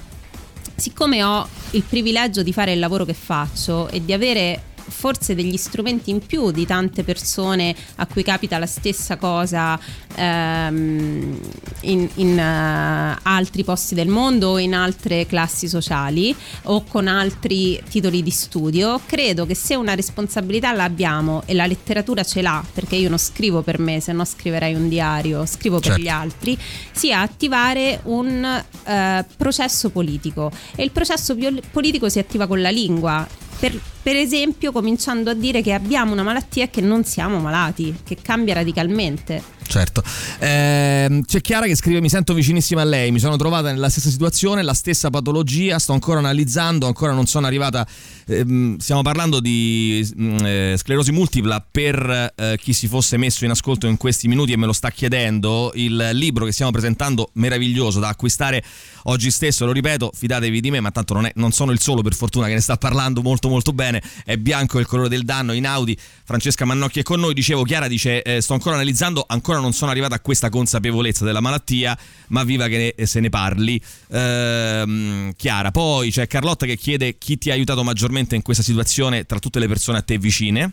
siccome 0.75 1.23
ho 1.25 1.47
il 1.71 1.83
privilegio 1.83 2.43
di 2.43 2.53
fare 2.53 2.73
il 2.73 2.79
lavoro 2.79 3.05
che 3.05 3.15
faccio 3.15 3.89
e 3.89 4.05
di 4.05 4.13
avere 4.13 4.75
forse 4.89 5.35
degli 5.35 5.57
strumenti 5.57 6.11
in 6.11 6.25
più 6.25 6.51
di 6.51 6.67
tante 6.67 7.05
persone 7.05 7.75
a 7.97 8.07
cui 8.07 8.23
capita 8.23 8.59
la 8.59 8.67
stessa 8.67 9.17
cosa 9.17 9.79
ehm, 10.15 11.39
in, 11.81 12.09
in 12.15 12.39
uh, 12.39 13.19
altri 13.23 13.65
posti 13.65 13.95
del 13.95 14.09
mondo 14.09 14.51
o 14.51 14.59
in 14.59 14.75
altre 14.75 15.27
classi 15.27 15.69
sociali 15.69 16.35
o 16.65 16.85
con 16.85 17.07
altri 17.07 17.83
titoli 17.89 18.23
di 18.23 18.31
studio. 18.31 19.01
Credo 19.07 19.47
che 19.47 19.55
se 19.55 19.75
una 19.75 19.95
responsabilità 19.95 20.73
l'abbiamo 20.73 21.43
e 21.47 21.55
la 21.55 21.67
letteratura 21.67 22.23
ce 22.25 22.43
l'ha, 22.43 22.65
perché 22.73 22.97
io 22.97 23.09
non 23.09 23.19
scrivo 23.19 23.63
per 23.63 23.79
me, 23.79 24.01
se 24.01 24.13
no 24.13 24.25
scriverei 24.25 24.75
un 24.75 24.89
diario, 24.89 25.47
scrivo 25.47 25.81
certo. 25.81 25.97
per 25.97 26.01
gli 26.01 26.09
altri, 26.09 26.59
sia 26.93 27.21
attivare 27.21 28.01
un 28.05 28.65
uh, 28.85 29.25
processo 29.37 29.91
politico. 29.91 30.51
E 30.75 30.83
il 30.83 30.91
processo 30.91 31.37
politico 31.71 32.09
si 32.09 32.19
attiva 32.19 32.47
con 32.47 32.61
la 32.61 32.71
lingua 32.71 33.27
per, 33.59 33.79
per, 34.07 34.15
esempio 34.15 34.71
cominciando 34.71 35.31
a 35.31 35.35
dire 35.35 35.63
che 35.63 35.73
abbiamo 35.73 36.13
una 36.13 36.23
malattia 36.23 36.63
e 36.63 36.71
che 36.71 36.81
non 36.81 37.03
siamo 37.03 37.41
malati, 37.41 37.93
che 38.05 38.17
cambia 38.23 38.55
radicalmente. 38.55 39.55
Certo, 39.69 40.01
eh, 40.39 41.23
c'è 41.27 41.41
Chiara 41.41 41.67
che 41.67 41.75
scrive 41.75 42.01
mi 42.01 42.09
sento 42.09 42.33
vicinissima 42.33 42.83
a 42.83 42.85
lei, 42.85 43.11
mi 43.11 43.19
sono 43.19 43.37
trovata 43.37 43.73
nella 43.73 43.89
stessa 43.89 44.11
situazione, 44.11 44.63
la 44.63 44.75
stessa 44.75 45.11
patologia, 45.11 45.79
sto 45.81 45.93
ancora 45.93 46.21
analizzando, 46.21 46.87
ancora 46.87 47.13
non 47.13 47.27
sono 47.27 47.47
arrivata, 47.47 47.87
eh, 48.27 48.77
stiamo 48.79 49.03
parlando 49.03 49.41
di 49.41 50.09
mm, 50.19 50.37
eh, 50.45 50.75
sclerosi 50.79 51.11
multipla 51.11 51.67
per 51.69 52.33
eh, 52.37 52.59
chi 52.61 52.73
si 52.73 52.87
fosse 52.87 53.17
messo 53.17 53.45
in 53.45 53.51
ascolto 53.51 53.89
in 53.89 53.97
questi 53.97 54.29
minuti 54.29 54.53
e 54.53 54.57
me 54.57 54.67
lo 54.67 54.73
sta 54.73 54.91
chiedendo, 54.91 55.73
il 55.75 56.11
libro 56.13 56.45
che 56.45 56.53
stiamo 56.53 56.71
presentando 56.71 57.31
meraviglioso 57.35 57.99
da 57.99 58.09
acquistare 58.09 58.63
oggi 59.05 59.31
stesso, 59.31 59.67
lo 59.67 59.73
ripeto, 59.73 60.13
fidatevi 60.15 60.61
di 60.61 60.71
me, 60.71 60.81
ma 60.81 60.91
tanto 60.91 61.15
non, 61.15 61.27
è, 61.27 61.33
non 61.35 61.51
sono 61.51 61.73
il 61.73 61.81
solo 61.81 62.03
per 62.03 62.15
fortuna 62.15 62.47
che 62.47 62.55
ne 62.55 62.61
sta 62.61 62.77
parlando 62.77 63.21
molto 63.21 63.49
molto 63.49 63.73
bene, 63.73 63.96
è 64.25 64.37
bianco 64.37 64.79
il 64.79 64.87
colore 64.87 65.09
del 65.09 65.25
danno 65.25 65.53
in 65.53 65.67
Audi, 65.67 65.97
Francesca 66.25 66.65
Mannocchi 66.65 67.01
è 67.01 67.03
con 67.03 67.21
noi, 67.21 67.35
dicevo 67.35 67.63
Chiara 67.63 67.87
dice 67.89 68.23
eh, 68.23 68.41
sto 68.41 68.55
ancora 68.55 68.75
analizzando, 68.75 69.25
ancora 69.27 69.61
non 69.61 69.73
sono 69.73 69.91
arrivata 69.91 70.17
a 70.17 70.21
questa 70.21 70.49
consapevolezza 70.49 71.25
della 71.25 71.41
malattia, 71.41 71.97
ma 72.29 72.43
viva 72.43 72.67
che 72.69 72.95
ne, 72.97 73.07
se 73.07 73.21
ne 73.21 73.29
parli. 73.29 73.81
Ehm, 74.11 75.33
Chiara, 75.37 75.71
poi 75.71 76.11
c'è 76.11 76.27
Carlotta 76.27 76.67
che 76.67 76.77
chiede 76.77 77.17
chi 77.19 77.39
ti 77.39 77.51
ha 77.51 77.55
aiutato 77.55 77.85
maggiormente 77.85 78.35
in 78.35 78.43
questa 78.43 78.63
situazione 78.63 79.25
tra 79.25 79.39
tutte 79.39 79.59
le 79.59 79.69
persone 79.69 79.99
a 79.99 80.03
te 80.03 80.19
vicine, 80.19 80.73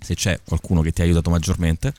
se 0.00 0.14
c'è 0.14 0.40
qualcuno 0.44 0.80
che 0.80 0.92
ti 0.92 1.00
ha 1.00 1.04
aiutato 1.04 1.30
maggiormente. 1.30 1.92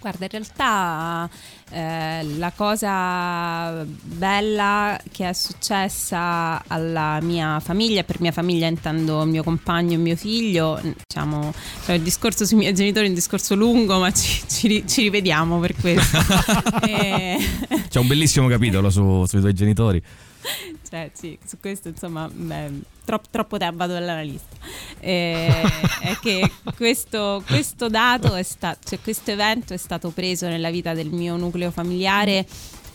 Guarda, 0.00 0.24
in 0.24 0.30
realtà 0.30 1.28
eh, 1.70 2.24
la 2.38 2.52
cosa 2.56 3.84
bella 3.84 4.98
che 5.12 5.28
è 5.28 5.32
successa 5.34 6.62
alla 6.66 7.20
mia 7.20 7.60
famiglia, 7.60 8.02
per 8.02 8.18
mia 8.20 8.32
famiglia 8.32 8.66
intendo 8.66 9.26
mio 9.26 9.42
compagno 9.42 9.92
e 9.92 9.96
mio 9.98 10.16
figlio, 10.16 10.80
diciamo, 11.06 11.52
cioè 11.84 11.96
il 11.96 12.02
discorso 12.02 12.46
sui 12.46 12.56
miei 12.56 12.72
genitori 12.72 13.04
è 13.04 13.08
un 13.10 13.14
discorso 13.14 13.54
lungo, 13.54 13.98
ma 13.98 14.10
ci, 14.10 14.42
ci, 14.48 14.84
ci 14.86 15.02
rivediamo 15.02 15.58
per 15.58 15.74
questo. 15.76 16.18
e... 16.88 17.36
C'è 17.90 17.98
un 17.98 18.06
bellissimo 18.06 18.48
capitolo 18.48 18.88
su, 18.88 19.26
sui 19.26 19.40
tuoi 19.40 19.52
genitori. 19.52 20.02
Cioè, 20.88 21.10
sì, 21.12 21.38
su 21.44 21.58
questo 21.60 21.88
insomma, 21.88 22.28
beh, 22.28 22.70
troppo, 23.04 23.26
troppo 23.30 23.58
tempo 23.58 23.76
vado 23.76 23.94
dall'analista. 23.94 24.56
Eh, 25.00 25.46
è 26.02 26.16
che 26.20 26.50
questo, 26.76 27.42
questo 27.46 27.88
dato 27.88 28.34
è 28.34 28.42
stato, 28.42 28.88
cioè 28.88 29.00
questo 29.00 29.30
evento 29.30 29.74
è 29.74 29.76
stato 29.76 30.10
preso 30.10 30.48
nella 30.48 30.70
vita 30.70 30.94
del 30.94 31.10
mio 31.10 31.36
nucleo 31.36 31.70
familiare 31.70 32.46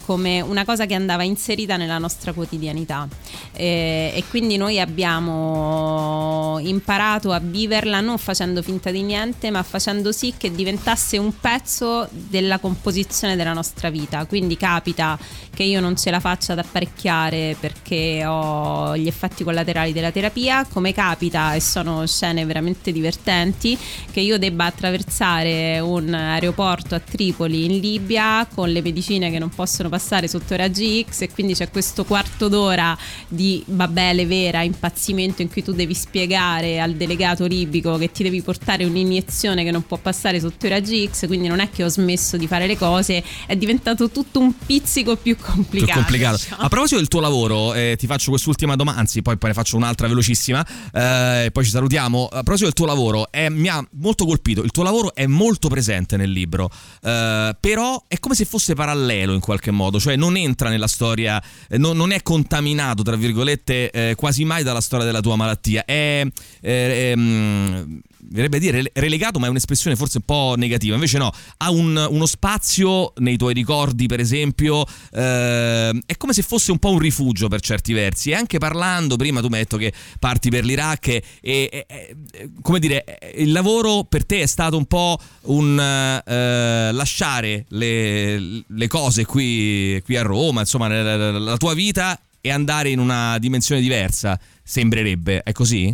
come 0.06 0.42
una 0.42 0.64
cosa 0.66 0.86
che 0.86 0.94
andava 0.94 1.24
inserita 1.24 1.78
nella 1.78 1.98
nostra 1.98 2.32
quotidianità. 2.32 3.08
E, 3.54 4.12
e, 4.14 4.24
quindi 4.30 4.58
noi 4.58 4.80
abbiamo 4.80 6.60
imparato 6.62 7.32
a 7.32 7.40
viverla 7.40 8.02
non 8.02 8.18
facendo 8.18 8.62
finta 8.62 8.92
di 8.92 9.02
niente 9.02 9.50
ma 9.50 9.64
facendo 9.64 10.12
sì 10.12 10.34
che 10.38 10.52
diventasse 10.52 11.18
un 11.18 11.38
pezzo 11.40 12.08
della 12.12 12.60
composizione 12.60 13.36
della 13.36 13.54
nostra 13.54 13.90
vita. 13.90 14.26
Quindi 14.26 14.58
capita 14.58 15.18
che 15.56 15.64
io 15.64 15.80
non 15.80 15.96
ce 15.96 16.12
la 16.12 16.20
faccia 16.20 16.54
ad 16.54 16.60
apparecchiare 16.60 17.56
perché 17.60 18.24
ho 18.26 18.96
gli 18.98 19.08
effetti 19.08 19.44
collaterali 19.44 19.94
della 19.94 20.12
terapia 20.12 20.66
come 20.66 20.94
capita 20.94 21.54
e 21.54 21.62
sono 21.62 22.06
scene 22.06 22.46
veramente 22.46 22.92
divertenti 22.92 23.78
che 24.12 24.20
io 24.20 24.38
debba 24.38 24.66
attraversare 24.66 25.80
un 25.80 26.14
aeroporto 26.14 26.96
a 26.96 27.00
Tripoli 27.00 27.66
in 27.66 27.80
Libia 27.80 28.48
con 28.54 28.70
le 28.70 28.82
medicine 28.82 29.32
che 29.32 29.40
non 29.40 29.50
possono 29.50 29.90
passare 29.96 30.28
sotto 30.28 30.58
raggi 30.58 31.06
X 31.10 31.22
e 31.22 31.32
quindi 31.32 31.54
c'è 31.54 31.70
questo 31.70 32.04
quarto 32.04 32.50
d'ora 32.50 32.98
di 33.30 33.64
babele 33.66 34.26
vera, 34.26 34.62
impazzimento 34.62 35.42
in 35.42 35.50
cui 35.50 35.64
tu 35.64 35.72
devi 35.72 35.94
spiegare 35.94 36.82
al 36.82 36.96
delegato 36.96 37.46
libico 37.46 37.98
che 37.98 38.12
ti 38.12 38.24
devi 38.24 38.42
portare 38.42 38.84
un'iniezione 38.84 39.64
che 39.64 39.72
non 39.72 39.86
può 39.86 39.96
passare 39.96 40.42
sotto 40.42 40.66
i 40.66 40.70
raggi 40.70 41.10
X, 41.10 41.28
quindi 41.28 41.48
non 41.48 41.60
è 41.60 41.70
che 41.70 41.86
ho 41.86 41.88
smesso 41.88 42.36
di 42.36 42.46
fare 42.46 42.68
le 42.68 42.78
cose, 42.78 43.24
è 43.46 43.56
diventato 43.56 44.10
tutto 44.10 44.40
un 44.40 44.54
pizzico 44.66 45.16
più 45.16 45.38
complicato. 45.38 45.92
Più 45.92 46.02
complicato. 46.02 46.36
Diciamo. 46.36 46.62
A 46.62 46.68
proposito 46.68 46.98
del 46.98 47.08
tuo 47.08 47.22
lavoro, 47.22 47.74
eh, 47.74 47.96
ti 47.98 48.06
faccio 48.06 48.32
quest'ultima 48.32 48.76
domanda, 48.76 49.00
anzi 49.00 49.22
poi, 49.22 49.38
poi 49.38 49.52
ne 49.52 49.56
faccio 49.56 49.78
un'altra 49.78 50.10
velocissima, 50.10 50.66
eh, 50.92 51.50
poi 51.54 51.64
ci 51.64 51.70
salutiamo. 51.70 52.26
A 52.26 52.44
proposito 52.44 52.66
del 52.66 52.74
tuo 52.74 52.86
lavoro, 52.86 53.32
eh, 53.32 53.50
mi 53.50 53.70
ha 53.70 53.82
molto 53.94 54.26
colpito, 54.26 54.62
il 54.62 54.72
tuo 54.72 54.84
lavoro 54.84 55.16
è 55.16 55.26
molto 55.26 55.70
presente 55.70 56.18
nel 56.18 56.32
libro, 56.32 56.70
eh, 57.02 57.56
però 57.58 58.04
è 58.10 58.20
come 58.20 58.36
se 58.36 58.44
fosse 58.44 58.74
parallelo 58.74 59.32
in 59.32 59.40
qualche 59.40 59.72
modo 59.72 59.85
modo, 59.86 60.00
cioè 60.00 60.16
non 60.16 60.36
entra 60.36 60.70
nella 60.70 60.88
storia, 60.88 61.42
eh, 61.70 61.78
non, 61.78 61.96
non, 61.96 62.12
è 62.12 62.22
contaminato, 62.22 63.04
tra 63.04 63.16
virgolette, 63.16 63.92
eh, 63.92 64.16
quasi 64.16 64.44
mai 64.44 64.64
dalla 64.64 64.82
storia 64.82 65.06
della 65.06 65.22
tua 65.22 65.36
malattia. 65.36 65.86
È, 65.86 66.26
è, 66.62 67.12
è 67.12 67.16
mm, 67.16 67.98
verrebbe 68.30 68.58
a 68.58 68.60
dire 68.60 68.92
relegato, 68.94 69.40
ma 69.40 69.48
è 69.48 69.50
un'espressione 69.50 69.96
forse 69.96 70.18
un 70.18 70.24
po' 70.26 70.56
negativa. 70.58 70.96
Invece 70.96 71.18
no, 71.18 71.32
ha 71.58 71.72
un, 71.72 72.08
uno 72.10 72.26
spazio 72.26 73.14
nei 73.18 73.38
tuoi 73.38 73.54
ricordi, 73.54 74.08
per 74.08 74.20
esempio, 74.20 74.86
eh, 75.12 76.02
è 76.06 76.18
come 76.18 76.34
se 76.34 76.42
fosse 76.42 76.72
un 76.72 76.80
po' 76.80 76.92
un 76.92 77.00
rifugio 77.00 77.48
per 77.48 77.62
certi 77.62 77.94
versi. 77.94 78.32
E 78.32 78.36
anche 78.36 78.58
parlando, 78.58 79.16
prima 79.16 79.42
tu 79.42 79.48
mi 79.48 79.56
hai 79.56 79.62
detto 79.62 79.78
che 79.78 79.94
parti 80.20 80.50
per 80.50 80.66
l'Iraq 80.66 81.08
e, 81.08 81.22
e, 81.42 81.86
e 81.88 82.16
come 82.62 82.80
dire, 82.80 83.04
il 83.36 83.52
lavoro 83.52 84.04
per 84.04 84.26
te 84.26 84.42
è 84.42 84.46
stato 84.46 84.78
un 84.78 84.86
po' 84.86 85.18
un 85.44 85.80
eh, 85.80 86.92
lasciare 86.92 87.66
le, 87.70 88.64
le 88.66 88.88
cose 88.88 89.26
qui, 89.26 90.02
qui, 90.04 90.18
a 90.18 90.22
Roma, 90.22 90.62
insomma, 90.62 90.88
la, 90.88 91.32
la 91.38 91.58
tua 91.58 91.74
vita 91.74 92.20
e 92.42 92.52
andare 92.52 92.90
in 92.90 93.00
una 93.00 93.40
dimensione 93.40 93.82
diversa, 93.82 94.40
sembrerebbe, 94.64 95.42
è 95.42 95.52
così? 95.52 95.94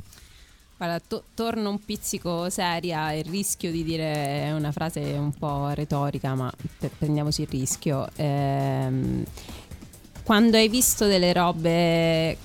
Guarda, 0.81 0.99
to- 1.07 1.25
torno 1.35 1.69
un 1.69 1.85
pizzico 1.85 2.49
seria 2.49 3.11
e 3.11 3.21
rischio 3.21 3.69
di 3.69 3.83
dire 3.83 4.51
una 4.51 4.71
frase 4.71 4.99
un 5.15 5.31
po' 5.31 5.69
retorica, 5.75 6.33
ma 6.33 6.51
per- 6.79 6.89
prendiamoci 6.97 7.43
il 7.43 7.47
rischio. 7.51 8.07
Ehm, 8.15 9.23
quando 10.23 10.57
hai 10.57 10.69
visto 10.69 11.05
delle 11.05 11.33
robe 11.33 12.35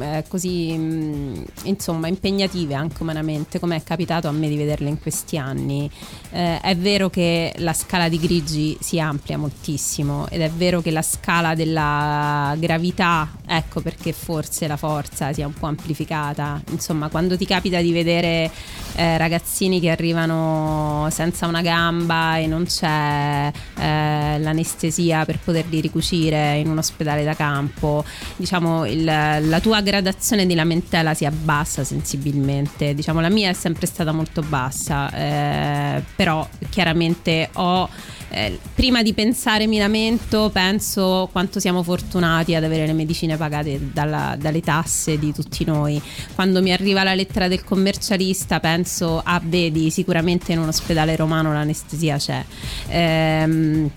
eh, 0.00 0.24
così 0.28 0.76
mh, 0.76 0.82
mm, 0.82 1.44
insomma 1.64 2.06
impegnative 2.06 2.74
anche 2.74 3.02
umanamente 3.02 3.58
come 3.58 3.74
è 3.74 3.82
capitato 3.82 4.28
a 4.28 4.30
me 4.30 4.48
di 4.48 4.56
vederle 4.56 4.88
in 4.88 5.00
questi 5.00 5.36
anni 5.36 5.90
eh, 6.30 6.60
è 6.60 6.76
vero 6.76 7.10
che 7.10 7.54
la 7.58 7.72
scala 7.72 8.08
di 8.08 8.18
grigi 8.18 8.76
si 8.80 9.00
amplia 9.00 9.38
moltissimo 9.38 10.28
ed 10.28 10.40
è 10.40 10.50
vero 10.50 10.80
che 10.80 10.90
la 10.90 11.02
scala 11.02 11.54
della 11.54 12.54
gravità 12.58 13.30
ecco 13.46 13.80
perché 13.80 14.12
forse 14.12 14.66
la 14.66 14.76
forza 14.76 15.32
sia 15.32 15.46
un 15.46 15.54
po' 15.54 15.66
amplificata. 15.66 16.60
Insomma 16.70 17.08
quando 17.08 17.36
ti 17.36 17.46
capita 17.46 17.80
di 17.80 17.92
vedere 17.92 18.50
eh, 18.94 19.16
ragazzini 19.16 19.80
che 19.80 19.90
arrivano 19.90 21.08
senza 21.10 21.46
una 21.46 21.62
gamba 21.62 22.36
e 22.38 22.46
non 22.46 22.64
c'è 22.64 23.50
eh, 23.78 24.38
l'anestesia 24.38 25.24
per 25.24 25.38
poterli 25.38 25.80
ricucire 25.80 26.58
in 26.58 26.68
un 26.68 26.78
ospedale 26.78 27.24
da 27.24 27.34
campo 27.34 28.04
diciamo 28.36 28.84
il, 28.86 29.04
la 29.04 29.60
tua 29.60 29.80
gradazione 29.80 30.46
di 30.46 30.54
lamentela 30.54 31.14
si 31.14 31.24
abbassa 31.24 31.84
sensibilmente, 31.84 32.94
diciamo 32.94 33.20
la 33.20 33.28
mia 33.28 33.50
è 33.50 33.52
sempre 33.52 33.86
stata 33.86 34.12
molto 34.12 34.42
bassa, 34.42 35.10
eh, 35.12 36.02
però 36.18 36.44
chiaramente 36.68 37.48
ho 37.52 37.88
eh, 38.30 38.58
prima 38.74 39.04
di 39.04 39.14
pensare 39.14 39.68
mi 39.68 39.78
lamento, 39.78 40.50
penso 40.52 41.28
quanto 41.30 41.60
siamo 41.60 41.84
fortunati 41.84 42.56
ad 42.56 42.64
avere 42.64 42.86
le 42.86 42.92
medicine 42.92 43.36
pagate 43.36 43.92
dalla, 43.92 44.34
dalle 44.36 44.60
tasse 44.60 45.16
di 45.16 45.32
tutti 45.32 45.64
noi. 45.64 46.02
Quando 46.34 46.60
mi 46.60 46.72
arriva 46.72 47.04
la 47.04 47.14
lettera 47.14 47.46
del 47.46 47.62
commercialista 47.62 48.58
penso, 48.58 49.20
ah 49.24 49.40
vedi, 49.44 49.90
sicuramente 49.90 50.50
in 50.50 50.58
un 50.58 50.66
ospedale 50.66 51.14
romano 51.14 51.52
l'anestesia 51.52 52.16
c'è. 52.16 52.44
Ehm, 52.88 53.88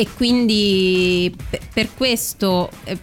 e 0.00 0.08
quindi 0.16 1.30
per 1.74 1.90
questo 1.94 2.70
eh, 2.84 2.96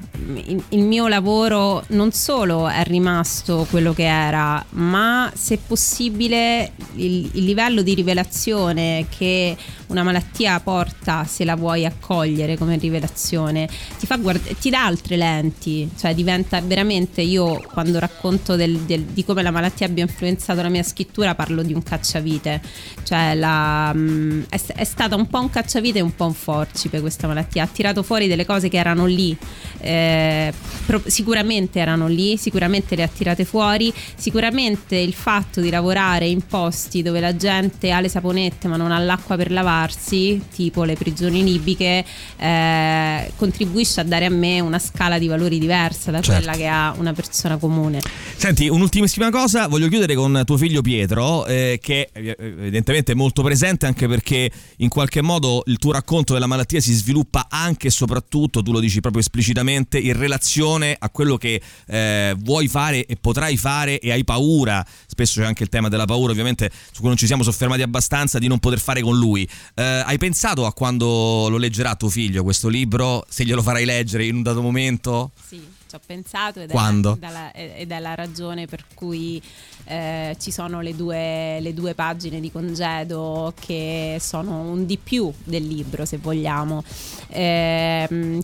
il 0.70 0.82
mio 0.82 1.08
lavoro 1.08 1.84
non 1.90 2.12
solo 2.12 2.68
è 2.68 2.84
rimasto 2.86 3.68
quello 3.70 3.94
che 3.94 4.08
era, 4.08 4.66
ma 4.70 5.32
se 5.36 5.60
possibile 5.60 6.72
il, 6.96 7.30
il 7.34 7.44
livello 7.44 7.84
di 7.84 7.94
rivelazione 7.94 9.06
che 9.16 9.56
una 9.88 10.04
malattia 10.04 10.60
porta, 10.60 11.24
se 11.26 11.46
la 11.46 11.56
vuoi 11.56 11.86
accogliere 11.86 12.58
come 12.58 12.78
rivelazione, 12.78 13.68
ti, 13.98 14.06
fa 14.06 14.18
guard- 14.18 14.58
ti 14.58 14.70
dà 14.70 14.86
altre 14.86 15.18
lenti, 15.18 15.90
cioè 15.98 16.14
diventa 16.14 16.60
veramente, 16.62 17.22
io 17.22 17.62
quando 17.72 18.00
racconto 18.00 18.56
del, 18.56 18.80
del, 18.80 19.04
di 19.04 19.24
come 19.24 19.42
la 19.42 19.52
malattia 19.52 19.86
abbia 19.86 20.04
influenzato 20.04 20.62
la 20.62 20.70
mia 20.70 20.84
scrittura 20.84 21.36
parlo 21.36 21.64
di 21.64 21.74
un 21.74 21.84
cacciavite, 21.84 22.62
cioè 23.04 23.34
la, 23.36 23.92
mm, 23.94 24.44
è, 24.50 24.62
è 24.76 24.84
stata 24.84 25.16
un 25.16 25.28
po' 25.28 25.40
un 25.40 25.50
cacciavite 25.50 26.00
e 26.00 26.02
un 26.02 26.16
po' 26.16 26.26
un 26.26 26.34
forcipe 26.34 27.00
questa 27.00 27.28
malattia, 27.28 27.64
ha 27.64 27.68
tirato 27.68 28.04
fuori 28.04 28.28
delle 28.28 28.46
cose 28.46 28.70
che 28.70 28.78
erano 28.78 29.06
lì, 29.06 29.36
eh, 29.80 30.54
pro- 30.86 31.04
sicuramente 31.06 31.80
erano 31.80 32.08
lì, 32.08 32.38
sicuramente 32.38 32.96
le 32.96 33.04
ha 33.04 33.08
tirate 33.08 33.46
fuori, 33.46 33.94
sicuramente 34.16 34.96
il 34.96 35.14
fatto 35.14 35.62
di 35.62 35.70
lavorare 35.70 36.28
in 36.28 36.46
posti 36.46 37.02
dove 37.02 37.20
la 37.20 37.36
gente 37.36 37.92
ha 37.92 38.00
le 38.00 38.10
saponette 38.10 38.68
ma 38.68 38.78
non 38.78 38.92
ha 38.92 39.00
l'acqua 39.00 39.36
per 39.36 39.52
lavare, 39.52 39.77
farsi, 39.78 40.42
tipo 40.54 40.84
le 40.84 40.96
prigioni 40.96 41.44
libiche, 41.44 42.04
eh, 42.38 43.32
contribuisce 43.36 44.02
a 44.02 44.04
dare 44.04 44.26
a 44.26 44.30
me 44.30 44.60
una 44.60 44.80
scala 44.80 45.20
di 45.20 45.28
valori 45.28 45.60
diversa 45.60 46.10
da 46.10 46.20
certo. 46.20 46.42
quella 46.42 46.58
che 46.58 46.68
ha 46.68 46.96
una 46.98 47.14
persona 47.14 47.58
comune. 47.58 48.02
Senti, 48.36 48.68
un'ultimissima 48.68 49.30
cosa, 49.30 49.68
voglio 49.68 49.88
chiudere 49.88 50.16
con 50.16 50.42
tuo 50.46 50.58
figlio 50.58 50.82
Pietro, 50.82 51.46
eh, 51.46 51.80
che 51.82 52.10
evidentemente 52.14 53.12
è 53.12 53.16
molto 53.16 53.44
presente 53.44 53.86
anche 53.86 54.08
perché 54.08 54.50
in 54.78 54.90
qualche 54.90 55.22
modo 55.22 55.62
il 55.68 55.78
tuo 55.78 55.92
racconto 55.92 56.34
della 56.34 56.48
malattia 56.48 56.80
si 56.80 56.94
sviluppa 56.94 57.48
anche 57.50 57.88
e 57.88 57.92
soprattutto, 57.92 58.64
tu 58.64 58.72
lo 58.72 58.80
dici 58.80 59.00
proprio 59.00 59.22
esplicitamente, 59.22 60.00
in 60.00 60.18
relazione 60.18 60.96
a 60.98 61.10
quello 61.12 61.38
che 61.38 61.62
eh, 61.88 62.36
vuoi 62.40 62.68
fare 62.68 63.06
e 63.06 63.16
potrai 63.16 63.58
fare 63.58 64.00
e 64.00 64.12
hai 64.12 64.24
paura. 64.24 64.84
Spesso 65.06 65.40
c'è 65.42 65.46
anche 65.46 65.64
il 65.64 65.70
tema 65.70 65.88
della 65.88 66.06
paura, 66.06 66.32
ovviamente 66.32 66.72
su 66.92 67.00
cui 67.00 67.10
non 67.10 67.18
ci 67.18 67.28
siamo 67.28 67.44
soffermati 67.44 67.84
abbastanza, 67.84 68.40
di 68.40 68.48
non 68.48 68.58
poter 68.60 68.80
fare 68.80 69.02
con 69.02 69.18
lui. 69.18 69.48
Eh, 69.76 69.84
hai 69.84 70.18
pensato 70.18 70.66
a 70.66 70.74
quando 70.74 71.48
lo 71.50 71.58
leggerà 71.58 71.96
tuo 71.96 72.10
figlio 72.10 72.44
questo 72.44 72.68
libro? 72.68 73.26
Se 73.30 73.44
glielo 73.44 73.62
farai 73.62 73.86
leggere 73.86 74.26
in 74.26 74.36
un 74.36 74.44
dato 74.44 74.62
momento? 74.62 75.32
Sì 75.48 75.76
ci 75.88 75.96
ho 75.96 76.00
pensato 76.06 76.60
ed 76.60 76.70
Quando? 76.70 77.18
È, 77.20 77.32
la, 77.32 77.52
ed 77.54 77.92
è 77.92 78.00
la 78.00 78.14
ragione 78.14 78.66
per 78.66 78.84
cui 78.94 79.42
eh, 79.86 80.36
ci 80.40 80.52
sono 80.52 80.82
le 80.82 80.96
due, 80.96 81.60
le 81.62 81.74
due, 81.74 81.94
pagine 81.94 82.40
di 82.40 82.52
congedo 82.52 83.54
che 83.60 84.18
sono 84.20 84.60
un 84.62 84.86
di 84.86 84.98
più 84.98 85.32
del 85.44 85.66
libro 85.66 86.06
se 86.06 86.18
vogliamo. 86.18 86.84
Eh, 87.30 88.08
mi, 88.10 88.44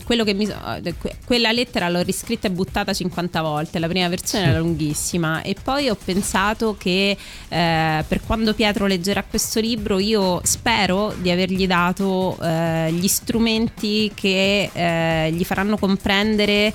quella 1.26 1.52
lettera 1.52 1.90
l'ho 1.90 2.02
riscritta 2.02 2.48
e 2.48 2.52
buttata 2.52 2.94
50 2.94 3.42
volte, 3.42 3.80
la 3.80 3.88
prima 3.88 4.08
versione 4.08 4.46
era 4.46 4.60
lunghissima 4.60 5.42
e 5.42 5.56
poi 5.62 5.90
ho 5.90 5.98
pensato 6.02 6.76
che 6.78 7.18
eh, 7.50 8.04
per 8.08 8.22
quando 8.26 8.54
Pietro 8.54 8.86
leggerà 8.86 9.24
questo 9.24 9.60
libro 9.60 10.00
io 10.00 10.40
spero 10.44 11.14
di 11.20 11.30
avergli 11.30 11.68
dato 11.68 12.38
eh, 12.42 12.92
gli 12.92 13.08
strumenti 13.08 14.12
che 14.14 14.70
eh, 14.72 15.32
gli 15.32 15.44
faranno 15.44 15.78
comprendere 15.78 16.74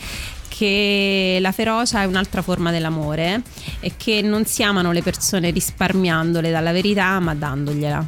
che 0.59 1.39
la 1.41 1.53
ferocia 1.53 2.03
è 2.03 2.05
un'altra 2.05 2.43
forma 2.43 2.73
dell'amore 2.73 3.43
e 3.79 3.93
che 3.97 4.23
non 4.23 4.45
si 4.45 4.65
amano 4.65 4.91
le 4.91 5.03
persone 5.03 5.51
risparmiandole 5.51 6.51
dalla 6.51 6.73
verità 6.73 7.21
ma 7.21 7.33
dandogliela. 7.33 8.05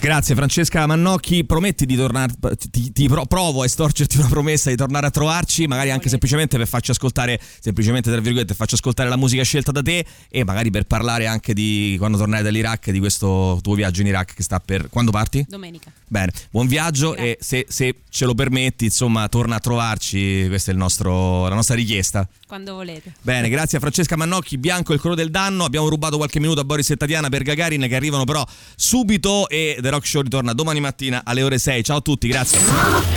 Grazie 0.00 0.36
Francesca 0.36 0.86
Mannocchi, 0.86 1.44
prometti 1.44 1.84
di 1.84 1.96
tornare, 1.96 2.32
ti, 2.70 2.92
ti, 2.92 3.08
provo 3.08 3.62
a 3.62 3.64
estorcerti 3.64 4.18
una 4.18 4.28
promessa 4.28 4.70
di 4.70 4.76
tornare 4.76 5.06
a 5.06 5.10
trovarci, 5.10 5.66
magari 5.66 5.90
anche 5.90 6.08
semplicemente 6.08 6.56
per 6.56 6.68
farci 6.68 6.92
ascoltare, 6.92 7.40
semplicemente 7.58 8.08
tra 8.08 8.20
virgolette, 8.20 8.54
faccio 8.54 8.76
ascoltare 8.76 9.08
la 9.08 9.16
musica 9.16 9.42
scelta 9.42 9.72
da 9.72 9.82
te 9.82 10.06
e 10.28 10.44
magari 10.44 10.70
per 10.70 10.84
parlare 10.84 11.26
anche 11.26 11.52
di 11.52 11.96
quando 11.98 12.16
tornare 12.16 12.44
dall'Iraq, 12.44 12.90
di 12.90 13.00
questo 13.00 13.58
tuo 13.60 13.74
viaggio 13.74 14.02
in 14.02 14.06
Iraq 14.06 14.34
che 14.34 14.42
sta 14.44 14.60
per... 14.60 14.88
Quando 14.88 15.10
parti? 15.10 15.44
Domenica. 15.48 15.90
Bene, 16.06 16.30
buon 16.50 16.68
viaggio 16.68 17.10
Grazie. 17.10 17.32
e 17.32 17.38
se, 17.40 17.66
se, 17.68 17.94
ce 18.08 18.24
lo 18.24 18.34
permetti, 18.34 18.84
insomma, 18.84 19.28
torna 19.28 19.56
a 19.56 19.60
trovarci, 19.60 20.46
questa 20.46 20.70
è 20.70 20.74
nostro, 20.74 21.48
la 21.48 21.56
nostra 21.56 21.74
richiesta. 21.74 22.26
Quando 22.48 22.76
volete. 22.76 23.12
Bene, 23.20 23.50
grazie 23.50 23.76
a 23.76 23.80
Francesca 23.80 24.16
Mannocchi, 24.16 24.56
Bianco 24.56 24.94
il 24.94 25.00
colore 25.00 25.20
del 25.20 25.30
danno, 25.30 25.64
abbiamo 25.64 25.86
rubato 25.86 26.16
qualche 26.16 26.40
minuto 26.40 26.60
a 26.60 26.64
Boris 26.64 26.88
e 26.88 26.96
Tatiana 26.96 27.28
per 27.28 27.42
Gagarin 27.42 27.86
che 27.86 27.94
arrivano 27.94 28.24
però 28.24 28.42
subito 28.74 29.50
e 29.50 29.76
The 29.78 29.90
Rock 29.90 30.06
Show 30.06 30.22
ritorna 30.22 30.54
domani 30.54 30.80
mattina 30.80 31.20
alle 31.24 31.42
ore 31.42 31.58
6. 31.58 31.84
Ciao 31.84 31.98
a 31.98 32.00
tutti, 32.00 32.26
grazie. 32.26 32.58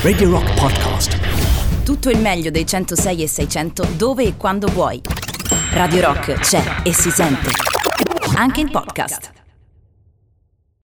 Radio 0.01 0.31
Rock 0.31 0.53
Podcast. 0.55 1.17
Tutto 1.85 2.09
il 2.09 2.19
meglio 2.19 2.51
dei 2.51 2.67
106 2.67 3.23
e 3.23 3.27
600 3.29 3.87
dove 3.95 4.25
e 4.25 4.35
quando 4.35 4.67
vuoi. 4.67 5.01
Radio 5.71 6.01
Rock 6.01 6.33
c'è 6.33 6.81
e 6.83 6.93
si 6.93 7.09
sente. 7.09 7.51
Anche 8.35 8.59
in 8.59 8.69
podcast. 8.69 9.40